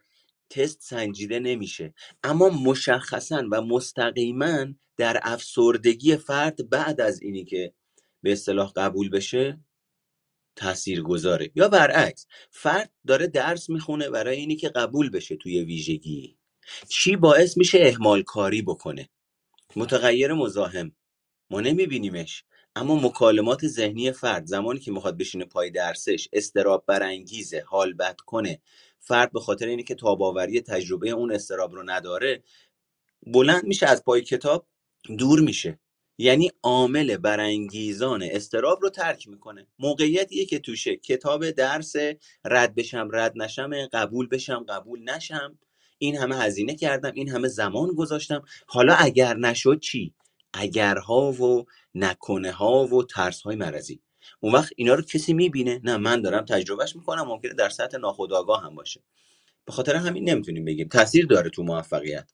[0.50, 1.94] تست سنجیده نمیشه.
[2.24, 4.66] اما مشخصا و مستقیما
[4.98, 7.74] در افسردگی فرد بعد از اینی که
[8.22, 9.60] به اصطلاح قبول بشه
[10.56, 16.38] تأثیر گذاره یا برعکس فرد داره درس می‌خونه برای اینی که قبول بشه توی ویژگی.
[16.90, 19.10] چی باعث میشه اهمال کاری بکنه؟
[19.76, 20.92] متغیر مزاحم.
[21.50, 22.44] ما نمیبینیمش.
[22.76, 28.62] اما مکالمات ذهنی فرد زمانی که می‌خواد بشینه پای درسش استراب برانگیزه حال بد کنه
[29.00, 32.44] فرد به خاطر اینه که تاباوری تجربه اون استراب رو نداره
[33.28, 34.68] بلند میشه از پای کتاب
[35.18, 35.80] دور میشه.
[36.22, 38.24] یعنی عامل برانگیزان.
[38.24, 39.68] استراب رو ترک می‌کنه.
[39.80, 40.96] موقعیتیه که توشه.
[40.96, 41.94] کتاب درس
[42.46, 45.60] رد بشم رد نشم قبول بشم قبول نشم.
[45.98, 48.42] این همه هزینه کردم این همه زمان گذاشتم.
[48.68, 50.14] حالا اگر نشد چی؟
[50.54, 51.66] اگرها و
[51.96, 54.02] نکنه ها و ترس های مرضی.
[54.40, 55.82] اون وقت اینا رو کسی می‌بینه.
[55.84, 57.28] نه من دارم تجربهش می‌کنم.
[57.28, 59.02] ممکنه در سطح ناخودآگاه هم باشه.
[59.66, 60.88] به خاطر همین نمی‌تونیم بگیم.
[60.88, 62.32] تاثیر داره تو موفقیت.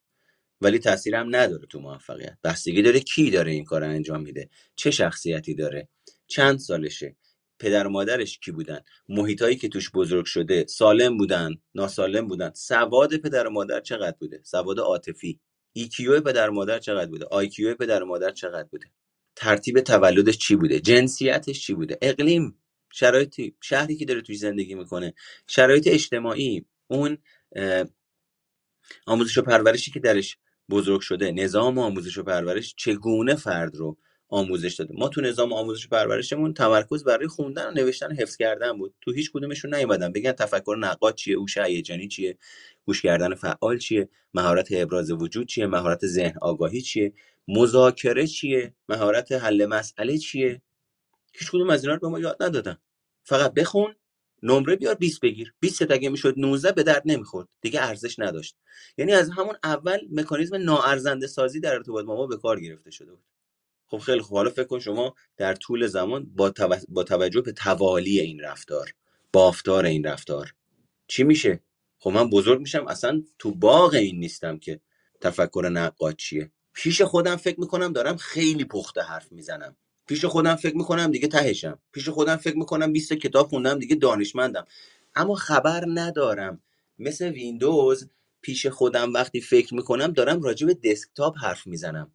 [0.61, 2.37] ولی تاثیر هم نداره تو موفقیت.
[2.43, 4.49] بستگی داره کی داره این کار انجام میده.
[4.75, 5.89] چه شخصیتی داره.
[6.27, 7.15] چند سالشه.
[7.59, 8.79] پدر مادرش کی بودن.
[9.09, 12.51] محیطایی که توش بزرگ شده سالم بودن ناسالم بودن.
[12.55, 15.39] سواد پدر و مادر چقدر بوده؟ سواد عاطفی.
[15.79, 18.85] EQ پدر و مادر چقدر بوده؟ IQ پدر و مادر چقدر بوده؟
[19.35, 22.59] ترتیب تولدش چی بوده؟ جنسیتش چی بوده؟ اقلیم.
[22.93, 23.55] شرایطی.
[23.61, 25.13] شهری که داره توی زندگی می‌کنه.
[25.47, 26.65] شرایط اجتماعی.
[26.87, 27.17] اون
[29.05, 30.37] آموزش و پرورشی که درش
[30.69, 33.97] بزرگ شده نظام آموزش و پرورش چگونه فرد رو
[34.29, 38.37] آموزش داده؟ ما تو نظام آموزش و پرورشمون تمرکز برای خوندن و نوشتن و حفظ
[38.37, 38.95] کردن بود.
[39.01, 40.11] تو هیچ کدومشون نیومدن.
[40.11, 42.37] بگن تفکر نقاد چیه؟ هوش هیجانی چیه؟
[42.85, 47.13] گوش کردن فعال چیه؟ مهارت ابراز وجود چیه؟ مهارت ذهن آگاهی چیه؟
[47.47, 50.61] مذاکره چیه؟ مهارت حل مسئله چیه؟
[51.33, 52.77] هیچ کدوم از اینا رو به ما یاد ندادن.
[53.23, 53.95] فقط بخون
[54.43, 55.53] نمره بیار 20 بگیر.
[55.59, 57.47] 20 اگه می‌شد 19 به درد نمی‌خورد.
[57.61, 58.55] دیگه ارزش نداشت.
[58.97, 63.11] یعنی از همون اول مکانیزم ناارزنده سازی در ارتباط با ما به کار گرفته شده
[63.11, 63.25] بود.
[63.87, 64.37] خب خیلی خوب.
[64.37, 66.53] حالا فکر کن شما در طول زمان با,
[66.89, 68.93] با توجه به توالی این رفتار
[69.33, 70.53] بافتار این رفتار.
[71.07, 71.59] چی میشه؟
[71.99, 72.87] خب من بزرگ میشم.
[72.87, 74.79] اصلا تو باغ این نیستم که
[75.21, 76.51] تفکر نقاد چیه.
[76.73, 79.75] پیش خودم فکر می‌کنم دارم خیلی پخته حرف می‌زنم.
[80.07, 81.79] پیش خودم فکر می‌کنم دیگه تهشم.
[81.91, 84.67] پیش خودم فکر می‌کنم 20 کتاب خوندم دیگه دانشمندم.
[85.15, 86.61] اما خبر ندارم.
[86.99, 88.09] مثل ویندوز
[88.41, 92.11] پیش خودم وقتی فکر می‌کنم دارم راجع به desktop حرف می‌زنم.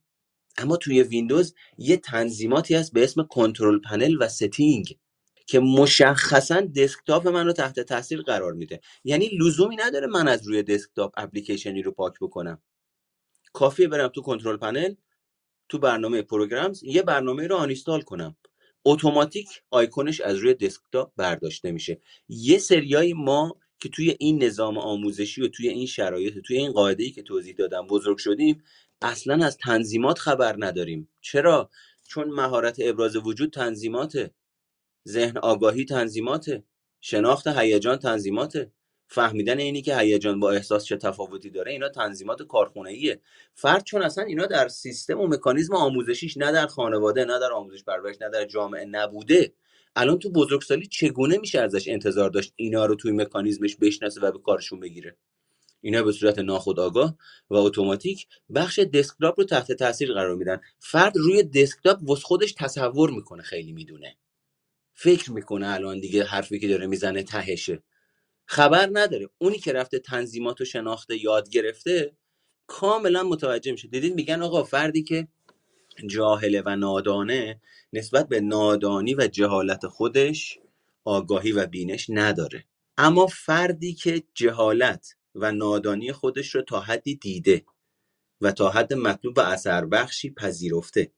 [0.58, 4.98] اما توی ویندوز یه تنظیماتی هست به اسم Control Panel و setting
[5.46, 8.80] که مشخصا desktop من رو تحت تاثیر قرار میده.
[9.04, 12.62] یعنی لزومی نداره من از روی desktop application ی رو پاک بکنم.
[13.52, 14.94] کافیه برم تو کنترل پنل؟
[15.72, 18.36] تو برنامه پروگرامز یه برنامه رو آنیستال کنم.
[18.84, 22.00] اتوماتیک آیکونش از روی دسکتاپ برداشته میشه.
[22.28, 26.72] یه سریای ما که توی این نظام آموزشی و توی این شرایط و توی این
[26.72, 28.62] قاعده ای که توضیح دادم بزرگ شدیم
[29.02, 31.08] اصلا از تنظیمات خبر نداریم.
[31.20, 31.70] چرا؟
[32.08, 34.34] چون مهارت ابراز وجود تنظیماته.
[35.08, 36.64] ذهن آگاهی تنظیماته.
[37.00, 38.72] شناخت هیجان تنظیماته.
[39.12, 43.20] فهمیدن اینی که هیجان با احساس چه تفاوتی داره اینا تنظیمات کارخونه
[43.54, 47.84] فرد چون اصلا اینا در سیستم و مکانیزم آموزشیش نه در خانواده نه در آموزش
[47.84, 49.52] پرورش نه در جامعه نبوده.
[49.96, 54.38] الان تو بزرگسالی چگونه میشه ازش انتظار داشت اینا رو توی مکانیزمش بشناسه و به
[54.38, 55.16] کارشون بگیره؟
[55.80, 57.16] اینا به صورت ناخودآگاه
[57.50, 60.60] و اتوماتیک بخش دسکتاپ رو تحت تاثیر قرار میدن.
[60.78, 64.16] فرد روی دسکتاپ واسه خودش تصور می‌کنه خیلی می‌دونه.
[64.94, 67.82] فکر می‌کنه الان دیگه حرفی که داره می‌زنه تهشه.
[68.52, 69.28] خبر نداره.
[69.38, 72.16] اونی که رفته تنظیمات و شناخته یاد گرفته
[72.66, 73.88] کاملا متوجه میشه.
[73.88, 75.28] دیدین میگن آقا فردی که
[76.06, 77.60] جاهله و نادانه
[77.92, 80.58] نسبت به نادانی و جهالت خودش
[81.04, 82.64] آگاهی و بینش نداره.
[82.98, 87.64] اما فردی که جهالت و نادانی خودش رو تا حدی دیده
[88.40, 91.12] و تا حد مطلوب و اثر بخشی پذیرفته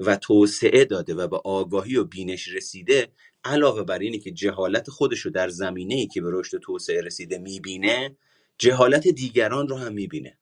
[0.00, 3.12] و توسعه داده و به آگاهی و بینش رسیده
[3.44, 7.38] علاوه بر اینی که جهالت خودش رو در زمینه ای که به رشد توسعه رسیده
[7.38, 8.16] می‌بینه
[8.58, 10.38] جهالت دیگران رو هم می‌بینه.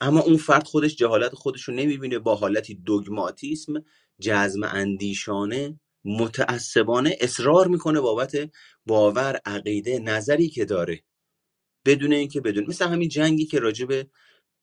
[0.00, 3.84] اما اون فرد خودش جهالت خودش رو نمی‌بینه با حالتی دوگماتیسم
[4.20, 8.50] جزم اندیشانه متعصبانه اصرار می‌کنه بابت
[8.86, 11.02] باور عقیده نظری که داره.
[11.86, 14.06] بدون اینکه بدون مثل همین جنگی که راجع به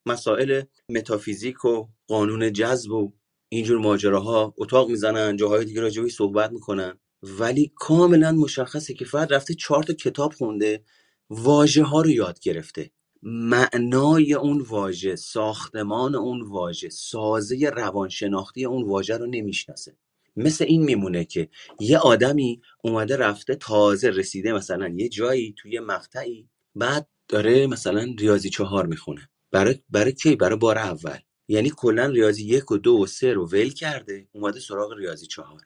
[0.05, 3.13] مسائل متافیزیک و قانون جذب و
[3.49, 6.99] اینجور ماجراها اتاق می‌زنن جاهای دیگه راجبی صحبت می‌کنن.
[7.23, 10.83] ولی کاملا مشخصه که فرد رفته چهار تا کتاب خونده
[11.29, 12.91] واژه ها رو یاد گرفته.
[13.23, 19.97] معنای اون واژه ساختمان اون واژه سازه روانشناختی اون واژه رو نمی‌شناسه.
[20.35, 21.49] مثل این میمونه که
[21.79, 28.49] یه آدمی اومده رفته تازه رسیده مثلا یه جایی توی مقطعی بعد داره مثلا ریاضی
[28.49, 29.29] چهار می‌خونه.
[29.51, 31.17] برای برای کی؟ برای بار اول.
[31.47, 35.61] یعنی کلا ریاضی یک و دو و سه رو ول کرده اومده سراغ ریاضی چهار.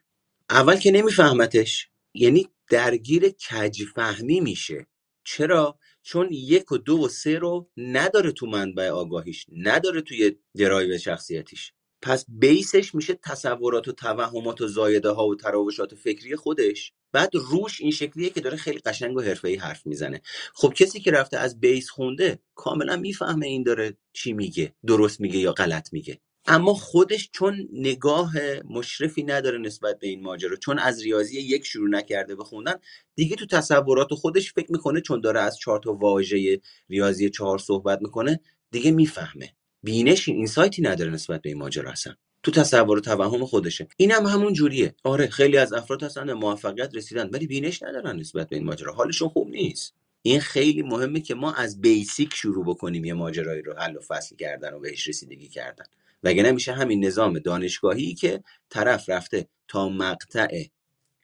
[0.52, 4.88] اول که نمیفهمتش یعنی درگیر کج فهمی میشه.
[5.24, 10.98] چرا؟ چون یک و دو و سه رو نداره تو منبع آگاهیش نداره توی درایو
[10.98, 11.74] شخصیتیش.
[12.02, 16.94] پس base ش میشه تصورات و توهمات و زایده ها و تراوشات فکری خودش.
[17.12, 20.22] بعد روش این شکلیه که داره خیلی قشنگ و حرفه‌ای حرف می‌زنه.
[20.54, 25.40] خب کسی که رفته از بیس خونده کاملا می‌فهمه این داره چی میگه درست میگه
[25.40, 26.20] یا غلط میگه.
[26.46, 28.34] اما خودش چون نگاه
[28.70, 32.76] مشرفی نداره نسبت به این ماجرا چون از ریاضی یک شروع نکرده به خوندن
[33.16, 38.02] دیگه تو تصورات خودش فکر می‌کنه چون داره از چهار تا واژه ریاضی چهار صحبت
[38.02, 38.40] می‌کنه
[38.72, 39.54] دیگه می‌فهمه.
[39.84, 42.14] بینشی اینسایتی نداره نسبت به این ماجرا اصلا.
[42.44, 43.88] تو تصور و توهم خودشه.
[43.98, 44.96] این هم همون جوریه.
[45.04, 48.94] آره خیلی از افراد هستن به موفقیت رسیدن ولی بینش ندارن نسبت به این ماجرا.
[48.94, 49.94] حالشون خوب نیست.
[50.22, 54.36] این خیلی مهمه که ما از بیسیک شروع بکنیم یه ماجرایی رو حل و فصل
[54.36, 55.86] کردن و بهش رسیدگی کردن.
[56.24, 60.64] وگرنه میشه همین نظام دانشگاهی که طرف رفته تا مقطع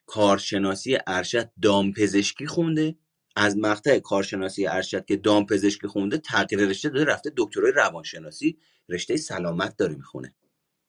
[0.06, 2.96] کارشناسی ارشد دامپزشکی خونده.
[3.36, 8.58] از مقطع کارشناسی ارشد که دامپزشکی خونده تغییر رشته داده رفته دکترای روانشناسی
[8.88, 10.34] رشته سلامت داره می‌خونه.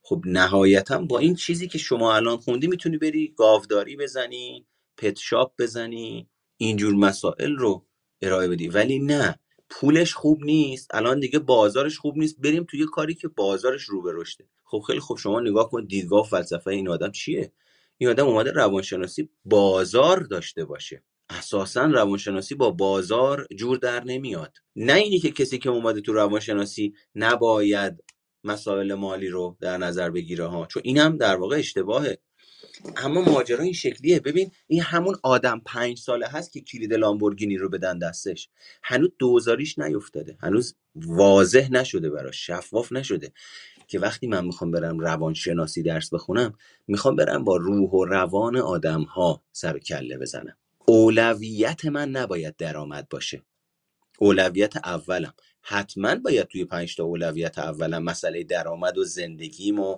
[0.02, 4.66] خب نهایتا با این چیزی که شما الان خوندی می‌تونی بری گاوداری بزنی
[4.98, 7.86] پت شاپ بزنی اینجور مسائل رو
[8.22, 8.68] ارائه بدی.
[8.68, 13.84] ولی نه پولش خوب نیست الان دیگه بازارش خوب نیست بریم توی کاری که بازارش
[13.84, 14.46] رو به رشده.
[14.64, 17.54] خب خیلی خوب شما نگاه کن دیدگاه فلسفه این آدم چیه؟
[17.98, 21.04] این آدم اومده روانشناسی بازار داشته باشه.
[21.30, 24.58] اساسا روانشناسی با بازار جور در نمیاد.
[24.76, 28.04] نه اینی که کسی که اومده تو روانشناسی نباید
[28.44, 32.18] مسائل مالی رو در نظر بگیره ها چون این هم در واقع اشتباهه.
[32.98, 34.20] اما ماجرا این شکلیه.
[34.20, 38.50] ببین این همون آدم پنج ساله هست که کلید لامبورگینی رو بدن دستش.
[38.84, 40.38] هنوز دوزاریش نیفتاده.
[40.42, 43.32] هنوز واضح نشده براش شفاف نشده.
[43.88, 46.54] که وقتی من می‌خوام برم روانشناسی درس بخونم
[46.88, 50.58] می‌خوام برم با روح و روان آدم ها سر و کله بزنم.
[50.86, 53.42] اولویت من نباید درآمد باشه.
[54.20, 55.34] اولویت اولم.
[55.62, 59.98] حتما باید توی پنج تا اولویت اولم مسئله درآمد و زندگیم و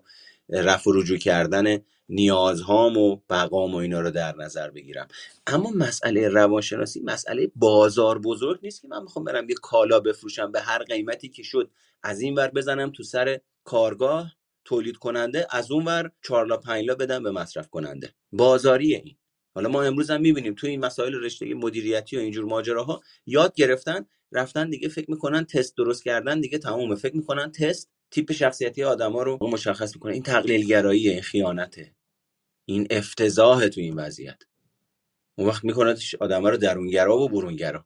[0.49, 5.07] رفع و رجوع کردن نیازهام و بقام و اینا رو در نظر بگیرم.
[5.47, 10.61] اما مسئله روانشناسی مسئله بازار بزرگ نیست که من می‌خوام برم یه کالا بفروشم به
[10.61, 11.71] هر قیمتی که شد
[12.03, 14.35] از این ور بزنم تو سر کارگاه
[14.65, 18.13] تولید کننده از اون ور چارلا پنجلا بدم به مصرف کننده.
[18.31, 19.15] بازاریه این.
[19.55, 24.05] حالا ما امروز هم می‌بینیم توی این مسائل رشته مدیریتی و اینجور ماجراها یاد گرفتن
[24.31, 26.95] رفتن دیگه فکر می‌کنن تست درست کردن دیگه تمومه.
[26.95, 30.13] فکر می‌کنن تست تیپ شخصیتی آدما رو مشخص می‌کنه.
[30.13, 31.95] این تقلیل گرایی این خیانته.
[32.65, 34.37] این افتضاح تو این وضعیت.
[35.35, 37.85] اون وقت میکنتش آدم رو درونگرا و برونگرا.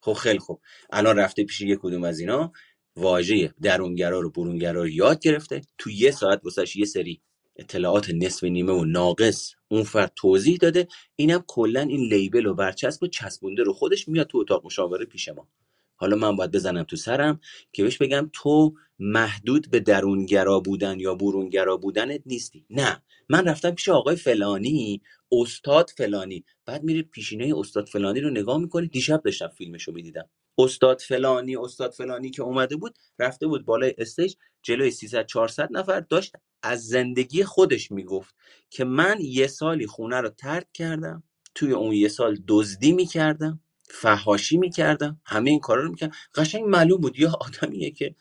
[0.00, 0.60] خب خیلی خوب.
[0.90, 2.52] الان رفته پیش یک کدوم از اینا
[2.96, 5.60] واژه درونگرا رو برونگرا رو یاد گرفته.
[5.78, 7.20] تو یه ساعت واسش یه سری
[7.56, 10.88] اطلاعات نصف نیمه و ناقص اون فرد توضیح داده.
[11.16, 15.28] اینم کلا این لیبل و برچسب و چسبونده رو خودش میاد تو اتاق مشاوره پیش
[15.28, 15.48] ما.
[15.96, 17.40] حالا من باید بزنم تو سرم
[17.72, 22.66] که بهش بگم تو محدود به درونگرا بودن یا برونگرا بودنت نیستی.
[22.70, 25.02] نه من رفتم پیش آقای فلانی
[25.32, 26.44] استاد فلانی.
[26.66, 30.30] بعد میرید پیشینه استاد فلانی رو نگاه می‌کنید دیشب داشتم فیلمش رو می‌دیدم.
[30.58, 36.00] استاد فلانی استاد فلانی که اومده بود رفته بود بالای استیج جلوی 300 400 نفر
[36.00, 38.34] داشت از زندگی خودش می‌گفت
[38.70, 41.22] که من یه سالی خونه رو ترک کردم
[41.54, 43.60] توی اون یه سال دزدی می‌کردم
[43.90, 46.14] فحاشی می‌کردم همه این کارا رو می‌کردم.
[46.34, 48.14] قشنگ معلوم بود یه آدمیه که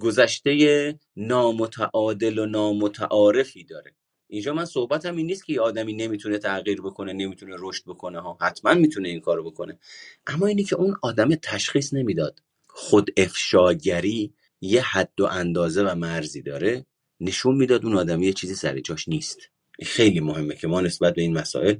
[0.00, 3.94] گذشته نامتعادل و نامتعارفی داره.
[4.26, 8.38] اینجا من صحبتم این نیست که یه آدمی نمی‌تونه تغییر بکنه نمی‌تونه رشد بکنه ها.
[8.40, 9.78] حتما می‌تونه این کارو بکنه.
[10.26, 12.42] اما اینی که اون آدم تشخیص نمی‌داد.
[12.66, 16.86] خود افشاگری یه حد و اندازه و مرزی داره.
[17.20, 19.38] نشون می‌داد اون آدم یه چیزی سر جاش نیست.
[19.82, 21.76] خیلی مهمه که ما نسبت به این مسائل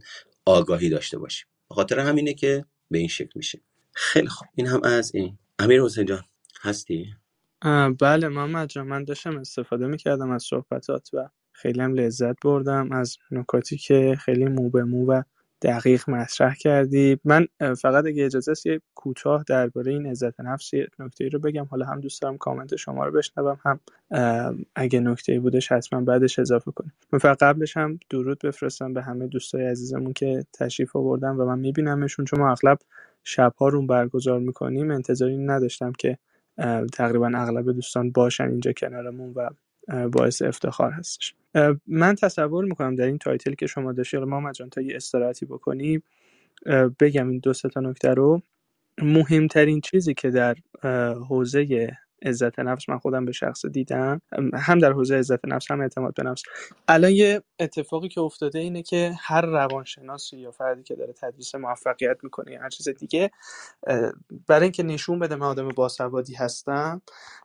[0.47, 1.47] آگاهی داشته باشیم.
[1.71, 3.61] خاطر همینه که به این شکل میشه.
[3.93, 4.49] خیلی خوب.
[4.55, 5.39] این هم از این.
[5.59, 6.25] امیر حسین جان
[6.61, 7.15] هستی؟
[8.01, 13.17] بله محمد جان من داشتم استفاده می‌کردم از صحبتات و خیلی هم لذت بردم از
[13.31, 15.23] نکاتی که خیلی مو به مو و
[15.63, 17.19] دقیق مطرح کردی.
[17.25, 21.65] من فقط اگه اجازه است یه کوتاه درباره این عزت نفس یه نکته رو بگم.
[21.65, 23.81] حالا هم دوست دارم کامنت شما رو بشنوم هم
[24.77, 29.27] اگه نکته بودش حتما بعدش اضافه کنیم من فقط قبلش هم درود بفرستم به همه
[29.27, 32.25] دوستای عزیزمون که تشریف آوردن و من میبینمشون.
[32.25, 32.79] چون ما اغلب
[33.25, 34.91] شبها رو برگزار می‌کنیم.
[34.91, 36.19] انتظاری نداشتم که
[36.93, 39.51] تقریبا اغلب دوستان باشن اینجا کنارمون و
[40.09, 41.35] باعث افتخار هستش.
[41.87, 45.47] من تصور می‌کنم در این title که شما داشتی حالا محمد جان تا یه استراحتی
[45.47, 46.03] بکنی
[47.01, 48.43] بگم این دو تا نکته رو.
[49.03, 50.57] مهمترین چیزی که در
[51.29, 54.21] حوزه عزت نفس من خودم به شخصه دیدم.
[54.55, 56.43] هم در حوزه عزت نفس هم اعتماد به نفس.
[56.89, 62.17] الان یه اتفاقی که افتاده اینه که هر روانشناسی یا فردی که داره تدریس موفقیت
[62.23, 63.31] می‌کنه یا هر چیز دیگه
[64.47, 67.03] برای اینکه نشون بده من آدم باسوادی هستم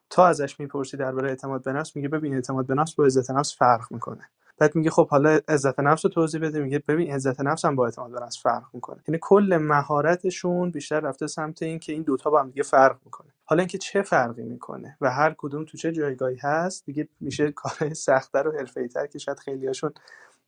[0.09, 3.55] تا ازش می‌پرسی درباره اعتماد به نفس میگه ببین اعتماد به نفس با عزت نفس
[3.57, 4.29] فرق می‌کنه.
[4.59, 7.85] بعد میگه خب حالا عزت نفس رو توضیح بده میگه ببین عزت نفس هم با
[7.85, 9.03] اعتماد به نفس فرق می‌کنه.
[9.07, 13.29] یعنی کل مهارتشون بیشتر رفته سمت این که این دوتا با هم دیگه فرق می‌کنه.
[13.45, 17.93] حالا اینکه چه فرقی می‌کنه و هر کدوم تو چه جایگاهی هست دیگه میشه کارهای
[17.95, 19.91] سختتر و حرفه‌ای‌تر که شاید خیلیاشون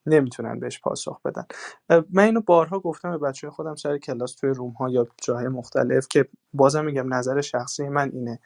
[0.06, 1.46] نمی‌تونن بهش پاسخ بدن.
[2.14, 6.08] من اینو بارها گفتم به بچه خودم سر کلاس توی روم ها یا جاهای مختلف
[6.10, 8.40] که بازم میگم نظر شخصی من اینه.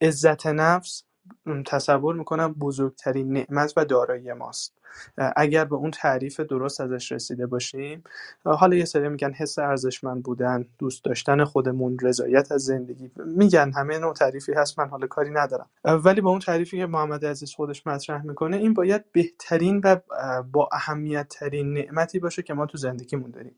[0.00, 1.04] عزت نفس
[1.66, 4.74] تصور می‌کنم بزرگترین نعمت و دارایی ماست.
[5.36, 8.04] اگر به اون تعریف درست ازش رسیده باشیم
[8.44, 13.98] حالا یه سری میگن حس ارزشمند بودن دوست داشتن خودمون رضایت از زندگی میگن همه
[13.98, 15.66] نوع تعریفی هست من حالا کاری ندارم.
[15.84, 19.96] ولی با اون تعریفی که محمد عزیز خودش مطرح می‌کنه این باید بهترین و
[20.52, 23.54] با اهمیت ترین نعمتی باشه که ما تو زندگیمون داریم.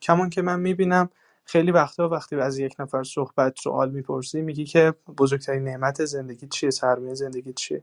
[0.00, 1.10] کمان که من می‌بینم
[1.50, 6.70] خیلی وقتا وقتی از یک نفر صحبت سوال می‌پرسی میگی که بزرگترین نعمت زندگی چیه؟
[6.70, 7.82] سرمایه زندگی چیه؟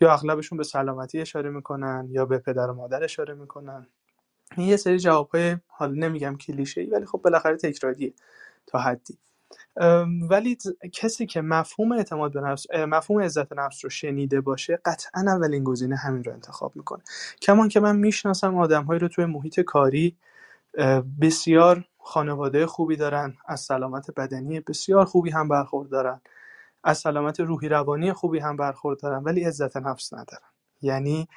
[0.00, 3.86] یا اغلبشون به سلامتی اشاره می‌کنن یا به پدر و مادر اشاره می‌کنن؟
[4.56, 8.12] این یه سری جوابهای حالا نمیگم کلیشه ولی خب بالاخره تکراریه
[8.66, 9.18] تا حدی.
[10.30, 10.58] ولی
[10.92, 15.96] کسی که مفهوم اعتماد به نفس مفهوم عزت نفس رو شنیده باشه قطعا اولین گزینه
[15.96, 17.02] همین رو انتخاب می‌کنه.
[17.42, 20.16] کمان که من می‌شناسم آدمهایی رو توی محیط کاری
[21.20, 26.20] بسیار خانواده خوبی دارن از سلامت بدنی بسیار خوبی هم برخوردارن
[26.84, 30.48] از سلامت روحی روانی خوبی هم برخوردارن ولی عزت نفس ندارن.
[30.82, 31.28] یعنی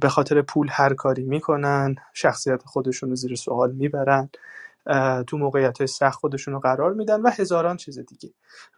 [0.00, 4.30] به خاطر پول هر کاری می‌کنن شخصیت خودشون رو زیر سوال می‌برن.
[5.26, 8.30] تو موقعیت های سخت خودشون رو قرار میدن و هزاران چیز دیگه.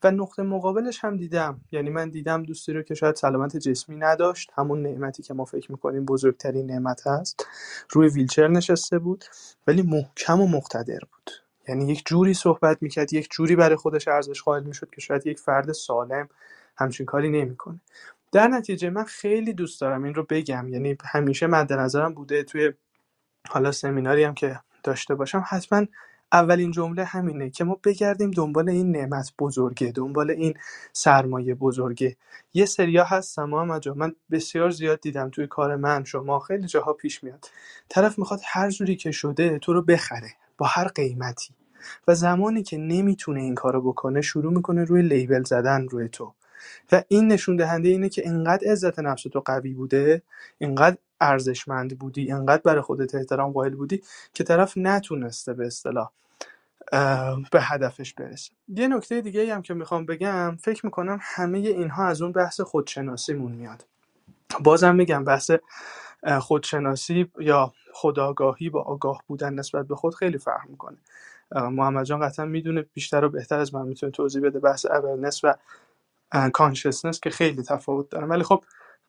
[0.02, 1.60] و نقطه مقابلش هم دیدم.
[1.72, 4.50] یعنی من دیدم دوستی رو که شاید سلامت جسمی نداشت.
[4.56, 7.46] همون نعمتی که ما فکر می‌کنیم بزرگترین نعمت هست.
[7.90, 9.24] روی ویلچر نشسته بود.
[9.66, 11.30] ولی محکم و مقتدر بود.
[11.68, 15.38] یعنی یک جوری صحبت می‌کرد یک جوری برای خودش ارزش قائل می‌شد که شاید یک
[15.38, 16.28] فرد سالم
[16.76, 17.80] همچین کاری نمی‌کنه.
[18.32, 20.68] در نتیجه من خیلی دوست دارم این رو بگم.
[20.68, 22.72] یعنی همیشه مد نظرم بوده توی
[23.48, 25.86] حالا سمیناری هم که داشته باشم حتما
[26.32, 30.54] اولین جمله همینه که ما بگردیم دنبال این نعمت بزرگه دنبال این
[30.92, 32.16] سرمایه بزرگه.
[32.54, 36.92] یه سریا هستم محمد جان من بسیار زیاد دیدم توی کار من شما خیلی جاها
[36.92, 37.50] پیش میاد.
[37.88, 41.54] طرف می‌خواد هر جوری که شده تو رو بخره با هر قیمتی
[42.08, 46.34] و زمانی که نمی‌تونه این کارو بکنه شروع می‌کنه روی لیبل زدن روی تو.
[46.92, 50.22] و این نشون دهنده اینه که انقدر عزت نفس تو قوی بوده
[50.58, 54.02] اینقدر ارزشمند بودی انقدر برای خودت احترام قائل بودی
[54.34, 56.10] که طرف نتونسته به اصطلاح
[57.52, 58.52] به هدفش برسه.
[58.68, 63.52] یه نکته دیگه هم که می‌خوام بگم فکر می‌کنم همه اینها از اون بحث خودشناسیمون
[63.52, 63.86] میاد.
[64.60, 65.50] بازم میگم بحث
[66.40, 70.96] خودشناسی یا خداگاهی با آگاه بودن نسبت به خود خیلی فرق می‌کنه.
[71.52, 75.54] محمد جان قطعا می‌دونه بیشتر و بهتر از من می‌تونه توضیح بده بحث اورنس و
[76.52, 78.64] کانشسنس که خیلی تفاوت دارن ولی خب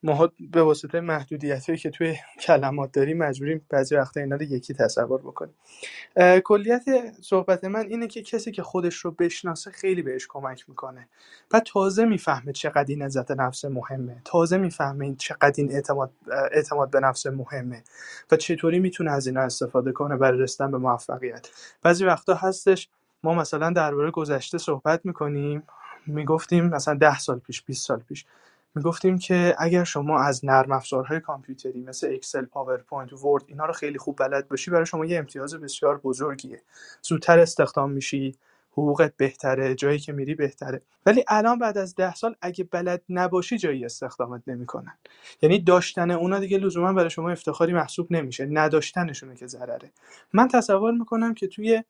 [0.06, 5.22] ما به واسطه محدودیت که توی کلمات داریم مجبوریم بعضی وقتا اینا رو یکی تصور
[5.22, 5.54] بکنیم.
[6.44, 6.86] کلیت
[7.22, 11.08] صحبت من اینه که کسی که خودش رو بشناسه خیلی بهش کمک می‌کنه.
[11.52, 14.22] و تازه می‌فهمه چقدر این عزت نفس مهمه.
[14.26, 16.12] تازه می‌فهمه چقدر این اعتماد,
[16.52, 17.84] اعتماد به نفس مهمه.
[18.32, 21.50] و چطوری می‌تونه از اینا استفاده کنه برای رسیدن به موفقیت.
[21.84, 22.90] بعضی وقتا هستش
[23.24, 25.64] ما مثلا درباره گذشته صحبت می‌کنیم
[26.08, 28.26] می‌گفتیم مثلا ده سال پیش 20 سال پیش.
[28.76, 33.98] می‌گفتیم که اگر شما از نرم افزارهای کامپیوتری مثل اکسل، پاورپوینت، ورد اینا رو خیلی
[33.98, 36.62] خوب بلد باشی برای شما یه امتیاز بسیار بزرگیه.
[37.02, 38.36] زودتر استخدام میشی
[38.72, 40.82] حقوقت بهتره جایی که میری بهتره.
[41.06, 44.98] ولی الان بعد از ده سال اگه بلد نباشی جایی استخدامت نمی‌کنن.
[45.42, 49.92] یعنی داشتن اونا دیگه لزوما برای شما افتخاری محسوب نمیشه نداشتنشونه که ضرره.
[50.34, 51.84] من تصور می‌کنم که توی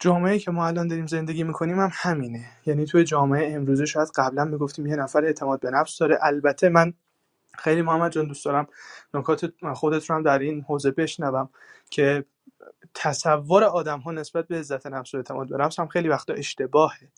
[0.00, 2.46] جامعه که ما الان داریم زندگی می‌کنیم هم همینه.
[2.66, 6.18] یعنی توی جامعه امروزه شاید قبلا می‌گفتیم یه نفر اعتماد به نفس داره.
[6.22, 6.94] البته من
[7.58, 8.66] خیلی محمد جان دوست دارم
[9.14, 11.50] نکات خودت رو هم در این حوزه بشنوم
[11.90, 12.24] که
[12.94, 17.08] تصور آدم ها نسبت به عزت نفس و اعتماد به نفس هم خیلی وقتا اشتباهه.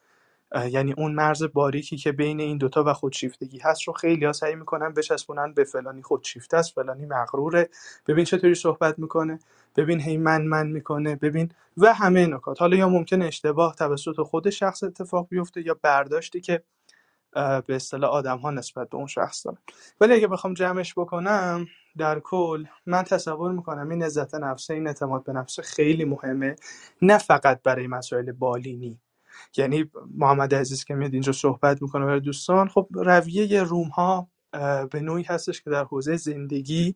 [0.71, 4.55] یعنی اون مرز باریکی که بین این دوتا و خودشیفتگی هست رو خیلی ها سعی
[4.55, 7.69] می‌کنن بچسبونن به فلانی خودشیفته است فلانی مغروره.
[8.07, 9.39] ببین چطوری صحبت می‌کنه.
[9.77, 11.17] ببین هی من من می‌کنه.
[11.17, 12.61] ببین و همه نکات.
[12.61, 16.63] حالا یا ممکن اشتباه توسط خود شخص اتفاق بیفته یا برداشتی که
[17.33, 19.59] به اصطلاح آدم ها نسبت به اون شخص دارن.
[20.01, 21.67] ولی اگه بخوام جمعش بکنم
[21.99, 26.57] در کل من تصور می‌کنم این عزت نفسه این اعتماد به نفس خیلی مهمه.
[27.03, 29.01] نه فقط برای مسائل بالینی
[29.57, 34.29] یعنی محمد عزیز که میاد اینجا صحبت می‌کنه برای دوستان خب رویه روم ها
[34.91, 36.95] به نوعی هستش که در حوزه زندگی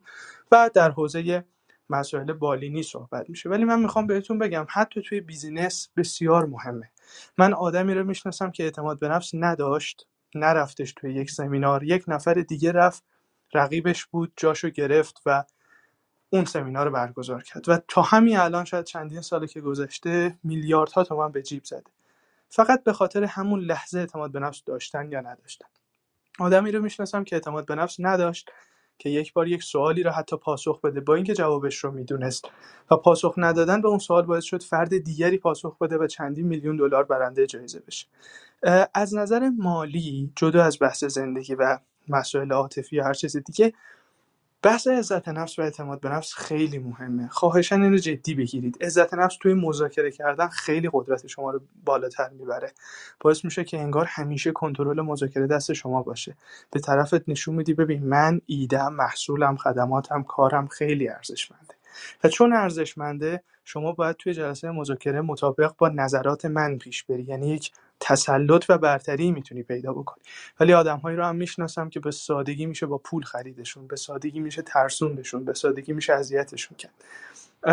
[0.51, 1.45] و در حوزه
[1.89, 3.49] مسائل بالینی صحبت میشه.
[3.49, 6.91] ولی من می‌خوام بهتون بگم حتی توی بیزینس بسیار مهمه.
[7.37, 12.33] من آدمی رو می‌شناسم که اعتماد به نفس نداشت نرفتش توی یک سمینار یک نفر
[12.33, 13.03] دیگه رفت
[13.53, 15.43] رقیبش بود جاشو گرفت و
[16.29, 17.69] اون سمینار رو برگزار کرد.
[17.69, 21.91] و تا همین الان شاید چندین ساله که گذشته میلیاردها تومن به جیب زده.
[22.49, 25.67] فقط به خاطر همون لحظه اعتماد به نفس داشتن یا نداشتن.
[26.39, 28.51] آدمی رو می‌شناسم که اعتماد به نفس نداشت
[28.97, 32.49] که یک بار یک سوالی رو حتی پاسخ بده با اینکه جوابش رو می‌دونست
[32.91, 36.77] و پاسخ ندادن به اون سوال باعث شد فرد دیگری پاسخ بده و چندین میلیون
[36.77, 38.07] دلار برنده جایزه بشه.
[38.93, 43.73] از نظر مالی جدا از بحث زندگی و مسائل عاطفی یا هر چیز دیگه
[44.65, 47.27] بحث عزت نفس و اعتماد به نفس خیلی مهمه.
[47.27, 48.77] خواهشن این رو جدی بگیرید.
[48.83, 52.71] عزت نفس توی مذاکره کردن خیلی قدرت شما رو بالاتر می‌بره.
[53.19, 56.37] باعث میشه که انگار همیشه کنترل مذاکره دست شما باشه.
[56.71, 61.75] به طرفت نشون میدی ببین من ایدم محصولم خدماتم کارم خیلی ارزشمنده.
[62.23, 67.23] و چون ارزشمنده شما باید توی جلسه مذاکره مطابق با نظرات من پیش بری.
[67.23, 70.23] یعنی یک تسلط و برتری می‌تونی پیدا بکنی.
[70.59, 74.61] ولی آدمهایی رو هم می‌شناسم که به سادگی میشه با پول خریدشون به سادگی میشه
[74.61, 76.93] ترسوندشون به سادگی میشه اذیتشون کرد.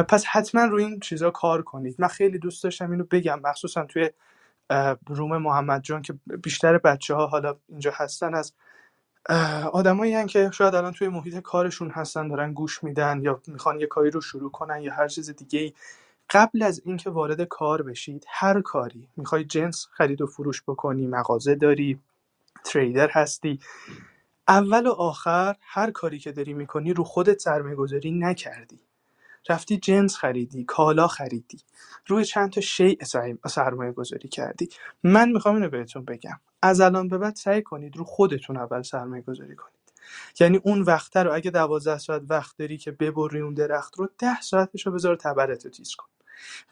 [0.09, 1.97] پس حتما روی این چیزا کار کنید.
[1.99, 3.41] من خیلی دوست داشتم اینو بگم.
[3.45, 4.11] مخصوصا توی
[5.07, 8.53] روم محمد جان که بیشتر بچه ها حالا اینجا هستن از
[9.73, 14.11] آدمایی که شاید الان توی محیط کارشون هستن دارن گوش میدن یا می‌خوان یه کاری
[14.11, 15.73] رو شروع کنن یا هر چیز دیگه ای
[16.33, 19.09] قبل از اینکه وارد کار بشید هر کاری.
[19.17, 22.01] می‌خوای جنس خرید و فروش بکنی مغازه داری
[22.65, 23.61] تریدر هستی.
[24.49, 28.81] اول و آخر هر کاری که داری می‌کنی رو خودت سرمایه گذاری نکردی.
[29.49, 31.59] رفتی جنس خریدی کالا خریدی.
[32.07, 33.05] روی چند تا شیء
[33.49, 34.69] سرمایه گذاری کردی.
[35.05, 36.41] من می‌خوام اینو بهتون بگم.
[36.63, 39.75] از الان به بعد سعی کنید رو خودتون اول سرمایه گذاری کنید.
[40.41, 44.41] یعنی اون وقته رو اگه دوازده ساعت وقت داری که ببری اون درخت رو ده
[44.41, 46.07] ساعتش رو بذار تبرتو تیز کن.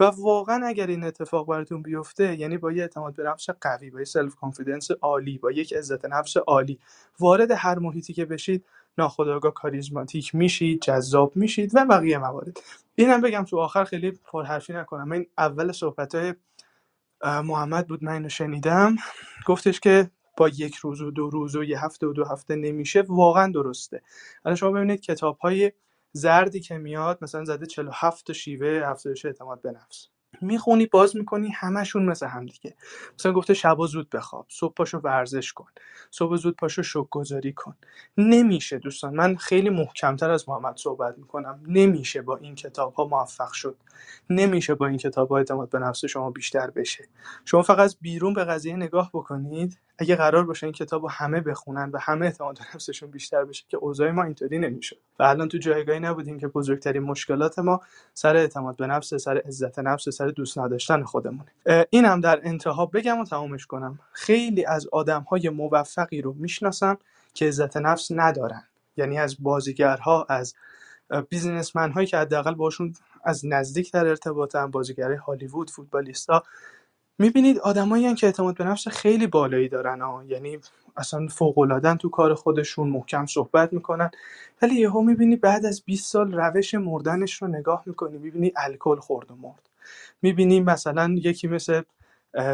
[0.01, 3.99] و واقعا اگر این اتفاق براتون بیفته یعنی با یه اعتماد به نفس قوی با
[3.99, 6.79] یه self confidence عالی با یک عزت نفس عالی
[7.19, 8.65] وارد هر محیطی که بشید
[8.99, 12.61] ناخودآگاه کاریزماتیک میشید جذاب میشید و بقیه موارد.
[12.95, 15.09] اینم بگم تو آخر خیلی پرحرفی نکنم.
[15.09, 16.35] من اول صحبت های
[17.25, 18.97] محمد بود من اینو شنیدم.
[19.47, 23.05] گفتش که با یک روز و دو روز و یه هفته و دو هفته نمیشه
[23.09, 24.03] واقعا درسته.
[24.45, 25.73] الان شما ببینید کتاب های
[26.13, 30.09] زردی که میاد مثلا زده 47 تا شیوه افزایش اعتماد به نفس.
[30.43, 32.77] می‌خونی باز می‌کنی همشون مثل هم دیگه.
[33.19, 35.67] مثلا گفته شبا زود بخواب صبح پاشو ورزش کن
[36.11, 37.77] صبح زود پاشو شک گذاری کن.
[38.17, 41.61] نمیشه دوستان من خیلی محکمتر از محمد صحبت می‌کنم.
[41.67, 43.77] نمیشه با این کتاب ها موفق شد.
[44.31, 47.09] نمیشه با این کتاب ها اعتماد به نفس شما بیشتر بشه.
[47.45, 49.79] شما فقط بیرون به قضیه نگاه بکنید.
[50.01, 53.65] اگه قرار باشه این کتاب رو همه بخونن و همه اعتماد به نفسشون بیشتر بشه
[53.69, 54.97] که اوضاع ما اینطوری نمیشه.
[55.19, 57.81] و الان تو جایگاهی نبودیم که بزرگترین مشکلات ما
[58.15, 61.49] سر اعتماد به نفس سر عزت نفس سر دوست نداشتن خودمونه.
[61.91, 63.99] این هم در انتها بگم و تمامش کنم.
[64.13, 66.99] خیلی از آدم های موفقی رو می‌شناسم
[67.35, 68.63] که عزت نفس ندارن.
[68.97, 70.55] یعنی از بازیگرها از
[71.29, 72.95] بیزینسمن هایی که حداقل باشون
[73.25, 76.43] از نزدیک در ارتباطن بازیگرای هالیوود فوتبالیستا
[77.21, 80.59] می‌بینید آدمایی که اعتماد به نفس خیلی بالایی دارن ها یعنی
[80.97, 84.11] اصلا فوق تو کار خودشون محکم صحبت می‌کنن.
[84.63, 89.31] ولی یهو می‌بینی بعد از 20 سال روش مردنش رو نگاه می‌کنی می‌بینی الکل خورد
[89.31, 89.69] و مرد.
[90.23, 91.83] می‌بینی مثلا یکی مثل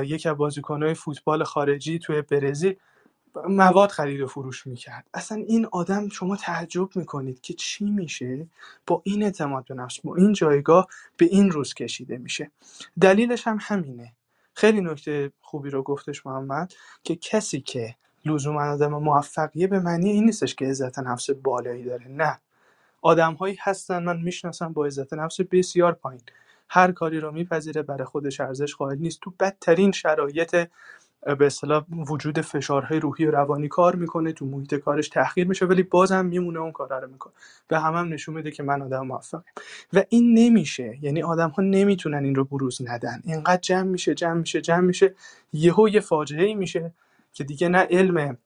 [0.05, 2.76] یکی از بازیکنهای فوتبال خارجی توی برزیل
[3.48, 5.06] مواد خرید و فروش می‌کرد.
[5.14, 8.47] اصلا این آدم شما تعجب می‌کنید که چی میشه؟
[8.86, 12.51] با این اعتماد به نفس با این جایگاه به این روز کشیده میشه.
[13.01, 14.12] دلیلش هم همینه.
[14.57, 16.74] خیلی نکته خوبی رو گفتش محمد
[17.05, 17.97] که کسی که
[18.27, 22.41] لزوما آدم موفقیه به معنی این نیستش که عزت نفس بالایی داره نه.
[23.03, 26.23] آدمهایی هستن من می‌شناسم با عزت نفس بسیار پایین.
[26.70, 29.20] هر کاری رو میپذیره برای خودش ارزش قائل نیست.
[29.23, 30.69] تو بدترین شرایط
[31.38, 35.82] به اصطلاح وجود فشارهای روحی و روانی کار می‌کنه تو محیط کارش تحقیر میشه ولی
[35.82, 37.32] بازم میمونه اون کار رو می‌کنه.
[37.68, 39.44] به همم هم نشون میده که من آدم موفقم.
[39.93, 40.98] و این نمیشه.
[41.01, 43.22] یعنی آدم ها نمی‌تونن این رو بروز ندن.
[43.24, 45.14] اینقدر جمع میشه جمع میشه جمع میشه.
[45.52, 46.93] یهو یه فاجعه ای میشه
[47.32, 48.38] که دیگه نه علم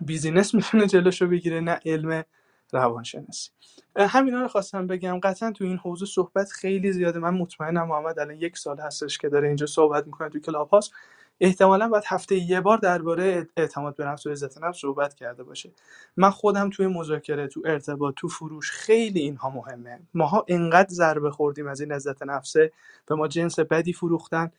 [0.00, 2.24] business می‌تونه جلوشو بگیره نه علم
[2.72, 3.50] روانشناسی.
[3.96, 5.20] همینا رو خواستم بگم.
[5.22, 7.18] قطعا تو این حوزه صحبت خیلی زیاده.
[7.18, 10.92] من مطمئنم محمد الان یک سال هستش که داره اینجا صحبت می‌کنه تو کلاب هاوس
[11.40, 15.70] احتمالا باید هفته یه بار درباره اعتماد به نفس و عزت نفس صحبت کرده باشه.
[16.16, 20.00] من خودم توی مذاکره تو ارتباط تو فروش خیلی اینها مهمه.
[20.14, 22.72] ماها انقدر ضربه خوردیم از این عزت نفسه
[23.06, 24.52] به ما جنس بدی فروختن.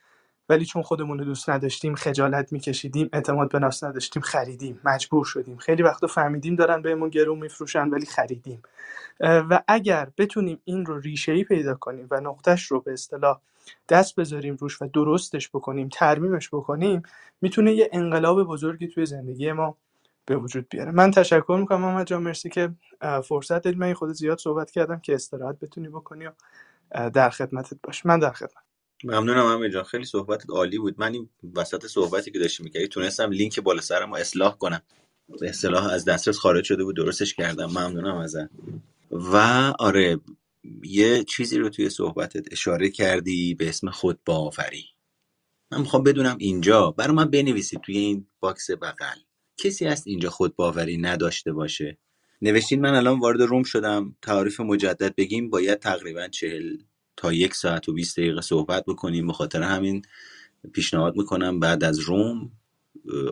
[0.49, 5.57] ولی چون خودمون رو دوست نداشتیم خجالت میکشیدیم اعتماد به نفس نداشتیم خریدیم مجبور شدیم.
[5.57, 8.61] خیلی وقتا فهمیدیم دارن بهمون گرون میفروشن ولی خریدیم.
[9.19, 13.39] و اگر بتونیم این رو ریشه پیدا کنیم و نقطش رو به اصطلاح
[13.89, 17.03] دست بذاریم روش و درستش بکنیم ترمیمش بکنیم
[17.41, 19.77] می‌تونه یه انقلاب بزرگی توی زندگی ما
[20.25, 20.91] به وجود بیاره.
[20.91, 22.69] من تشکر می‌کنم محمد جان مرسی که
[23.23, 26.31] فرصت دادید من خود زیاد صحبت کردم که استراحت بتونی بکنی و
[27.09, 28.05] در خدمتت باش.
[28.05, 28.70] من در خدمت.
[29.03, 29.83] ممنونم امیر جان.
[29.83, 30.95] خیلی صحبتت عالی بود.
[30.97, 34.81] من این وسط صحبتی که داشتی می‌کردی تونستم لینک بالا سرم اصلاح کنم.
[35.39, 37.65] به اصطلاح از دسترس خارج شده بود درستش کردم.
[37.65, 38.49] ممنونم ازت.
[39.11, 39.37] و
[39.79, 40.19] آره
[40.83, 44.85] یه چیزی رو توی صحبتت اشاره کردی به اسم خود باوری
[45.71, 49.17] من می‌خوام بدونم اینجا برای من بنویسید توی این box بغل.
[49.57, 51.97] کسی هست اینجا خود باوری نداشته باشه؟
[52.41, 54.15] نوشتین من الان وارد روم شدم.
[54.21, 56.77] تعریف مجدد بگیم باید تقریبا چهل
[57.21, 59.27] تا یک ساعت و 20 دقیقه صحبت بکنیم.
[59.27, 60.01] به خاطر همین
[60.73, 62.51] پیشنهاد می‌کنم بعد از روم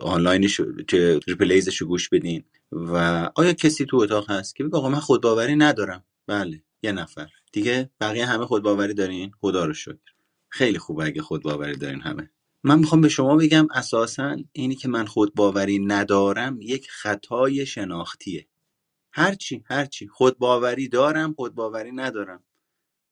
[0.02, 2.44] آنلاینش که ریپلیزش گوش بدین.
[2.72, 2.96] و
[3.34, 7.28] آیا کسی تو اتاق هست که بگه آقا من خودباوری ندارم؟ بله یه نفر.
[7.52, 10.12] دیگه بقیه همه خودباوری دارین؟ خدا رو شکر.
[10.48, 12.30] خیلی خوبه اگه خودباوری دارین همه.
[12.64, 18.46] من می‌خوام به شما بگم اساسا اینی که من خودباوری ندارم یک خطای شناختیه.
[19.12, 20.08] هرچی هرچی.
[20.08, 22.44] خودباوری دارم خودباوری ندارم.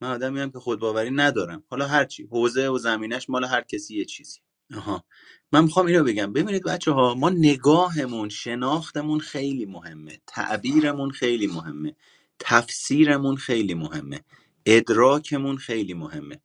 [0.03, 1.65] من آدمی هم که خودباوری ندارم.
[1.70, 4.41] حالا هرچی حوزه و زمینش مال هر کسی یه چیزی
[4.77, 5.05] آها.
[5.53, 6.35] من می‌خوام اینو بگم.
[6.35, 10.19] ببینید بچه ها ما نگاهمون شناختمون خیلی مهمه.
[10.29, 11.97] تعبیرمون خیلی مهمه.
[12.41, 14.20] تفسیرمون خیلی مهمه.
[14.66, 16.41] ادراکمون خیلی مهمه.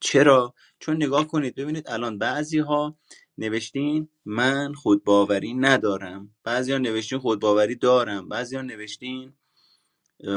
[0.00, 2.98] چرا؟ چون نگاه کنید ببینید الان بعضی ها
[3.38, 6.36] نوشتین من خودباوری ندارم.
[6.44, 8.28] بعضی ها نوشتین خودباوری دارم.
[8.28, 9.34] بعضی ها نوشتین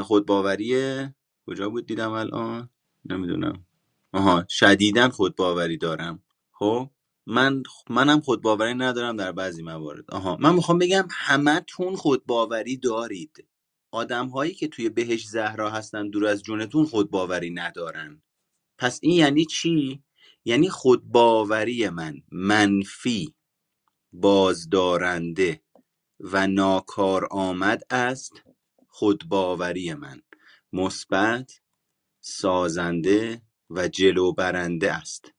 [0.02, 0.74] خودباوری
[1.50, 2.70] کجا بود دیدم الان؟
[3.04, 3.66] نمی‌دونم.
[4.12, 6.22] آها شدیدن خودباوری دارم.
[6.52, 6.90] خب
[7.26, 10.10] من منم خودباوری ندارم در بعضی موارد.
[10.10, 13.46] آها من می‌خوام بگم همتون خودباوری دارید.
[13.92, 18.22] آدم هایی که توی بهش زهرا هستن دور از جونتون خودباوری ندارن.
[18.78, 20.02] پس این یعنی چی؟
[20.44, 23.34] یعنی خودباوری من منفی
[24.12, 25.62] بازدارنده
[26.20, 28.42] و ناکار آمد است
[28.88, 30.22] خودباوری من.
[30.72, 31.60] مثبت
[32.20, 35.32] سازنده و جلو برنده است.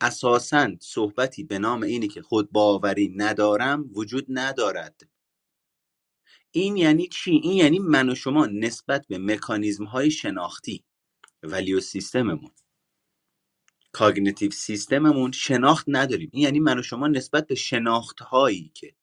[0.00, 5.00] اساسا صحبتی به نام اینی که خود باوری ندارم وجود ندارد.
[6.50, 10.84] این یعنی چی؟ این یعنی من و شما نسبت به مکانیزم های شناختی
[11.42, 12.50] ولیو سیستممون.
[13.92, 16.30] کاگنیتیو سیستممون شناخت نداریم.
[16.32, 18.94] این یعنی من و شما نسبت به شناخت هایی که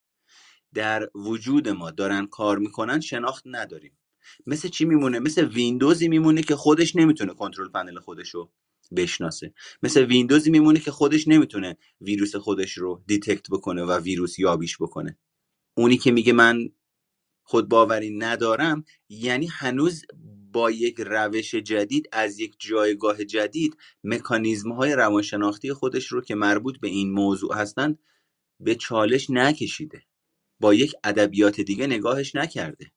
[0.74, 3.98] در وجود ما دارن کار می‌کنن شناخت نداریم.
[4.46, 8.52] مثل چی میمونه؟ مثل ویندوزی میمونه که خودش نمی‌تونه control panel خودش رو
[8.96, 9.54] بشناسه.
[9.84, 15.18] مثل ویندوزی میمونه که خودش نمی‌تونه ویروس خودش رو detect بکنه و ویروس یابیش بکنه.
[15.78, 16.70] اونی که میگه من
[17.44, 20.06] خود باوری ندارم یعنی هنوز
[20.52, 26.80] با یک روش جدید از یک جایگاه جدید مکانیزم های روانشناختی خودش رو که مربوط
[26.80, 28.00] به این موضوع هستند
[28.60, 30.04] به چالش نکشیده.
[30.60, 32.92] با یک ادبیات دیگه نگاهش نکرده.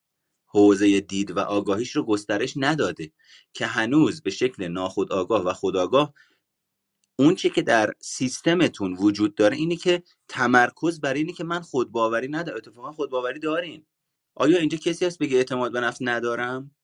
[0.54, 3.12] حوزه دید و آگاهیش رو گسترش نداده
[3.52, 6.14] که هنوز به شکل ناخودآگاه و خودآگاه
[7.18, 12.28] اون چی که در سیستمتون وجود داره اینه که تمرکز بر اینه که من خودباوری
[12.28, 12.56] ندارم.
[12.56, 13.86] اتفاقا خودباوری دارین.
[14.34, 16.74] آیا اینجا کسی هست بگه اعتماد به نفس ندارم؟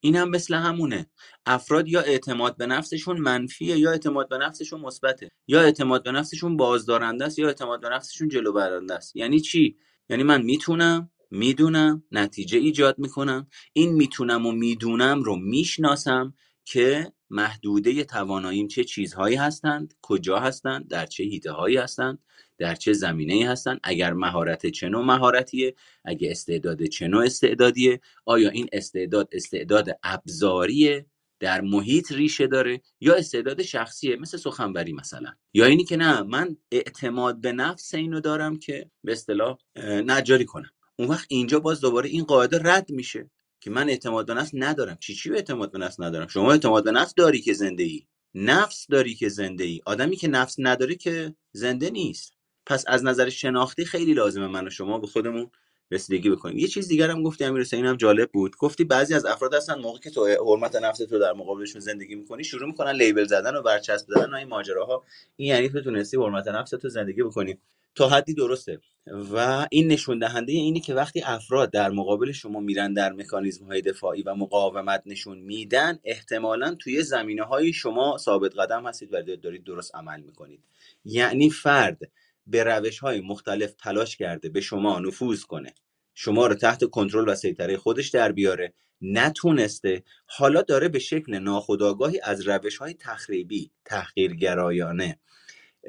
[0.00, 1.10] این هم مثل همونه.
[1.46, 5.28] افراد یا اعتماد به نفسشون منفیه یا اعتماد به نفسشون مثبته.
[5.48, 9.16] یا اعتماد به نفسشون بازدارنده است یا اعتماد به نفسشون جلو برنده است.
[9.16, 9.76] یعنی چی؟
[10.08, 13.46] یعنی من می‌تونم می‌دونم نتیجه ایجاد می‌کنم.
[13.72, 16.34] این می‌تونم و می‌دونم رو می‌شناسم
[16.64, 22.18] که محدوده تواناییم چه چیزهایی هستند کجا هستند در چه حیطه هایی هستند
[22.58, 23.80] در چه زمینه هستند.
[23.82, 25.74] اگر مهارت چه نوع مهارتیه
[26.04, 31.06] اگه استعداد چه نوع استعدادیه آیا این استعداد استعداد ابزاریه
[31.40, 35.32] در محیط ریشه داره یا استعداد شخصیه مثل سخنوری مثلا.
[35.54, 40.70] یا اینی که نه من اعتماد به نفس اینو دارم که به اصطلاح نجاری کنم.
[41.00, 44.96] اون وقت اینجا باز دوباره این قاعده رد میشه که من اعتماد به نفس ندارم.
[45.00, 48.02] چی چی اعتماد به نفس ندارم؟ شما اعتماد به نفس داری که زنده ای
[48.34, 52.32] نفس داری که زنده ای آدمی که نفس نداره که زنده نیست.
[52.66, 55.50] پس از نظر شناختی خیلی لازمه من و شما به خودمون
[55.90, 56.58] رسیدگی بکنیم.
[56.58, 58.56] یه چیز دیگر هم گفتی امیر حسین جالب بود.
[58.56, 62.44] گفتی بعضی از افراد هستن موقعی که تو حرمت نفس تو در مقابلشون زندگی می‌کنی
[62.44, 65.04] شروع می‌کنن لیبل زدن و برچسب زدن و این ماجراها.
[65.36, 67.58] این یعنی تو تونستی حرمت نفس تو زندگی بکنی.
[67.94, 68.80] تا حدی درسته.
[69.06, 73.82] و این نشون دهنده اینی که وقتی افراد در مقابل شما میرن در مکانیزم های
[73.82, 79.64] دفاعی و مقاومت نشون میدن احتمالا توی زمینه های شما ثابت قدم هستید و دارید
[79.64, 80.64] درست عمل می‌کنید.
[81.04, 81.98] یعنی فرد
[82.46, 85.74] به روش های مختلف تلاش کرده به شما نفوذ کنه.
[86.14, 88.74] شما رو تحت کنترل و سیطره خودش در بیاره.
[89.02, 90.04] نتونسته.
[90.26, 95.18] حالا داره به شکل ناخودآگاهی از روش های تخریبی تحقیرگرایانه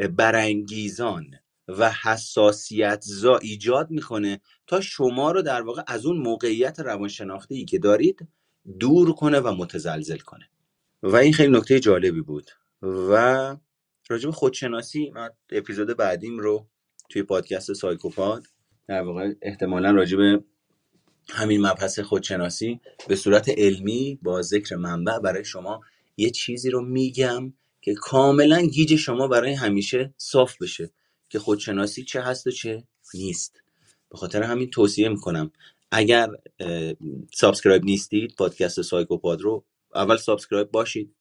[0.09, 7.65] برانگیزان و حساسیت زا ایجاد می‌کنه تا شما رو در واقع از اون موقعیت روانشناختی
[7.65, 8.27] که دارید
[8.79, 10.49] دور کنه و متزلزل کنه.
[11.03, 12.51] و این خیلی نکته جالبی بود.
[12.81, 13.57] و
[14.09, 16.67] راجب خودشناسی من اپیزود بعدیم رو
[17.09, 18.43] توی پادکست سایکوپاد
[18.87, 20.43] در واقع احتمالا راجب
[21.29, 25.81] همین مبحث خودشناسی به صورت علمی با ذکر منبع برای شما
[26.17, 30.91] یه چیزی رو میگم که کاملا گیج شما برای همیشه صاف بشه.
[31.31, 32.83] که خودشناسی چه هست و چه
[33.13, 33.61] نیست.
[34.09, 35.51] به خاطر همین توصیه می‌کنم.
[35.91, 36.29] اگر
[37.33, 41.15] subscribe نیستید پادکست سایکوپاد رو اول subscribe باشید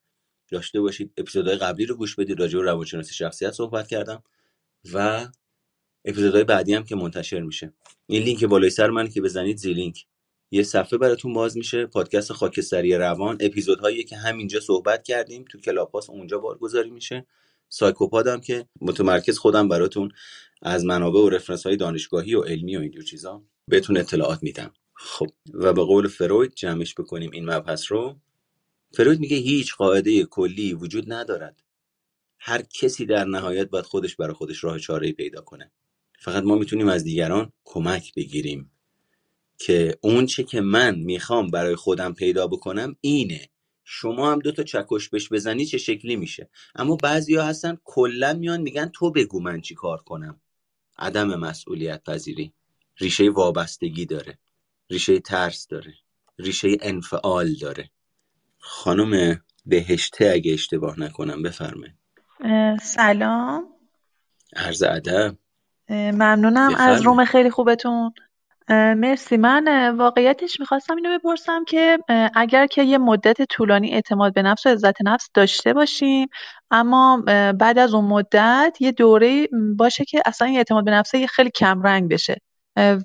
[0.50, 1.12] داشته باشید.
[1.16, 2.40] اپیزودهای قبلی رو گوش بدید.
[2.40, 4.22] راجع به روانشناسی شخصیت صحبت کردم
[4.92, 5.28] و
[6.04, 7.72] اپیزودهای بعدی هم که منتشر میشه.
[8.06, 10.06] این لینک بالای سر من که بزنید زی لینک.
[10.50, 11.86] یه صفحه براتون باز میشه.
[11.86, 13.38] پادکست خاکستری روان.
[13.40, 17.26] اپیزودهایی که همینجا صحبت کردیم تو کلاپاس اونجا بارگذاری میشه.
[17.72, 20.12] سایکوپادم که متمرکز خودم براتون
[20.62, 24.72] از منابع و رفرنس های دانشگاهی و علمی و اینجور چیزا بهتون اطلاعات میدم.
[24.94, 28.20] خب و به قول فروید جمعش بکنیم این مبحث رو.
[28.92, 31.62] فروید میگه هیچ قاعده کلی وجود ندارد.
[32.38, 35.72] هر کسی در نهایت باید خودش برای خودش راه چاره پیدا کنه.
[36.20, 38.70] فقط ما می‌تونیم از دیگران کمک بگیریم.
[39.58, 43.49] که اون چه که من می‌خوام برای خودم پیدا بکنم اینه.
[43.92, 48.60] شما هم دو تا چکش بش بزنی چه شکلی میشه؟ اما بعضیا هستن کلا میان
[48.60, 50.40] میگن تو بگو من چی کار کنم.
[50.98, 52.52] عدم مسئولیت پذیری.
[52.98, 54.38] ریشه وابستگی داره.
[54.90, 55.94] ریشه ترس داره.
[56.38, 57.90] ریشه انفعال داره.
[58.58, 61.94] خانم بهشته اگه اشتباه نکنم بفرمه
[62.82, 63.64] سلام.
[64.56, 65.36] عرض ادب.
[65.88, 68.12] ممنونم از روم خیلی خوبتون.
[68.70, 69.36] مرسی.
[69.36, 71.98] من واقعیتش می‌خواستم اینو بپرسم که
[72.34, 76.28] اگر که یه مدت طولانی اعتماد به نفس و عزت نفس داشته باشیم
[76.70, 77.22] اما
[77.58, 81.82] بعد از اون مدت یه دوره باشه که اصلا این اعتماد به نفس خیلی کم
[81.82, 82.36] رنگ بشه.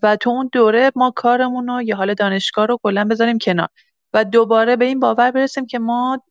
[0.04, 3.68] و تو اون دوره ما کارمون رو یا حال دانشگاه رو کلا بذاریم کنار.
[4.14, 6.24] و دوباره به این باور برسیم که ما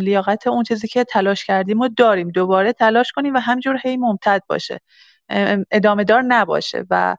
[0.00, 2.30] لیاقت اون چیزی که تلاش کردیم و داریم.
[2.30, 4.80] دوباره تلاش کنیم و همجور هی ممتد باشه.
[5.70, 6.84] ادامه دار نباشه.
[6.90, 7.16] و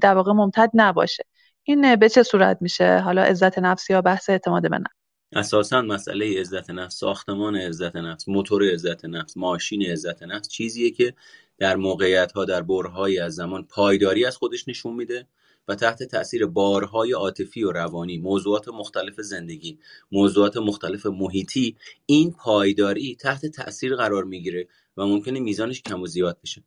[0.00, 1.24] در واقع ممتد نباشه.
[1.62, 5.00] این به چه صورت میشه؟ حالا عزت نفسی یا بحث اعتماد به نفس؟
[5.32, 11.14] اساسا مسئله عزت نفس ساختمان عزت نفس موتور عزت نفس ماشین عزت نفس چیزیه که
[11.58, 15.26] در موقعیت ها در برهایی از زمان پایداری از خودش نشون میده
[15.68, 19.78] و تحت تاثیر بارهای عاطفی و روانی موضوعات مختلف زندگی
[20.12, 21.76] موضوعات مختلف محیطی
[22.06, 26.62] این پایداری تحت تاثیر قرار می‌گیره و ممکنه میزانش کم و زیاد بشه.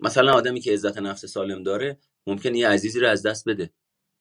[0.00, 3.70] مثلا آدمی که عزت نفس سالم داره ممکنه یه عزیزی رو از دست بده.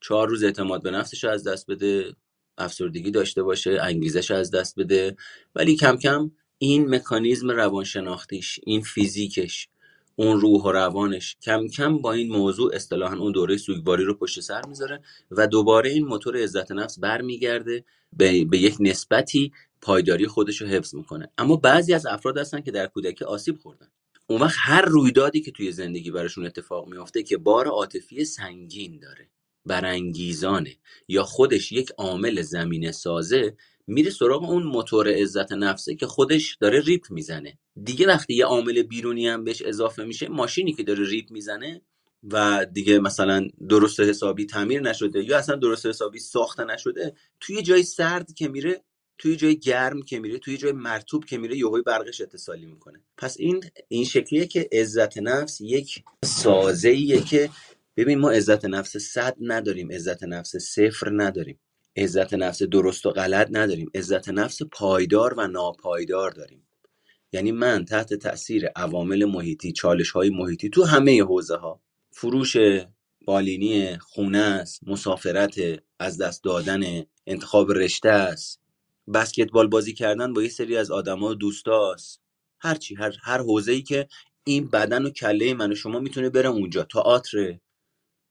[0.02, 2.16] چهار روز اعتماد به نفسش رو از دست بده
[2.58, 5.16] افسردگی داشته باشه انگیزش از دست بده.
[5.56, 9.70] ولی کم کم این مکانیزم روانشناختیش این فیزیکش
[10.16, 14.40] اون روح و روانش کم کم با این موضوع اصطلاحا اون دوره سوگواری رو پشت
[14.40, 15.02] سر می‌ذاره
[15.32, 19.52] و دوباره این موتور عزت نفس برمیگرده به, به یک نسبتی
[19.82, 21.30] پایداری خودش رو حفظ می‌کنه.
[21.38, 23.88] اما بعضی از افراد هستن که در کودکی آسیب خوردن.
[24.28, 29.30] اون وقت هر رویدادی که توی زندگی براشون اتفاق میافته که بار عاطفی سنگین داره
[29.66, 30.78] برانگیزانه
[31.08, 33.58] یا خودش یک عامل زمینه سازه
[33.88, 37.58] میره سراغ اون موتور عزت نفسه که خودش داره ریپ می‌زنه.
[37.84, 41.82] دیگه وقتی یه عامل بیرونی هم بهش اضافه میشه ماشینی که داره ریپ می‌زنه
[42.24, 47.84] و دیگه مثلا درست حسابی تعمیر نشده یا اصلا درست حسابی ساخته نشده توی جای
[47.84, 48.82] سرد که میره
[49.18, 53.02] توی جای گرم که میره توی جای مرتوب که میره یهوی برقش اتصالی می‌کنه.
[53.18, 57.50] پس این این شکلیه که عزت نفس یک سازه که
[57.98, 61.60] ببین ما عزت نفس صد نداریم عزت نفس صفر نداریم.
[61.98, 63.92] عزت نفس درست و غلط نداریم.
[63.96, 66.68] عزت نفس پایدار و ناپایدار داریم.
[67.32, 71.82] یعنی من تحت تاثیر عوامل محیطی چالش های محیطی تو همه حوزه ها
[72.12, 72.58] فروش
[73.26, 75.56] بالینی خونه است مسافرت
[76.00, 78.65] از دست دادن انتخاب رشته است
[79.14, 82.22] بسکتبال بازی کردن با یه سری از آدما و دوستاست.
[82.60, 82.78] هر
[83.24, 84.08] هر حوزه ای که
[84.44, 87.58] این بدن و کله من و شما می‌تونه بره اونجا تئاتر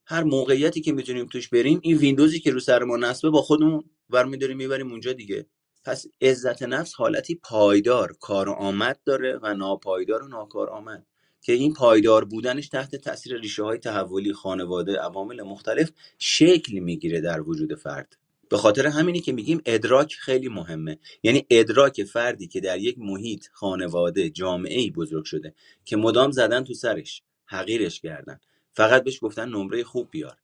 [0.06, 3.84] هر موقعیتی که می‌تونیم توش بریم این ویندوزی که رو سر ما نصبه با خودمون
[4.10, 5.46] برمیداریم می‌بریم اونجا دیگه.
[5.84, 11.06] پس عزت نفس حالتی پایدار کار آمد داره و ناپایدار و ناکار آمد.
[11.42, 17.40] که این پایدار بودنش تحت تاثیر ریشه های تحولی خانواده عوامل مختلف شکل می‌گیره در
[17.40, 18.16] وجود فرد.
[18.54, 20.98] به خاطر همینی که میگیم ادراک خیلی مهمه.
[21.22, 25.54] یعنی ادراک فردی که در یک محیط خانواده جامعه ای بزرگ شده
[25.84, 28.40] که مدام زدن تو سرش حقیرش کردن.
[28.72, 30.36] فقط بهش گفتن نمره خوب بیار.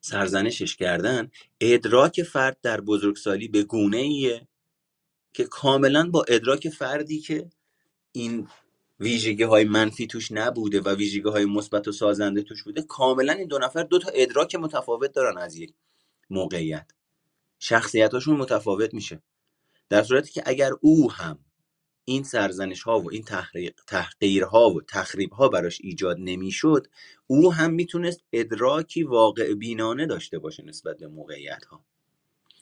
[0.00, 1.30] سرزنشش کردن.
[1.60, 4.48] ادراک فرد در بزرگسالی به گونه ایه
[5.32, 7.50] که کاملا با ادراک فردی که
[8.12, 8.48] این
[9.00, 13.48] ویژگی های منفی توش نبوده و ویژگی های مثبت و سازنده توش بوده کاملا این
[13.48, 15.74] دو نفر دو تا ادراک متفاوت دارن از یک
[16.30, 16.90] موقعیت.
[17.58, 19.22] شخصیتاشون متفاوت میشه.
[19.88, 21.38] در صورتی که اگر او هم
[22.04, 23.24] این سرزنش ها و این
[23.86, 26.86] تحقیرها و تخریب ها براش ایجاد نمی‌شد
[27.26, 31.84] او هم می‌تونست ادراکی واقع بینانه داشته باشه نسبت به موقعیت ها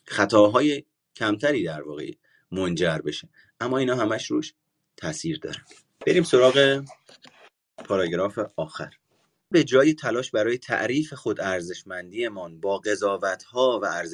[0.05, 0.85] خطاهای
[1.17, 2.13] کمتری در واقع
[2.51, 3.29] منجر بشه.
[3.61, 4.55] اما اینا همش روش
[4.97, 5.59] تاثیر داره.
[6.07, 6.85] بریم سراغ
[7.85, 8.91] پاراگراف آخر.
[9.53, 12.83] به جای تلاش برای تعریف خود ارزشمندیمان با
[13.53, 14.05] ها و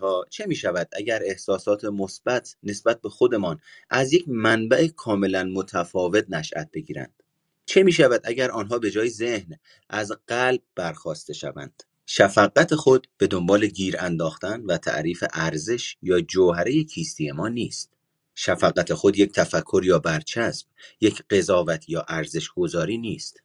[0.00, 3.60] ها چه می شود اگر احساسات مثبت نسبت به خودمان
[3.90, 7.22] از یک منبع کاملا متفاوت نشأت بگیرند؟
[7.66, 9.58] چه می شود اگر آنها به جای ذهن
[9.90, 16.84] از قلب برخواسته شوند؟ شفقت خود به دنبال گیر انداختن و تعریف ارزش یا جوهره
[16.84, 17.90] کیستی ما نیست.
[18.34, 20.66] شفقت خود یک تفکر یا برچسب
[21.00, 23.42] یک قضاوت یا ارزش گذاری نیست.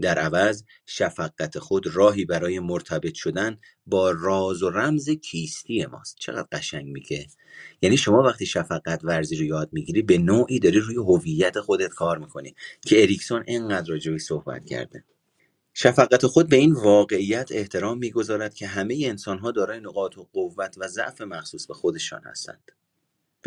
[0.00, 6.16] در عوض شفقت خود راهی برای مرتبط شدن با راز و رمز کیستی ماست.
[6.18, 7.26] چقدر قشنگ میگه.
[7.82, 12.18] یعنی شما وقتی شفقت ورزی رو یاد می‌گیری به نوعی داری روی هویت خودت کار
[12.18, 12.54] می‌کنی
[12.86, 15.04] که اریکسون اینقدر راجعش صحبت کرده.
[15.74, 20.88] شفقت خود به این واقعیت احترام می‌گذارد که همه انسانها دارای نقاط و قوت و
[20.88, 22.72] ضعف مخصوص به خودشان هستند.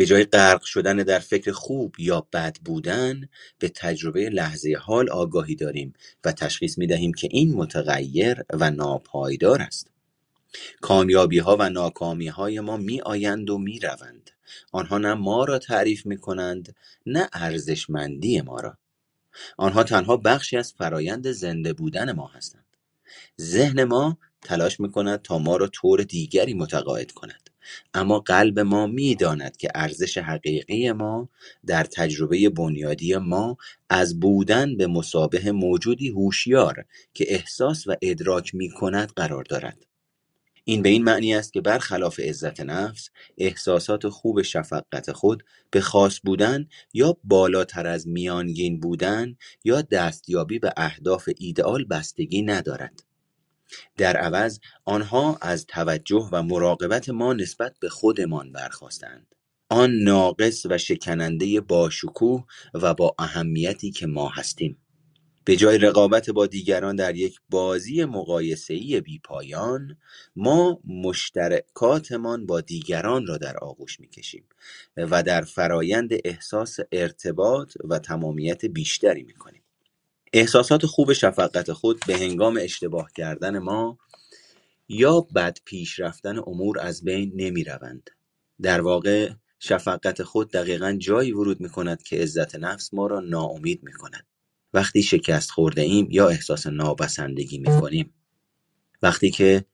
[0.01, 3.29] به جای غرق شدن در فکر خوب یا بد بودن
[3.59, 9.61] به تجربه لحظه حال آگاهی داریم و تشخیص می دهیم که این متغیر و ناپایدار
[9.61, 9.87] است.
[10.81, 14.31] کامیابی ها و ناکامی های ما می آیند و می روند
[14.71, 16.75] آنها نه ما را تعریف می کنند
[17.05, 18.77] نه ارزشمندی ما را.
[19.57, 22.77] آنها تنها بخشی از فرایند زنده بودن ما هستند.
[23.41, 27.50] ذهن ما تلاش می کند تا ما را طور دیگری متقاعد کند.
[27.93, 31.29] اما قلب ما می‌داند که ارزش حقیقی ما
[31.65, 33.57] در تجربه بنیادی ما
[33.89, 39.85] از بودن به مسابه موجودی هوشیار که احساس و ادراک می کند قرار دارد.
[40.63, 46.19] این به این معنی است که برخلاف عزت نفس احساسات خوب شفقت خود به خاص
[46.23, 53.03] بودن یا بالاتر از میانگین بودن یا دستیابی به اهداف ایدئال بستگی ندارد.
[53.97, 59.35] در عوض آنها از توجه و مراقبت ما نسبت به خودمان برخواستند
[59.69, 64.77] آن ناقص و شکننده باشکوه و با اهمیتی که ما هستیم.
[65.45, 69.97] به جای رقابت با دیگران در یک بازی مقایسه‌ای بیپایان
[70.35, 74.45] ما مشترکاتمان با دیگران را در آغوش می‌کشیم
[74.97, 79.60] و در فرایند احساس ارتباط و تمامیت بیشتری می‌کنیم.
[80.33, 83.97] احساسات خوب شفقت خود به هنگام اشتباه کردن ما
[84.89, 88.09] یا بد پیش رفتن امور از بین نمی روند.
[88.61, 93.83] در واقع شفقت خود دقیقا جایی ورود می کند که عزت نفس ما را ناامید
[93.83, 94.27] می کند.
[94.73, 98.13] وقتی شکست خورده ایم یا احساس نابسندگی می کنیم.
[99.01, 99.65] وقتی که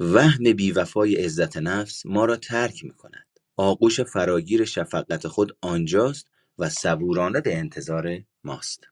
[0.00, 3.26] وهم بیوفای عزت نفس ما را ترک می کند.
[3.56, 6.26] آغوش فراگیر شفقت خود آنجاست
[6.58, 8.89] و صبورانه به انتظار ماست.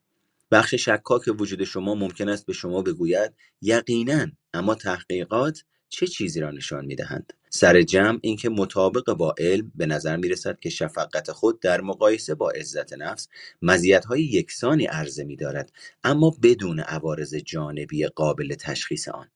[0.51, 6.51] بخش شکاک وجود شما ممکن است به شما بگوید یقینا اما تحقیقات چه چیزی را
[6.51, 11.61] نشان می‌دهند؟ سر جمع اینکه مطابق با علم به نظر می رسد که شفقت خود
[11.61, 13.29] در مقایسه با عزت نفس
[13.63, 15.73] مزیت‌های یکسانی عرضه می دارد
[16.05, 19.29] اما بدون عوارض جانبی قابل تشخیص آن.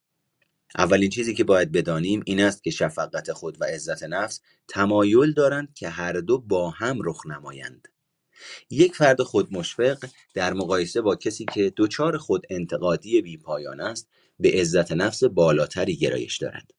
[0.79, 5.75] اولین چیزی که باید بدانیم این است که شفقت خود و عزت نفس تمایل دارند
[5.75, 7.89] که هر دو با هم رخ نمایند.
[8.71, 10.05] یک فرد خودمشفق
[10.35, 14.09] در مقایسه با کسی که دچار خود انتقادی بی پایان است
[14.41, 16.71] به عزت نفس بالاتری گرایش دارد.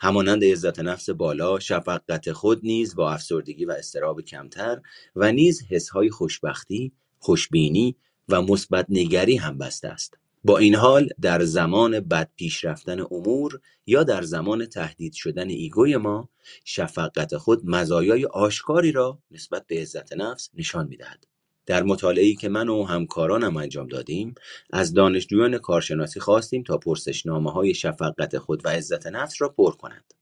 [0.00, 4.80] همانند عزت نفس بالا شفقت خود نیز با افسردگی و استراب کمتر
[5.16, 7.96] و نیز حسهای خوشبختی خوشبینی
[8.28, 10.18] و مثبت نگری هم بسته است.
[10.46, 15.96] با این حال در زمان بد پیش رفتن امور یا در زمان تهدید شدن ایگوی
[15.96, 16.28] ما
[16.64, 21.26] شفقت خود مزایای آشکاری را نسبت به عزت نفس نشان می‌دهد.
[21.66, 24.34] در مطالعه‌ای که من و همکارانم انجام دادیم
[24.70, 30.14] از دانشجویان کارشناسی خواستیم تا پرسشنامه های شفقت خود و عزت نفس را پر کنند.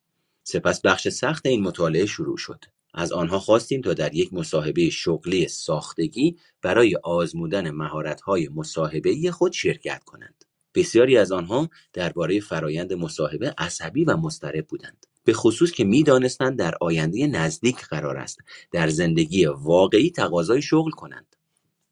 [0.42, 2.64] سپس بخش سخت این مطالعه شروع شد.
[2.94, 10.04] از آنها خواستیم تا در یک مصاحبه شغلی ساختگی برای آزمودن مهارت‌های مصاحبه‌ای خود شرکت
[10.04, 10.44] کنند.
[10.74, 15.06] بسیاری از آنها درباره فرایند مصاحبه عصبی و مضطرب بودند.
[15.24, 18.38] به خصوص که می‌دانستند در آینده نزدیک قرار است
[18.72, 21.36] در زندگی واقعی تقاضای شغل کنند.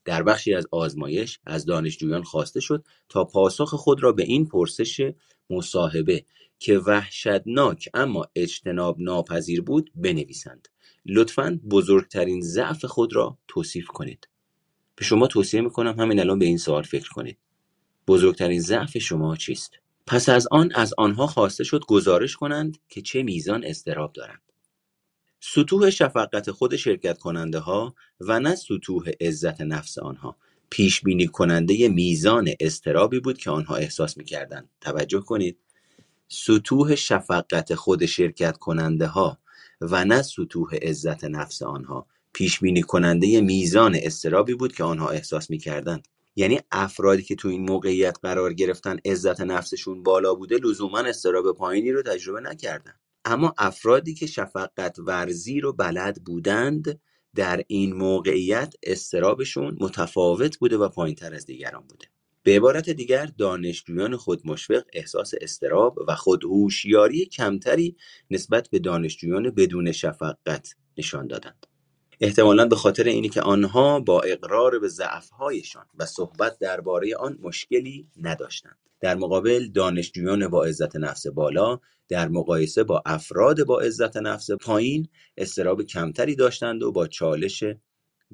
[0.04, 5.12] در بخشی از آزمایش از دانشجویان خواسته شد تا پاسخ خود را به این پرسش
[5.50, 6.24] مصاحبه
[6.58, 10.68] که وحشتناک اما اجتناب ناپذیر بود بنویسند
[11.06, 14.28] لطفا بزرگترین ضعف خود را توصیف کنید.
[14.96, 17.38] به شما توصیه می‌کنم همین الان به این سوال فکر کنید.
[18.06, 19.72] بزرگترین ضعف شما چیست؟
[20.06, 24.42] پس از آن از آنها خواسته شد گزارش کنند که چه میزان استراب دارند.
[25.40, 30.36] سطوح شفقت خود شرکت کننده ها و نه سطوح عزت نفس آنها.
[30.70, 34.70] پیش بینی کننده میزان استرابی بود که آنها احساس می‌کردند.
[34.80, 35.58] توجه کنید.
[36.28, 39.38] سطوح شفقت خود شرکت کننده ها
[39.90, 42.06] و نه سطوح عزت نفس آنها.
[42.32, 46.08] پیش بینی کننده میزان استرابی بود که آنها احساس می‌کردند.
[46.36, 51.92] یعنی افرادی که تو این موقعیت قرار گرفتن عزت نفسشون بالا بوده لزوما استراب پایینی
[51.92, 52.94] رو تجربه نکردن.
[53.24, 57.00] اما افرادی که شفقت ورزی رو بلد بودند
[57.34, 62.06] در این موقعیت استرابشون متفاوت بوده و پایینتر از دیگران بوده.
[62.42, 67.96] به عبارت دیگر دانشجویان خودمشفق احساس استراب و خودهوشیاری کمتری
[68.30, 71.66] نسبت به دانشجویان بدون شفقت نشان دادند.
[72.20, 78.08] احتمالا به خاطر اینی که آنها با اقرار به ضعفهایشان و صحبت درباره آن مشکلی
[78.16, 78.78] نداشتند.
[79.00, 85.08] در مقابل دانشجویان با عزت نفس بالا در مقایسه با افراد با عزت نفس پایین
[85.36, 87.64] استراب کمتری داشتند و با چالش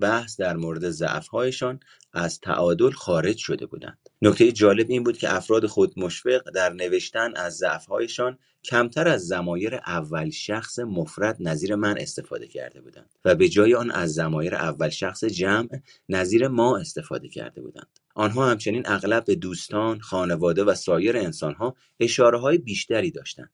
[0.00, 1.80] بحث در مورد ضعف‌هایشان
[2.12, 3.98] از تعادل خارج شده بودند.
[4.22, 9.74] نکته جالب این بود که افراد خود مشفق در نوشتن از ضعف‌هایشان کمتر از زمایر
[9.74, 14.88] اول شخص مفرد نظیر من استفاده کرده بودند و به جای آن از زمایر اول
[14.88, 15.68] شخص جمع
[16.08, 17.98] نظیر ما استفاده کرده بودند.
[18.14, 23.50] آنها همچنین اغلب به دوستان، خانواده و سایر انسانها اشاره های بیشتری داشتند.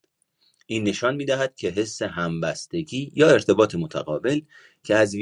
[0.67, 4.41] این نشان می‌دهد که حس همبستگی یا ارتباط متقابل
[4.85, 5.15] که از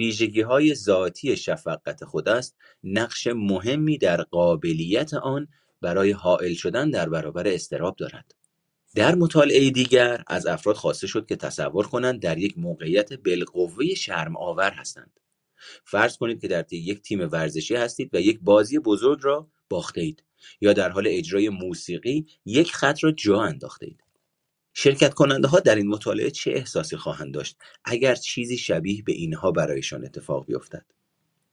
[0.47, 5.47] های ذاتی شفقت خود است نقش مهمی در قابلیت آن
[5.81, 8.35] برای حائل شدن در برابر استراب دارد.
[8.95, 14.37] در مطالعه دیگر از افراد خواسته شد که تصور کنند در یک موقعیت بالقوه شرم
[14.37, 15.19] آور هستند.
[15.83, 20.23] فرض کنید که در یک تیم ورزشی هستید و یک بازی بزرگ را باخته اید
[20.61, 24.03] یا در حال اجرای موسیقی یک خط را جا انداخته اید
[24.73, 29.51] شرکت کننده ها در این مطالعه چه احساسی خواهند داشت اگر چیزی شبیه به اینها
[29.51, 30.85] برایشان اتفاق بیفتد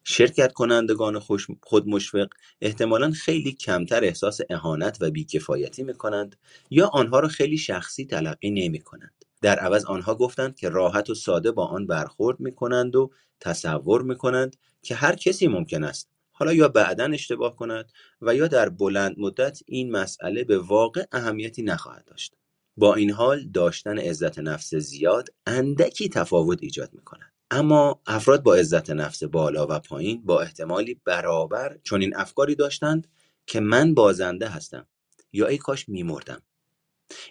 [0.05, 1.18] شرکت کنندگان
[1.62, 2.28] خود مشفق
[2.60, 6.36] احتمالا خیلی کمتر احساس اهانت و بیکفایتی می‌کنند
[6.70, 9.24] یا آنها را خیلی شخصی تلقی نمی کنند.
[9.42, 13.10] در عوض آنها گفتند که راحت و ساده با آن برخورد می کنند و
[13.40, 17.92] تصور می کنند که هر کسی ممکن است حالا یا بعدا اشتباه کند
[18.22, 22.39] و یا در بلند مدت این مسئله به واقع اهمیتی نخواهد داشت.
[22.81, 27.32] با این حال داشتن عزت نفس زیاد اندکی تفاوت ایجاد می کند.
[27.51, 33.09] اما افراد با عزت نفس بالا و پایین با احتمالی برابر چنین افکاری داشتند
[33.47, 34.86] که من بازنده هستم
[35.32, 36.43] یا ای کاش میمردم.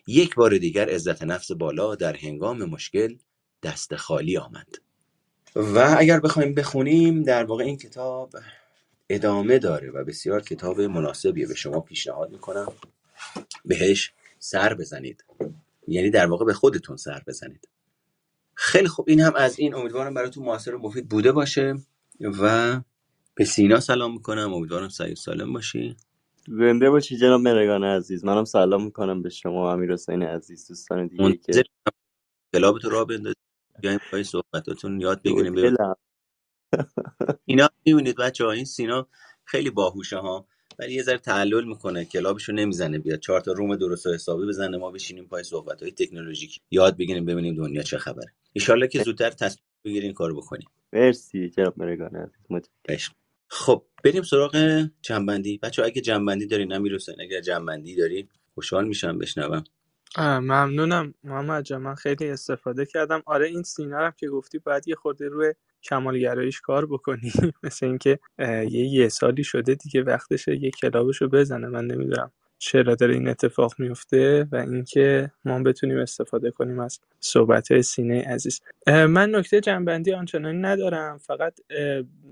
[0.07, 3.15] یک بار دیگر عزت نفس بالا در هنگام مشکل
[3.63, 4.75] دست خالی آمد.
[5.55, 8.35] و اگر بخوایم بخونیم در واقع این کتاب
[9.09, 12.71] ادامه داره و بسیار کتاب مناسبیه به شما پیشنهاد می‌کنم.
[13.65, 15.25] بهش سر بزنید.
[15.87, 17.69] یعنی در واقع به خودتون سر بزنید.
[18.55, 19.09] خیلی خوب.
[19.09, 19.75] این هم از این.
[19.75, 21.75] امیدوارم براتون موثر و مفید بوده باشه.
[22.21, 22.81] و
[23.35, 24.53] به سینا سلام می‌کنم.
[24.53, 25.97] امیدوارم سعی سالم باشی.
[26.47, 28.25] زنده باشی جناب مرگان عزیز.
[28.25, 31.63] منم سلام می‌کنم به شما امیر حسین عزیز دوستان دیگه که
[32.55, 33.37] کلاب تو را بندازید.
[33.81, 35.01] بیایم پای صحبتاتون.
[35.01, 35.55] یاد بگیریم.
[37.45, 39.07] اینا می‌بینید بچه ها این سینا
[39.45, 40.47] خیلی باهوشه ها.
[40.79, 43.19] ولی یه ذره تعلل می‌کنه کلابشو نمی‌زنه بیاد.
[43.19, 46.59] چهار تا روم درست و حسابی بزنه ما بشینیم پای صحبت های تکنولوژیک.
[46.71, 48.33] یاد بگیریم ببینیم دنیا چه خبره.
[48.69, 50.67] ان که زودتر تصمیم بگیریم کارو بکنیم.
[50.93, 52.31] مرسی جناب مرگان
[52.89, 53.09] عزیز.
[53.47, 55.57] خب بریم سراغ جنبندی.
[55.57, 59.63] بچه اگه جنبندی دارین امیر حسین اگر جنبندی داری خوشحال میشم بشنوم.
[60.17, 61.81] ممنونم محمد جان.
[61.81, 63.23] من خیلی استفاده کردم.
[63.25, 65.53] آره این سینا که گفتی باید یه خورده روی
[65.83, 67.31] کمالگراییش کار بکنی.
[67.63, 71.67] مثل اینکه یه یه سالی شده دیگه وقتشه یه کلابشو بزنه.
[71.67, 77.81] من نمی‌دونم چرا داره این اتفاق میفته و اینکه ما بتونیم استفاده کنیم از صحبت
[77.81, 78.61] سینه عزیز.
[78.87, 81.17] من نکته جنبندی آنچنانی ندارم.
[81.17, 81.59] فقط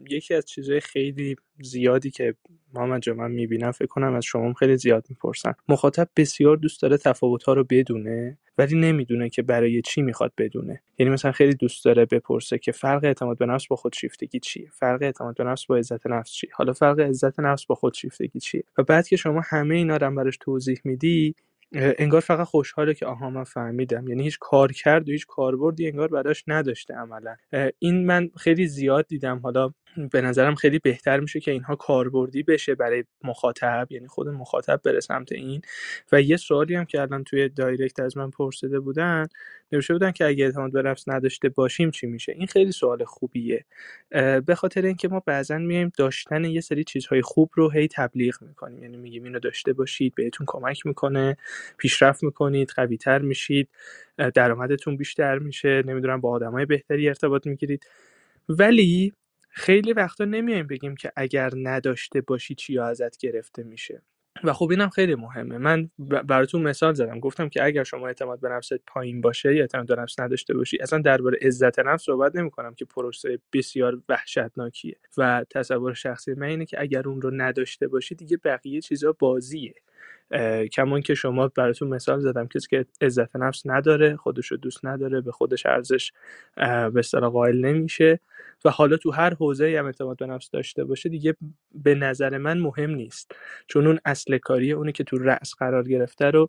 [0.10, 2.36] یکی از چیزهای خیلی زیادی که
[2.74, 5.54] محمد جا من می‌بینم فکر کنم از شما خیلی زیاد می‌پرسن.
[5.70, 10.82] مخاطب بسیار دوست داره تفاوت رو بدونه ولی نمی‌دونه که برای چی می‌خواد بدونه.
[10.98, 15.02] یعنی مثلا خیلی دوست داره بپرسه که فرق اعتماد به نفس با خودشیفتگی چیه؟ فرق
[15.02, 18.84] اعتماد به نفس با عزت نفس چیه؟ حالا فرق عزت نفس با خودشیفتگی چیه؟ و
[18.84, 21.36] بعد که شما همه اینا رو براش توضیح میدی
[21.74, 24.08] انگار فقط خوشحاله که آها من فهمیدم.
[24.08, 27.36] یعنی هیچ کار کرد و هیچ کاربردی انگار براش نداشته عملا.
[27.80, 29.40] این من خیلی زیاد دیدم.
[29.40, 29.74] حالا
[30.12, 35.00] به نظرم خیلی بهتر میشه که اینها کاربردی بشه برای مخاطب یعنی خود مخاطب بره
[35.00, 35.62] سمت این.
[36.12, 39.28] و یه سوالی هم که الان توی دایرکت از من پرسیده بودن
[39.72, 43.66] نوشته بودن که اگه اعتماد به نفس نداشته باشیم چی میشه؟ این خیلی سوال خوبیه.
[44.46, 48.84] به خاطر اینکه ما بعضا میایم داشتن یه سری چیزهای خوب رو هی تبلیغ می‌کنیم.
[48.84, 51.38] یعنی میگیم اینو داشته باشید بهتون کمک می‌کنه.
[51.78, 53.70] پیشرفت می‌کنید قویتر میشید
[54.34, 57.88] درآمدتون بیشتر میشه نمی‌دونم با آدمای بهتری ارتباط می‌گیرید.
[58.50, 59.14] ولی
[59.50, 64.02] خیلی وقتا نمیایم بگیم که اگر نداشته باشی چی ازت گرفته میشه.
[64.44, 65.58] و خب اینم خیلی مهمه.
[65.58, 67.20] من براتون مثال زدم.
[67.20, 70.78] گفتم که اگر شما اعتماد به نفست پایین باشه یا اعتماد به نفس نداشته باشی
[70.82, 74.96] اصلا درباره عزت نفس صحبت نمی کنم که پروسه بسیار وحشتناکیه.
[75.18, 79.74] و تصور شخصی من اینه که اگر اون رو نداشته باشی دیگه بقیه چیزا بازیه.
[80.74, 85.22] کمان که شما براتون مثال زدم کسی که عزت نفس نداره خودش رو دوست نداره
[85.22, 86.12] به خودش ارزش
[86.56, 88.20] به اصطلاح قائل نمیشه
[88.66, 91.36] و حالا تو هر حوزه هم اعتماد به نفس داشته باشه دیگه
[91.76, 93.32] به نظر من مهم نیست.
[93.68, 96.48] چون اون اصل کاری اونی که تو رأس قرار گرفته رو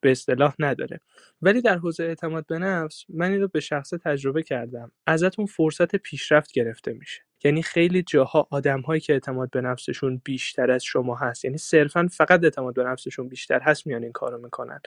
[0.00, 1.00] به اصطلاح نداره.
[1.42, 4.92] ولی در حوزه اعتماد به نفس من این رو به شخص تجربه کردم.
[5.06, 7.22] ازتون فرصت پیشرفت گرفته میشه.
[7.44, 12.44] یعنی خیلی جاها آدمهایی که اعتماد به نفسشون بیشتر از شما هست یعنی صرفا فقط
[12.44, 14.80] اعتماد به نفسشون بیشتر هست میان این کارو می‌کنن.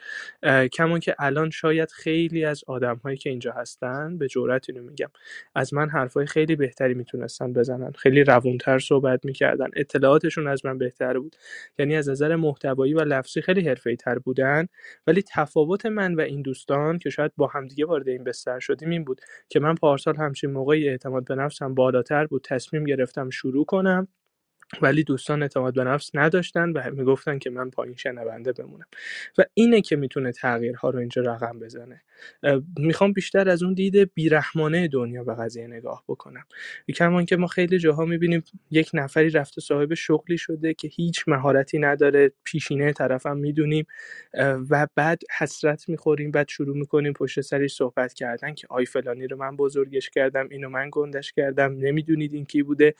[0.72, 5.08] کمان که الان شاید خیلی از آدمهایی که اینجا هستن به جرات اینو میگم
[5.54, 7.92] از من حرفای خیلی بهتری می‌تونستن بزنن.
[7.92, 9.68] خیلی روونتر صحبت می‌کردن.
[9.76, 11.36] اطلاعاتشون از من بهتر بود.
[11.78, 14.66] یعنی از نظر محتوایی و لفظی خیلی حرفه‌ای تر بودن.
[15.06, 19.04] ولی تفاوت من و این دوستان که شاید با همدیگه وارد این بستر شدیم این
[19.04, 22.47] بود که من پارسال همچین موقعی اعتماد به نفسم بالاتر بود.
[22.48, 24.08] تصمیم گرفتم شروع کنم.
[24.82, 28.86] ولی دوستان اعتماد به نفس نداشتن و می‌گفتن که من پایین شنونده بمونم.
[29.38, 32.02] و اینه که می‌تونه تغییرها رو اینجا رقم بزنه.
[32.78, 36.44] می‌خوام بیشتر از اون دید بیرحمانه دنیا به قضیه نگاه بکنم.
[36.96, 41.78] کمان که ما خیلی جاها می‌بینیم یک نفری رفته صاحب شغلی شده که هیچ مهارتی
[41.78, 43.86] نداره پیشینه طرفم می‌دونیم
[44.70, 49.36] و بعد حسرت می‌خوریم بعد شروع می‌کنیم پشت سرش صحبت کردن که آی فلانی رو
[49.36, 52.94] من بزرگش کردم اینو من گندش کردم نمی‌دونید این کی بوده.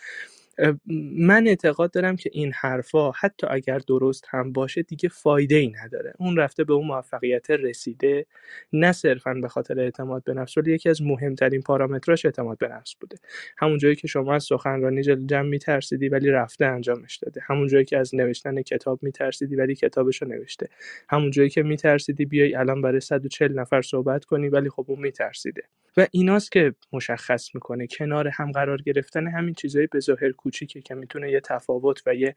[1.18, 6.12] من اعتقاد دارم که این حرفا حتی اگر درست هم باشه دیگه فایده ای نداره.
[6.18, 8.26] اون رفته به اون موفقیت رسیده
[8.72, 12.94] نه صرفا به خاطر اعتماد به نفس ولی یکی از مهمترین پارامتراش اعتماد به نفس
[13.00, 13.16] بوده.
[13.58, 17.40] همون جایی که شما از سخنرانی جمع میترسیدی ولی رفته انجامش داده.
[17.46, 20.68] همون جایی که از نوشتن کتاب میترسیدی ولی کتابشو نوشته.
[21.08, 25.62] همون جایی که میترسیدی بیای الان برای 140 نفر صحبت کنی ولی خب اون میترسیده.
[25.96, 27.86] و ایناست که مشخص می‌کنه.
[27.86, 32.34] کنار هم قرار گرفتن همین چیزهای به ظاهر کوچیکه که می‌تونه یه تفاوت و یه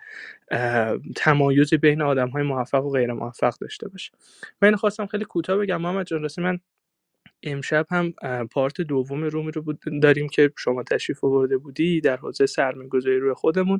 [1.15, 4.11] تمایز بین آدم های موفق و غیر موفق داشته باشه.
[4.61, 5.81] من خواستم خیلی کوتاه بگم.
[5.81, 6.59] محمد جان من
[7.43, 8.13] امشب هم
[8.51, 13.79] پارت دوم رومی رو داریم که شما تشریف آورده بودی در حوزه سرمایه‌گذاری روی خودمون.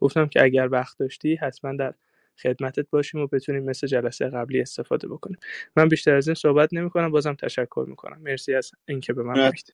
[0.00, 1.94] گفتم که اگر وقت داشتی حتما در
[2.42, 5.38] خدمتت باشیم و بتونیم مثل جلسه قبلی استفاده بکنیم.
[5.76, 8.18] من بیشتر از این صحبت نمی کنم بازم تشکر می‌کنم.
[8.22, 9.70] مرسی از اینکه به من وقت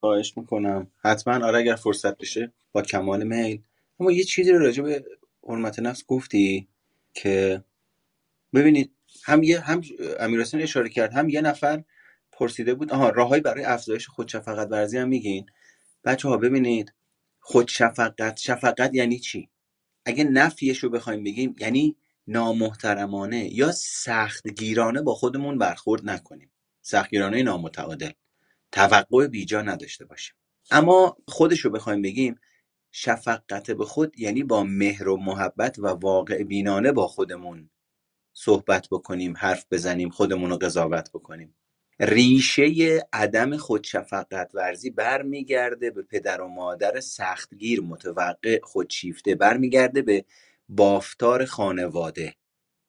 [0.00, 0.86] خواهش می‌کنم.
[0.98, 3.62] حتما آره اگر فرصت بشه با کمال میل.
[4.00, 5.04] اما یه چیزی رو راجع به
[5.48, 6.68] حرمت نفس گفتی
[7.14, 7.64] که
[8.54, 8.92] ببینید
[9.24, 9.82] هم یه هم
[10.20, 11.84] امیر اشاره کرد هم یه نفر
[12.32, 15.46] پرسیده بود آها راههایی برای افزایش خودشفقت ورزی هم میگین.
[16.04, 16.92] بچه ها ببینید
[17.40, 19.48] خودشفقت شفقت یعنی چی؟
[20.04, 21.96] اگه نفیش رو بخوایم بگیم یعنی
[22.26, 26.50] نامحترمانه یا سختگیرانه با خودمون برخورد نکنیم.
[26.82, 28.10] سختگیرانه نامتعادل.
[28.72, 30.34] توقع بیجا نداشته باشیم.
[30.70, 32.40] اما خودش رو بخوایم بگیم
[32.92, 37.70] شفقت به خود یعنی با مهر و محبت و واقع بینانه با خودمون
[38.32, 41.54] صحبت بکنیم حرف بزنیم خودمون رو قضاوت بکنیم.
[42.04, 50.24] ریشه عدم خودشفقت ورزی برمیگرده به پدر و مادر سختگیر متوقع خودشیفته برمیگرده به
[50.68, 52.34] بافتار خانواده.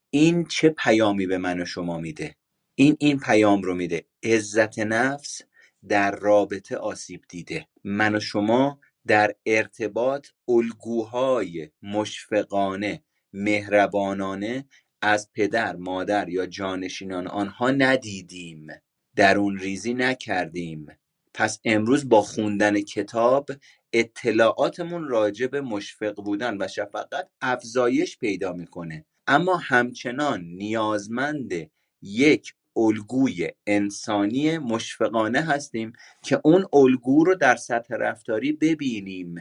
[0.10, 2.36] این چه پیامی به من و شما میده؟
[2.76, 4.06] این این پیام رو میده.
[4.24, 5.42] عزت نفس
[5.88, 7.68] در رابطه آسیب دیده.
[7.84, 13.04] من و شما در ارتباط الگوهای مشفقانه
[13.34, 14.66] مهربانانه
[15.02, 18.68] از پدر مادر یا جانشینان آنها ندیدیم.
[19.16, 20.88] درون ریزی نکردیم.
[21.34, 23.50] پس امروز با خوندن کتاب
[23.94, 29.06] اطلاعاتمون راجع به مشفق بودن و شفقت افزایش پیدا می‌کنه.
[29.28, 31.72] اما همچنان نیازمند
[32.02, 39.36] یک الگوی انسانی مشفقانه هستیم که اون الگو رو در سطح رفتاری ببینیم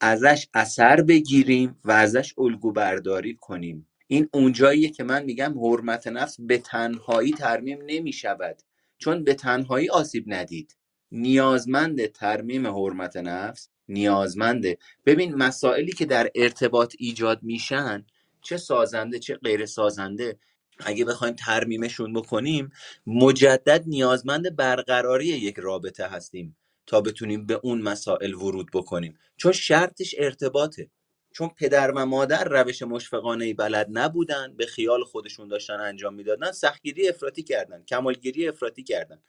[0.00, 3.86] ازش اثر بگیریم و ازش الگو برداری کنیم.
[4.06, 8.62] این اونجاییه که من میگم حرمت نفس به تنهایی ترمیم نمی شود
[9.00, 10.76] چون به تنهایی آسیب ندید.
[11.12, 18.06] نیازمند ترمیم حرمت نفس نیازمنده ببین مسائلی که در ارتباط ایجاد میشن
[18.42, 20.38] چه سازنده چه غیر سازنده
[20.80, 22.70] اگه بخوایم ترمیمشون بکنیم
[23.06, 26.56] مجدد نیازمند برقراری یک رابطه هستیم
[26.86, 29.18] تا بتونیم به اون مسائل ورود بکنیم.
[29.38, 30.90] چون شرطش ارتباطه.
[31.32, 37.08] چون پدر و مادر روش مشفقانه بلد نبودن به خیال خودشون داشتن انجام می‌دادن سختگیری
[37.08, 39.22] افراطی کردن کمالگیری افراطی کردن.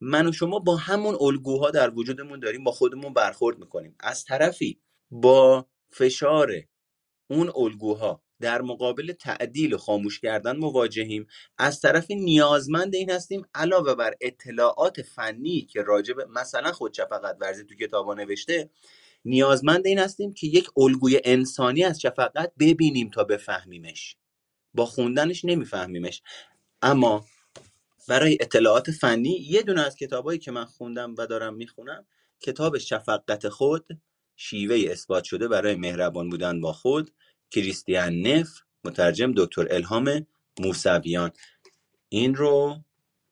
[0.00, 3.96] من و شما با همون الگوها در وجودمون داریم با خودمون برخورد می‌کنیم.
[4.00, 4.80] از طرفی
[5.10, 6.52] با فشار
[7.30, 11.26] اون الگوها در مقابل تعدیل و خاموش کردن مواجهیم.
[11.58, 17.64] از طرفی نیازمند این هستیم علاوه بر اطلاعات فنی که راجع به مثلا خودشفقت ورزی
[17.64, 18.70] تو کتابا نوشته
[19.24, 24.16] نیازمند این هستیم که یک الگوی انسانی از شفقت ببینیم تا بفهمیمش.
[24.74, 26.22] با خوندنش نمیفهمیمش.
[26.82, 27.24] اما
[28.08, 32.06] برای اطلاعات فنی یه دونه از کتابایی که من خوندم و دارم می‌خونم
[32.40, 33.86] کتاب شفقت خود
[34.36, 37.10] شیوه اثبات شده برای مهربان بودن با خود
[37.50, 38.48] کریستیان نف
[38.84, 40.26] مترجم دکتر الهام
[40.60, 41.30] موسویان.
[42.08, 42.76] این رو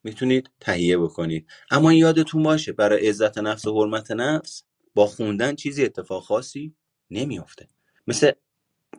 [0.05, 1.47] می‌تونید تهیه بکنید.
[1.71, 4.65] اما یادتون باشه برای عزت نفس و حرمت نفس
[4.99, 6.75] با خوندن چیزی اتفاق خاصی
[7.11, 7.69] نمیافته.
[8.07, 8.33] مثل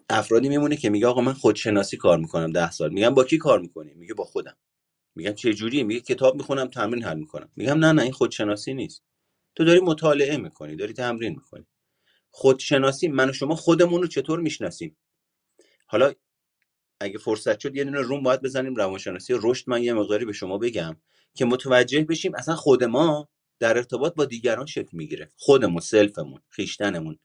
[0.10, 2.94] افرادی میمونه که میگه آقا من خودشناسی کار می‌کنم ده سال.
[2.94, 4.58] میگم با کی کار می‌کنی؟ میگه با خودم.
[5.16, 7.50] میگم چه جوری میگه کتاب می‌خونم تمرین حل می‌کنم.
[7.56, 9.04] میگم نه نه این خودشناسی نیست.
[9.56, 11.66] تو داری مطالعه می‌کنی داری تمرین می‌کنی.
[12.32, 14.98] خودشناسی من و شما خودمون رو چطور می‌شناسیم؟
[15.88, 16.14] حالا
[17.00, 20.58] اگه فرصت شد یه دونه room باید بزنیم روانشناسی رشد من یه مقداری به شما
[20.58, 20.96] بگم
[21.34, 25.30] که متوجه بشیم اصلا خود ما در ارتباط با دیگران شکل می‌گیره.
[25.38, 27.20] خودمون self مون خویشتنمون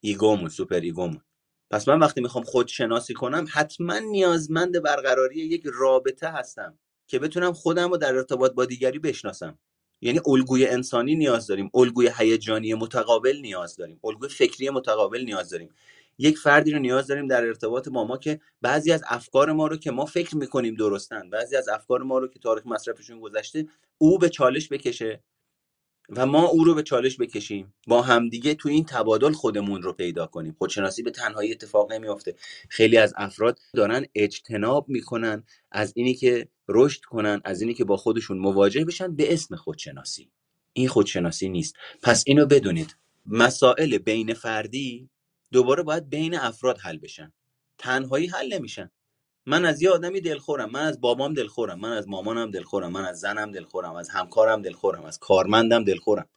[0.00, 1.20] ego مون super ego مون.
[1.70, 7.90] پس من وقتی می‌خوام خودشناسی کنم حتما نیازمند برقراری یک رابطه هستم که بتونم خودم
[7.90, 9.58] رو در ارتباط با دیگری بشناسم.
[10.00, 15.74] یعنی الگوی انسانی نیاز داریم الگوی هیجانی متقابل نیاز داریم الگوی فکری متقابل نیاز داریم.
[16.18, 19.76] یک فردی رو نیاز داریم در ارتباط با ما که بعضی از افکار ما رو
[19.76, 23.68] که ما فکر می‌کنیم درستن بعضی از افکار ما رو که تاریخ مصرفشون گذشته
[23.98, 25.22] او به چالش بکشه.
[26.10, 27.74] و ما او رو به چالش بکشیم.
[27.88, 30.56] با همدیگه تو این تبادل خودمون رو پیدا کنیم.
[30.58, 32.36] خودشناسی به تنهایی اتفاق نمیافته.
[32.68, 37.96] خیلی از افراد دارن اجتناب می‌کنن از اینی که رشد کنن از اینی که با
[37.96, 40.30] خودشون مواجه بشن به اسم خودشناسی.
[40.72, 41.74] این خودشناسی نیست.
[42.02, 42.96] پس اینو بدونید.
[43.26, 45.10] مسائل بین فردی
[45.52, 47.32] دوباره باید بین افراد حل بشن.
[47.78, 48.90] تنهایی حل نمیشن.
[49.46, 53.20] من از یه آدمی دلخورم من از بابام دلخورم من از مامانم دلخورم من از
[53.20, 56.28] زنم دلخورم از همکارم دلخورم از کارمندم دلخورم.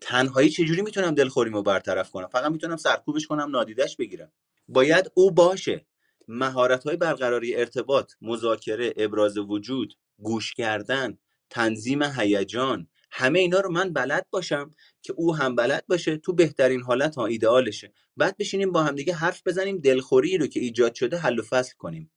[0.00, 4.32] تنهایی چجوری می‌تونم دلخوریمو برطرف کنم؟ فقط می‌تونم سرکوبش کنم نادیدش بگیرم.
[4.68, 5.86] باید او باشه.
[6.28, 11.18] مهارت های برقراری ارتباط مذاکره ابراز وجود گوش کردن
[11.50, 14.70] تنظیم هیجان همه اینا رو من بلد باشم
[15.02, 19.42] که او هم بلد باشه تو بهترین حالت ها ایدئالشه بعد بشینیم با همدیگه حرف
[19.46, 22.10] بزنیم دلخوری رو که ایجاد شده حل و فصل کنیم.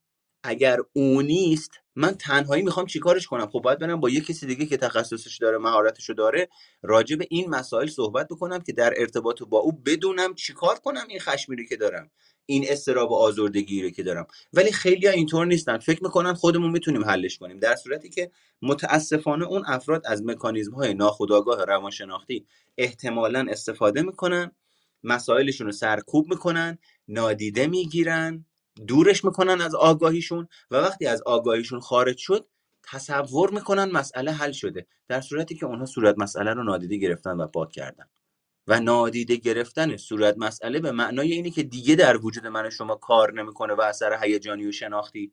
[0.43, 4.65] اگر او نیست من تنهایی می‌خوام چیکارش کنم؟ خب باید برم با یه کسی دیگه
[4.65, 6.49] که تخصصش داره مهارتشو داره
[6.81, 11.19] راجع به این مسائل صحبت بکنم که در ارتباط با او بدونم چیکار کنم این
[11.19, 12.11] خشمی رو که دارم
[12.45, 14.27] این استراب و آزردگی رو که دارم.
[14.53, 15.77] ولی خیلی اینطور نیستن.
[15.77, 17.59] فکر می‌کنن خودمون می‌تونیم حلش کنیم.
[17.59, 18.31] در صورتی که
[18.61, 22.45] متاسفانه اون افراد از مکانیزم های ناخودآگاه روانشناختی
[22.77, 24.51] احتمالا استفاده می‌کنن
[25.03, 26.77] مسائلشون رو سرکوب می‌کنن
[27.07, 28.45] نادیده می‌گیرن
[28.87, 32.47] دورش می‌کنن از آگاهیشون و وقتی از آگاهیشون خارج شد
[32.83, 37.47] تصور می‌کنن مسئله حل شده در صورتی که اونها صورت مسئله رو نادیده گرفتن و
[37.47, 38.05] پاک کردن.
[38.67, 43.33] و نادیده گرفتن صورت مسئله به معنای اینه که دیگه در وجود من شما کار
[43.33, 45.31] نمی‌کنه و اثر هیجانی و شناختی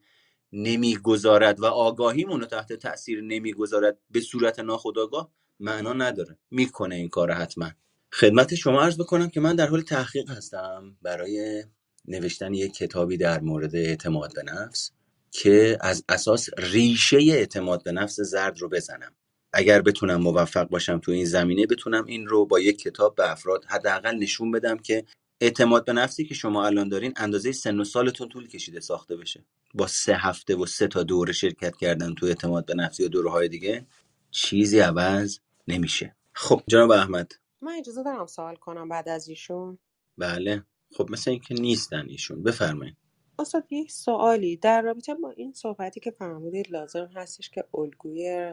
[0.52, 6.38] نمی‌گذارد و آگاهیمون رو تحت تاثیر نمی‌گذارد به صورت ناخودآگاه معنا نداره.
[6.50, 7.70] می‌کنه این کار حتما.
[8.12, 11.64] خدمت شما عرض بکنم که من در حال تحقیق هستم برای
[12.08, 14.90] نوشتن یک کتابی در مورد اعتماد به نفس
[15.30, 19.12] که از اساس ریشه اعتماد به نفس زرد رو بزنم.
[19.52, 23.64] اگر بتونم موفق باشم تو این زمینه بتونم این رو با یک کتاب به افراد
[23.64, 25.04] حداقل نشون بدم که
[25.40, 29.44] اعتماد به نفسی که شما الان دارین اندازه سن و سالتون طول کشیده ساخته بشه.
[29.74, 33.30] با سه هفته و سه تا دوره شرکت کردن تو اعتماد به نفس یا دوره
[33.30, 33.86] های دیگه
[34.30, 36.16] چیزی عوض نمیشه.
[36.32, 37.32] خب جناب احمد.
[37.60, 39.78] من اجازه دارم سوال کنم بعد از ایشون؟
[40.18, 40.64] بله.
[40.96, 42.96] خب مثل اینکه نیستن ایشون بفرمایید
[43.40, 44.56] استاد یک سوالی.
[44.56, 48.52] در رابطه با این صحبتی که فرمودید لازم هستش که الگوی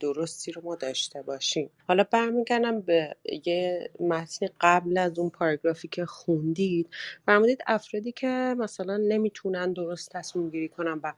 [0.00, 1.70] درستی رو ما داشته باشیم.
[1.88, 6.88] حالا برمیگردم به یه متن قبل از اون پاراگرافی که خوندید.
[7.26, 11.12] فرمودید افرادی که مثلا نمی‌تونن درست تصمیم گیری کنن و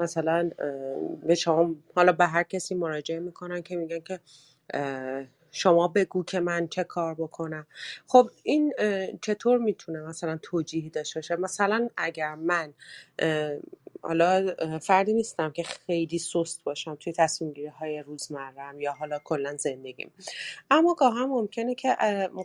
[0.00, 0.50] مثلا
[1.26, 4.20] به شما حالا به هر کسی مراجعه می‌کنن که میگن که
[5.52, 7.66] شما بگو که من چه کار بکنم.
[8.06, 8.72] خب این
[9.22, 12.74] چطور می‌تونه مثلا توجیهی داشته باشه؟ مثلا اگر من
[14.02, 19.56] حالا فردی نیستم که خیلی سست باشم توی تصمیم گیری های روزمرم یا حالا کلا
[19.56, 20.12] زندگیم.
[20.70, 21.96] اما گاهی ممکنه که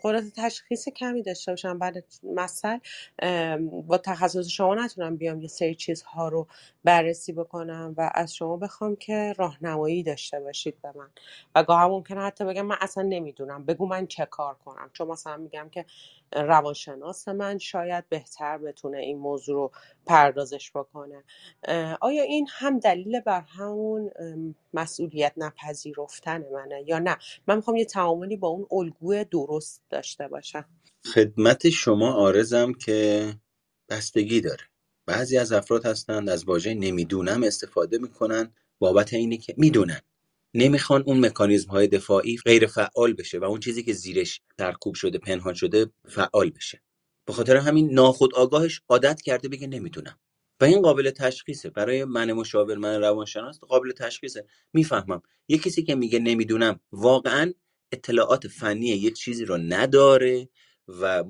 [0.04, 1.80] قدرت تشخیص کمی داشته باشم.
[1.80, 2.78] بعد مثل
[3.88, 6.48] با تخصص شما نتونم بیام یه سری چیزها رو
[6.84, 11.10] بررسی بکنم و از شما بخوام که راهنمایی داشته باشید به من.
[11.56, 13.66] و گاهی ممکنه حتی بگم من اصلا نمی‌دونم.
[13.66, 14.90] بگو من چه کار کنم.
[14.94, 15.86] چون مثلا میگم که
[16.34, 19.72] روانشناس من شاید بهتر بتونه این موضوع رو
[20.06, 21.24] پردازش بکنه.
[22.02, 24.12] آیا این هم دلیل بر همون
[24.74, 30.66] مسئولیت نپذیرفتن منه یا نه؟ من می‌خوام یه تعاملی با اون الگوی درست داشته باشم.
[31.14, 33.34] خدمت شما آرزم که
[33.90, 34.64] بستگی داره.
[35.06, 40.02] بعضی از افراد هستند از واژه نمی‌دونم استفاده می‌کنن بابت اینه که می‌دونن.
[40.56, 45.18] نمی‌خوان اون مکانیزم های دفاعی غیر فعال بشه و اون چیزی که زیرش ترکوب شده
[45.18, 46.82] پنهان شده فعال بشه.
[47.28, 50.20] به خاطر همین ناخود آگاهش عادت کرده بگه نمی‌دونم
[50.62, 51.70] و این قابل تشخیصه.
[51.70, 54.46] برای من مشاور من روانشناس قابل تشخیصه.
[54.74, 55.22] می‌فهمم.
[55.48, 57.54] یه کسی که میگه نمی‌دونم واقعا
[57.92, 60.50] اطلاعات فنی یک چیزی رو نداره
[60.88, 61.24] و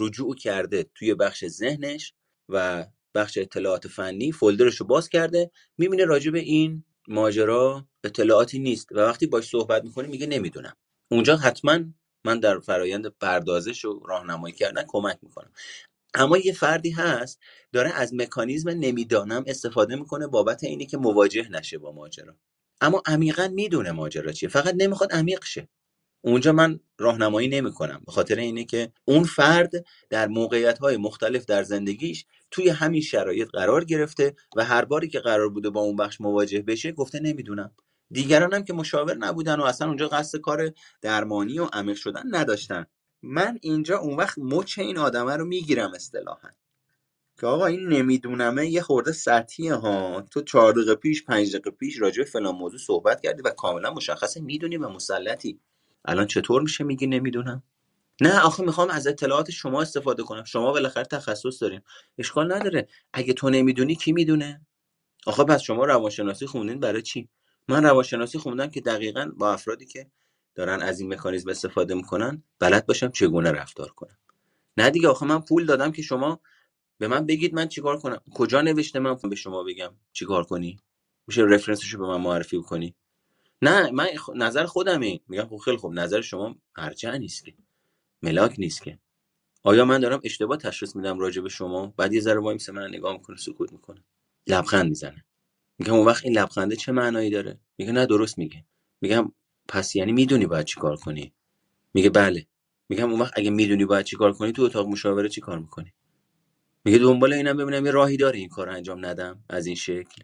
[0.00, 2.14] رجوع کرده توی بخش ذهنش
[2.48, 5.50] و بخش اطلاعات فنی فولدرش رو باز کرده.
[5.78, 10.76] می‌بینه راجع به این ماجرا اطلاعاتی نیست و وقتی باش صحبت می‌کنی میگه نمی‌دونم.
[11.10, 11.78] اونجا حتما
[12.26, 15.52] من در فرایند پردازش و راهنمایی کردن کمک می‌کنم.
[16.14, 17.40] اما یه فردی هست
[17.72, 22.36] داره از مکانیزم نمی‌دانم استفاده می‌کنه بابت اینی که مواجه نشه با ماجرا.
[22.80, 24.48] اما عمیقا می‌دونه ماجرا چیه.
[24.48, 25.68] فقط نمی‌خواد عمیق شه.
[26.24, 29.72] اونجا من راهنمایی نمی‌کنم به خاطر اینه که اون فرد
[30.10, 35.20] در موقعیت های مختلف در زندگیش توی همین شرایط قرار گرفته و هر باری که
[35.20, 37.70] قرار بوده با اون بخش مواجه بشه گفته نمی‌دونم.
[38.10, 40.72] دیگران هم که مشاور نبودن و اصلا اونجا قصد کار
[41.02, 42.86] درمانی و عمیق شدن نداشتن.
[43.22, 46.48] من اینجا اون وقت مچ این آدمه رو می‌گیرم اصطلاحا.
[47.40, 50.24] که آقا این نمیدونمه یه خورده سطحیه ها.
[50.30, 53.94] تو چهار دقیقه پیش پنج دقیقه پیش راجع به فلان موضوع صحبت کردی و کاملا
[53.94, 55.60] مشخصه می‌دونی و مسلطی.
[56.04, 57.62] الان چطور میشه میگی؟ نمی‌دونم.
[58.20, 60.44] نه آخه می‌خوام از اطلاعات شما استفاده کنم.
[60.44, 61.80] شما بالاخره تخصص دارین.
[62.18, 62.88] اشکال نداره.
[63.12, 64.66] اگه تو نمی‌دونی کی می‌دونه؟
[65.26, 67.28] آخه پس شما روانشناسی خوندین برای چی؟
[67.68, 70.10] من روانشناسی خوندم که دقیقا با افرادی که
[70.54, 74.18] دارن از این مکانیزم استفاده می‌کنن بلد باشم چگونه رفتار کنم.
[74.76, 76.40] نه دیگه آخه من پول دادم که شما
[76.98, 78.20] به من بگید من چیکار کنم.
[78.34, 80.80] کجا نوشته من به شما بگم چیکار کنی؟
[81.26, 82.94] میشه reference شو به من معرفی کنی.
[83.62, 85.20] نه من نظر خودمه.
[85.28, 87.54] میگم خب خیلی خوب نظر شما هرچه نیست که
[88.22, 88.98] ملاک نیست که
[89.62, 93.12] آیا من دارم اشتباه تشخیص میدم راجع به شما؟ بعد یه ذره وایس من نگاه
[93.12, 94.04] می‌کنه سکوت می‌کنه.
[94.46, 95.24] لبخند می‌زنه.
[95.78, 98.64] میگم اون وقت این لبخنده چه معنایی داره؟ میگه نه درست میگه.
[99.00, 99.32] میگم
[99.68, 101.32] پس یعنی می‌دونی باید چیکار کنی؟
[101.94, 102.46] میگه بله.
[102.88, 105.92] میگم اون وقت اگه می‌دونی باید چیکار کنی تو اتاق مشاوره چیکار می‌کنی؟
[106.84, 110.22] میگه دنبال اینم ببینم یه راهی داره این کار انجام ندم؟ از این شکل.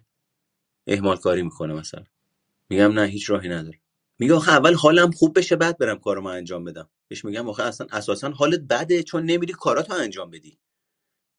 [0.86, 2.05] اهمال کاری می‌کنه مثلا.
[2.70, 3.81] میگم نه هیچ راهی نداره.
[4.19, 6.90] میگه آخه اول حالم خوب بشه بعد برم کارمو انجام بدم.
[7.09, 10.59] بهش میگم آخه اصلا اساسا حالت بده چون نمیری کاراتو انجام بدی.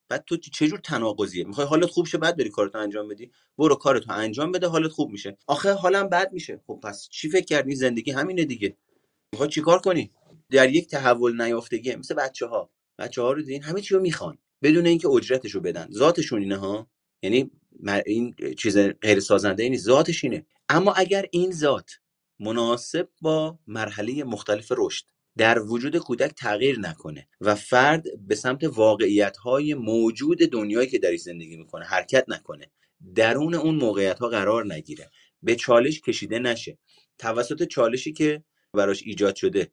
[0.08, 3.74] بعد تو چه جور تناقضیه؟ می‌خوای حالت خوب شه بعد بری کارتو انجام بدی؟ برو
[3.74, 5.38] کارتو انجام بده حالت خوب میشه.
[5.46, 6.60] آخه حالم بد میشه.
[6.66, 8.76] خب پس چی فکر کردی؟ زندگی همینه دیگه.
[9.32, 10.10] می‌خوای چیکار کنی؟
[10.50, 14.38] در یک تحول نیافتگی مثل بچه ها بچه ها رو دیدین همه چی رو می‌خوان.
[14.62, 15.88] بدون اینکه اجرتشو بدن.
[15.92, 16.90] ذاتشون اینه ها؟
[17.22, 17.50] یعنی
[18.06, 19.84] این چیز غیر سازنده نیست.
[19.84, 20.46] ذاتش اینه.
[20.72, 21.90] اما اگر این ذات
[22.38, 25.04] مناسب با مرحله مختلف رشد
[25.36, 31.20] در وجود کودک تغییر نکنه و فرد به سمت واقعیت های موجود دنیایی که درش
[31.20, 32.70] زندگی می‌کنه حرکت نکنه
[33.14, 35.10] درون اون موقعیت ها قرار نگیره.
[35.42, 36.78] به چالش کشیده نشه.
[37.18, 38.44] توسط چالشی که
[38.74, 39.72] براش ایجاد شده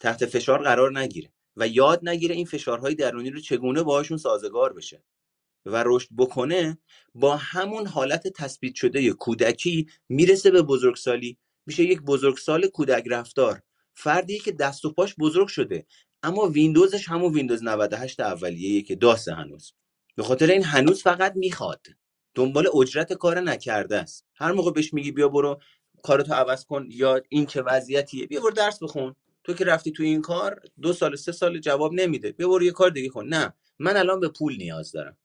[0.00, 5.02] تحت فشار قرار نگیره و یاد نگیره این فشارهای درونی رو چگونه باهاشون سازگار بشه.
[5.66, 6.78] و رشد بکنه
[7.14, 11.38] با همون حالت تثبیت شده کودکی می‌رسه به بزرگسالی.
[11.66, 13.62] میشه یک بزرگسال کودک رفتار.
[13.94, 15.86] فردی که دست و پاش بزرگ شده
[16.22, 19.72] اما ویندوزش همون ویندوز 98 اولیه که داسه هنوز.
[20.16, 21.86] به خاطر این هنوز فقط می‌خواد.
[22.34, 24.26] دنبال اجرت کار نکرده است.
[24.34, 25.60] هر موقع بهش میگی بیا برو
[26.02, 29.14] کارتو عوض کن یا این چه وضعیتیه بیا برو درس بخون.
[29.44, 32.32] تو که رفتی تو این کار دو سال سه سال جواب نمیده.
[32.32, 33.26] بیا برو یه کار دیگه کن.
[33.26, 35.16] نه من الان به پول نیاز دارم.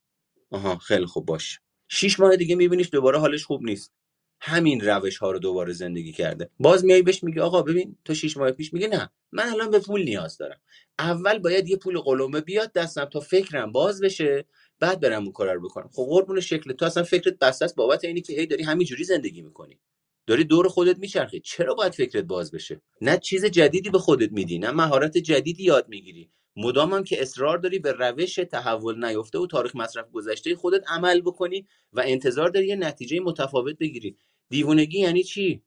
[0.53, 1.59] آها خیلی خوب باش.
[1.89, 3.93] شیش ماه دیگه میبینیش دوباره حالش خوب نیست.
[4.41, 6.51] همین روش ها رو دوباره زندگی کرده.
[6.59, 9.79] باز میای بهش میگه آقا ببین تو شیش ماه پیش میگه نه من الان به
[9.79, 10.61] پول نیاز دارم.
[10.99, 14.45] اول باید یه پول قلمه بیاد دستم تا فکرم باز بشه
[14.79, 15.89] بعد برم اون کار رو بکنم.
[15.93, 16.73] خب قربون شکل.
[16.73, 19.79] تو اصلا فکرت بسته است بابت اینی که هی داری همینجوری زندگی می‌کنی.
[20.27, 21.41] داری دور خودت میچرخی.
[21.41, 25.89] چرا باید فکرت باز بشه؟ نه چیز جدیدی به خودت میدی نه مهارت جدیدی یاد
[25.89, 26.31] می‌گیری.
[26.55, 31.21] مدام هم که اصرار داری به روش تحول نیفته و تاریخ مصرف گذشته خودت عمل
[31.21, 34.17] بکنی و انتظار داری یه نتیجه متفاوت بگیری.
[34.49, 35.63] دیوونگی یعنی چی؟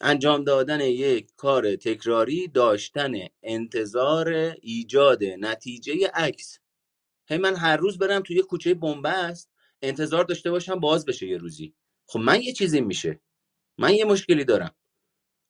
[0.00, 4.28] انجام دادن یک کار تکراری داشتن انتظار
[4.62, 6.58] ایجاد نتیجه عکس.
[7.28, 9.50] هی من هر روز برم توی کوچه بنبست
[9.82, 11.74] انتظار داشته باشم باز بشه یه روزی.
[12.06, 13.20] خب من یه چیزی میشه.
[13.78, 14.74] من یه مشکلی دارم.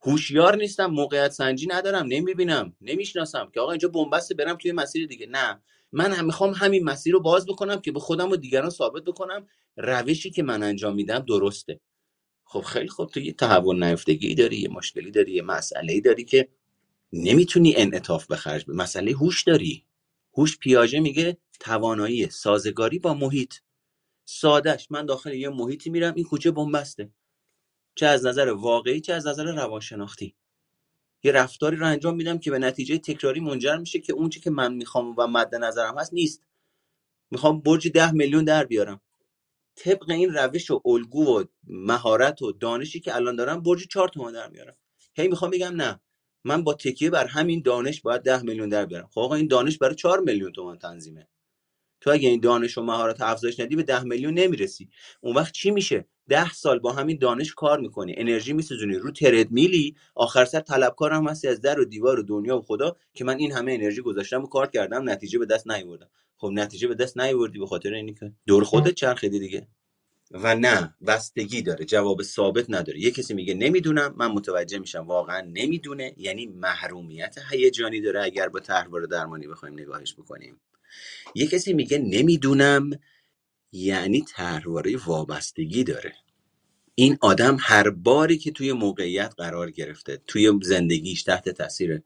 [0.02, 5.26] هوشیار نیستم موقعیت سنجی ندارم نمی‌بینم نمی‌شناسم که آقا اینجا بنبسته برم توی مسیر دیگه.
[5.30, 5.62] نه
[5.92, 9.46] من هم می‌خوام همین مسیر رو باز بکنم که به خودم و دیگران ثابت بکنم
[9.76, 11.80] روشی که من انجام میدم درسته.
[12.44, 16.48] خب خیلی خوب تو یه تحول نیفتگی داری یه مشکلی داری یه مسئله داری که
[17.12, 19.84] نمی‌تونی انعطاف به خرج بدی مسئله هوش داری.
[20.34, 23.54] هوش پیاژه میگه توانایی سازگاری با محیط.
[24.24, 27.10] سادش من داخل یه محیطی میرم این کوچه بنبسته.
[27.94, 30.36] چه از نظر واقعی چه از نظر روانشناختی.
[31.22, 34.74] یه رفتاری رو انجام میدم که به نتیجه تکراری منجر میشه که اون که من
[34.74, 36.42] می‌خوام و مد نظرم هست نیست.
[37.30, 39.00] می‌خوام برج ده میلیون در بیارم.
[39.76, 44.32] طبق این روش و الگو و مهارت و دانشی که الان دارم برج چهار تومن
[44.32, 44.76] در میارم.
[45.14, 46.00] هی می‌خوام بگم نه
[46.44, 49.08] من با تکیه بر همین دانش باید ده میلیون در بیارم.
[49.12, 51.28] خب آقا این دانش برای چهار میلیون تومن تنظیمه.
[52.00, 54.90] تو اگه این دانش و مهارت افزایش ندی به ده میلیون نمی‌رسی.
[55.20, 58.14] اون وقت چی میشه؟ ده سال با همین دانش کار می‌کنی.
[58.16, 58.94] انرژی میسوزونی.
[58.94, 62.62] رو ترد میلی آخر سر طلبکار هم هستی از در و دیوار و دنیا و
[62.62, 66.08] خدا که من این همه انرژی گذاشتم و کار کردم نتیجه به دست نیاوردم.
[66.36, 69.68] خب نتیجه به دست نیاوردی به خاطر اینی که دور خودت چرخیدی دیگه.
[70.30, 71.84] و نه بستگی داره.
[71.84, 73.00] جواب ثابت نداره.
[73.00, 75.06] یه کسی میگه نمی‌دونم من متوجه میشم.
[75.06, 76.14] واقعا نمی‌دونه.
[76.16, 80.60] یعنی محرومیت هیجانی داره اگر با طرحواره درمانی بخوایم نگاهش بکنیم.
[81.34, 82.90] یه کسی میگه نمی‌دونم
[83.72, 86.14] یعنی طرحواره وابستگی داره.
[86.94, 92.02] این آدم هر باری که توی موقعیت قرار گرفته توی زندگیش تحت تاثیر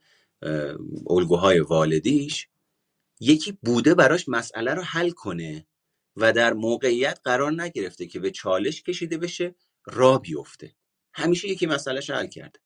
[1.10, 2.48] الگوهای والدیش
[3.20, 5.66] یکی بوده براش مسئله رو حل کنه
[6.16, 9.54] و در موقعیت قرار نگرفته که به چالش کشیده بشه
[9.86, 10.74] را بیفته.
[11.12, 12.60] همیشه یکی مسئلهش حل کرده.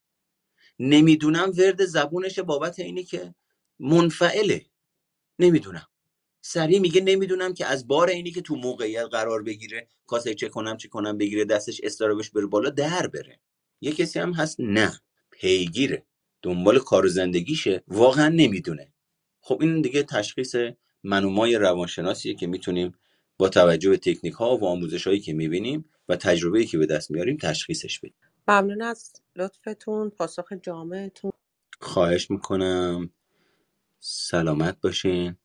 [0.79, 3.35] نمی‌دونم ورد زبونش بابت اینه که
[3.79, 4.67] منفعله.
[5.39, 5.87] نمی‌دونم.
[6.41, 10.77] سریع میگه نمی‌دونم که از بار اینی که تو موقعیت قرار بگیره کاسه چه کنم
[10.77, 13.41] چه کنم بگیره دستش استرابش بره بالا در بره.
[13.81, 15.01] یه کسی هم هست نه
[15.31, 16.07] پیگیره.
[16.43, 17.83] دنبال کار و زندگیشه.
[17.89, 18.93] واقعا نمی‌دونه.
[19.41, 20.57] خب این دیگه تشخیص
[21.03, 22.95] منومای روانشناسیه که می‌تونیم
[23.39, 27.11] با توجه به تکنیک ها و آموزش هایی که می‌بینیم و تجربه‌ای که به دست
[27.11, 28.15] میاریم تشخیصش بدیم.
[28.49, 31.33] ممنون از لطفتون پاسخ جامعتون.
[31.81, 33.11] خواهش می‌کنم.
[34.01, 35.37] سلامت باشین.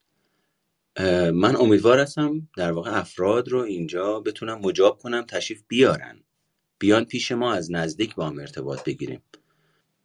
[1.34, 6.24] من امیدوار هستم در واقع افراد رو اینجا بتونم مجاب کنم تشریف بیارن.
[6.80, 9.22] بیان پیش ما از نزدیک با هم ارتباط بگیریم.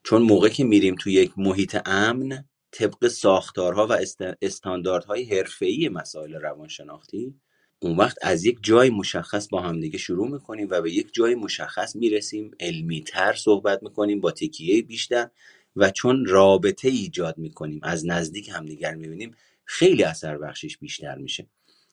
[0.03, 3.99] چون موقع که میریم توی یک محیط امن طبق ساختارها و
[4.43, 7.35] استانداردهای حرفه‌ای مسائل روانشناختی
[7.81, 11.97] اون وقت از یک جای مشخص با همدیگه شروع می‌کنیم و به یک جای مشخص
[11.97, 15.31] می‌رسیم علمی تر صحبت می‌کنیم با تکیه بیشتر
[15.77, 19.37] و چون رابطه ایجاد می‌کنیم از نزدیک همدیگر می‌بینیم
[19.69, 21.47] خیلی اثر بخشش بیشتر میشه.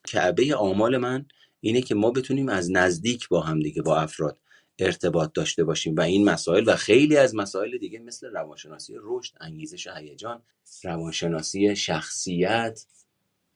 [0.08, 1.26] کعبه آمال من
[1.60, 4.40] اینه که ما بتونیم از نزدیک با همدیگه با افراد
[4.80, 9.88] ارتباط داشته باشیم و این مسائل و خیلی از مسائل دیگه مثل روانشناسی رشد انگیزش
[9.88, 10.44] هیجان
[10.84, 12.86] روانشناسی شخصیت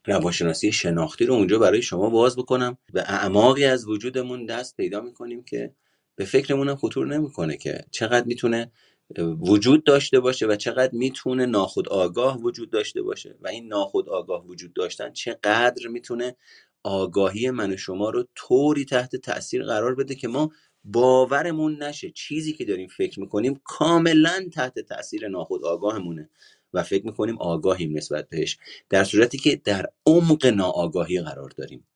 [0.05, 5.43] روانشناسی شناختی رو اونجا برای شما باز بکنم به اعماقی از وجودمون دست پیدا می‌کنیم
[5.43, 5.73] که
[6.15, 8.71] به فکرمونم خطور نمی‌کنه که چقدر می‌تونه
[9.17, 13.35] وجود داشته باشه و چقدر می‌تونه ناخود آگاه وجود داشته باشه.
[13.41, 16.35] و این ناخود آگاه وجود داشتن چقدر می‌تونه
[16.83, 20.51] آگاهی من و شما رو طوری تحت تاثیر قرار بده که ما
[20.83, 22.11] باورمون نشه.
[22.11, 26.29] چیزی که داریم فکر می‌کنیم کاملا تحت تاثیر ناخود آگاهمونه
[26.73, 28.57] و فکر می‌کنیم آگاهیم نسبت بهش.
[28.89, 31.87] در صورتی که در عمق ناآگاهی قرار داریم.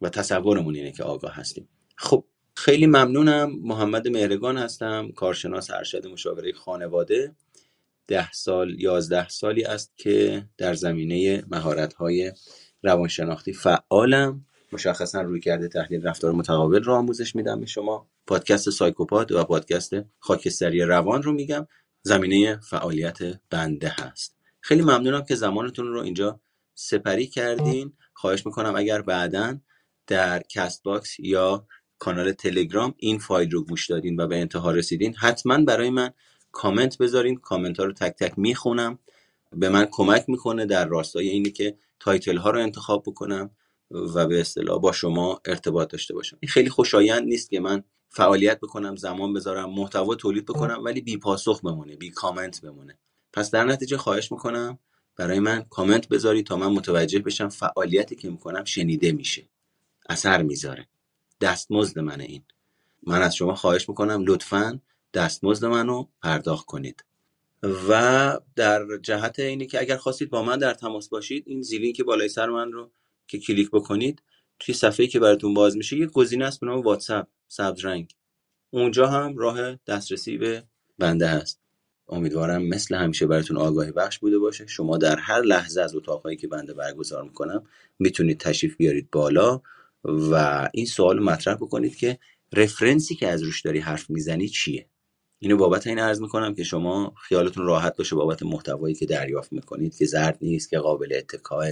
[0.00, 1.68] و تصورمون اینه که آگاه هستیم.
[1.96, 2.24] خب
[2.56, 3.52] خیلی ممنونم.
[3.62, 7.34] محمد مهرگان هستم کارشناس ارشد مشاوره خانواده.
[8.06, 12.32] ده سال یازده سالی است که در زمینه مهارت های
[12.82, 14.46] روانشناختی فعالم.
[14.72, 18.06] مشخصا رویکرد تحلیل رفتار متقابل رو آموزش میدم به شما.
[18.26, 21.66] پادکست سایکوپاد و پادکست خاکستری روان رو میگم.
[22.02, 23.18] زمینه فعالیت
[23.50, 24.36] بنده هست.
[24.60, 26.40] خیلی ممنونم که زمانتون رو اینجا
[26.74, 27.92] سپری کردین.
[28.14, 29.58] خواهش می‌کنم اگر بعدا
[30.06, 31.66] در کست باکس یا
[32.00, 36.10] کانال تلگرام این فایل رو گوش دادین و به انتها رسیدین حتما برای من
[36.52, 37.36] کامنت بذارین.
[37.36, 38.98] کامنت ها رو تک تک می‌خونم.
[39.56, 43.50] به من کمک می‌کنه در راستای اینی که title ها رو انتخاب بکنم
[43.90, 46.38] و به اصطلاح با شما ارتباط داشته باشم.
[46.40, 51.16] این خیلی خوشایند نیست که من فعالیت بکنم زمان بذارم محتوا تولید بکنم ولی بی
[51.16, 52.98] پاسخ بمونه بی کامنت بمونه.
[53.32, 54.78] پس در نتیجه خواهش می‌کنم
[55.16, 59.48] برای من کامنت بذاری تا من متوجه بشم فعالیتی که می‌کنم شنیده میشه.
[60.08, 60.88] اثر می‌ذاره.
[61.40, 62.42] دستمزد منه این.
[63.06, 64.80] من از شما خواهش می‌کنم لطفا
[65.14, 67.04] دستمزد منو پرداخت کنید.
[67.88, 72.04] و در جهت اینی که اگر خواستید با من در تماس باشید این زیلینک که
[72.04, 72.90] بالای سر من رو
[73.26, 74.22] که کلیک بکنید
[74.58, 78.14] توی صفحه‌ای که براتون باز میشه یه گزینه است به نام واتساپ سبز رنگ.
[78.70, 80.64] اونجا هم راه دسترسی به
[80.98, 81.60] بنده هست.
[82.08, 84.66] امیدوارم مثل همیشه براتون آگاهی بخش بوده باشه.
[84.66, 87.66] شما در هر لحظه از اتاقهایی که بنده برگزار می‌کنم
[87.98, 89.60] می‌تونید تشریف بیارید بالا.
[90.04, 92.18] و این سوال مطرح بکنید که
[92.52, 94.86] رفرنسی که از روش داری حرف می‌زنی چیه؟
[95.38, 99.96] اینو بابت این عرض می‌کنم که شما خیالتون راحت باشه بابت محتوایی که دریافت می‌کنید
[99.96, 101.66] که زرد نیست که قابل اتکاه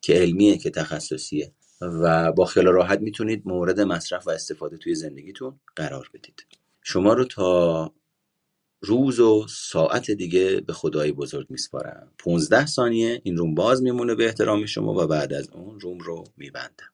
[0.00, 5.60] که علمیه که تخصصیه و با خیال راحت می‌تونید مورد مصرف و استفاده توی زندگیتون
[5.76, 6.46] قرار بدید.
[6.82, 7.92] شما رو تا
[8.80, 12.12] روز و ساعت دیگه به خدای بزرگ میسپارم.
[12.18, 16.24] 15 ثانیه این روم باز میمونه به احترام شما و بعد از اون روم رو
[16.36, 16.91] میبندم.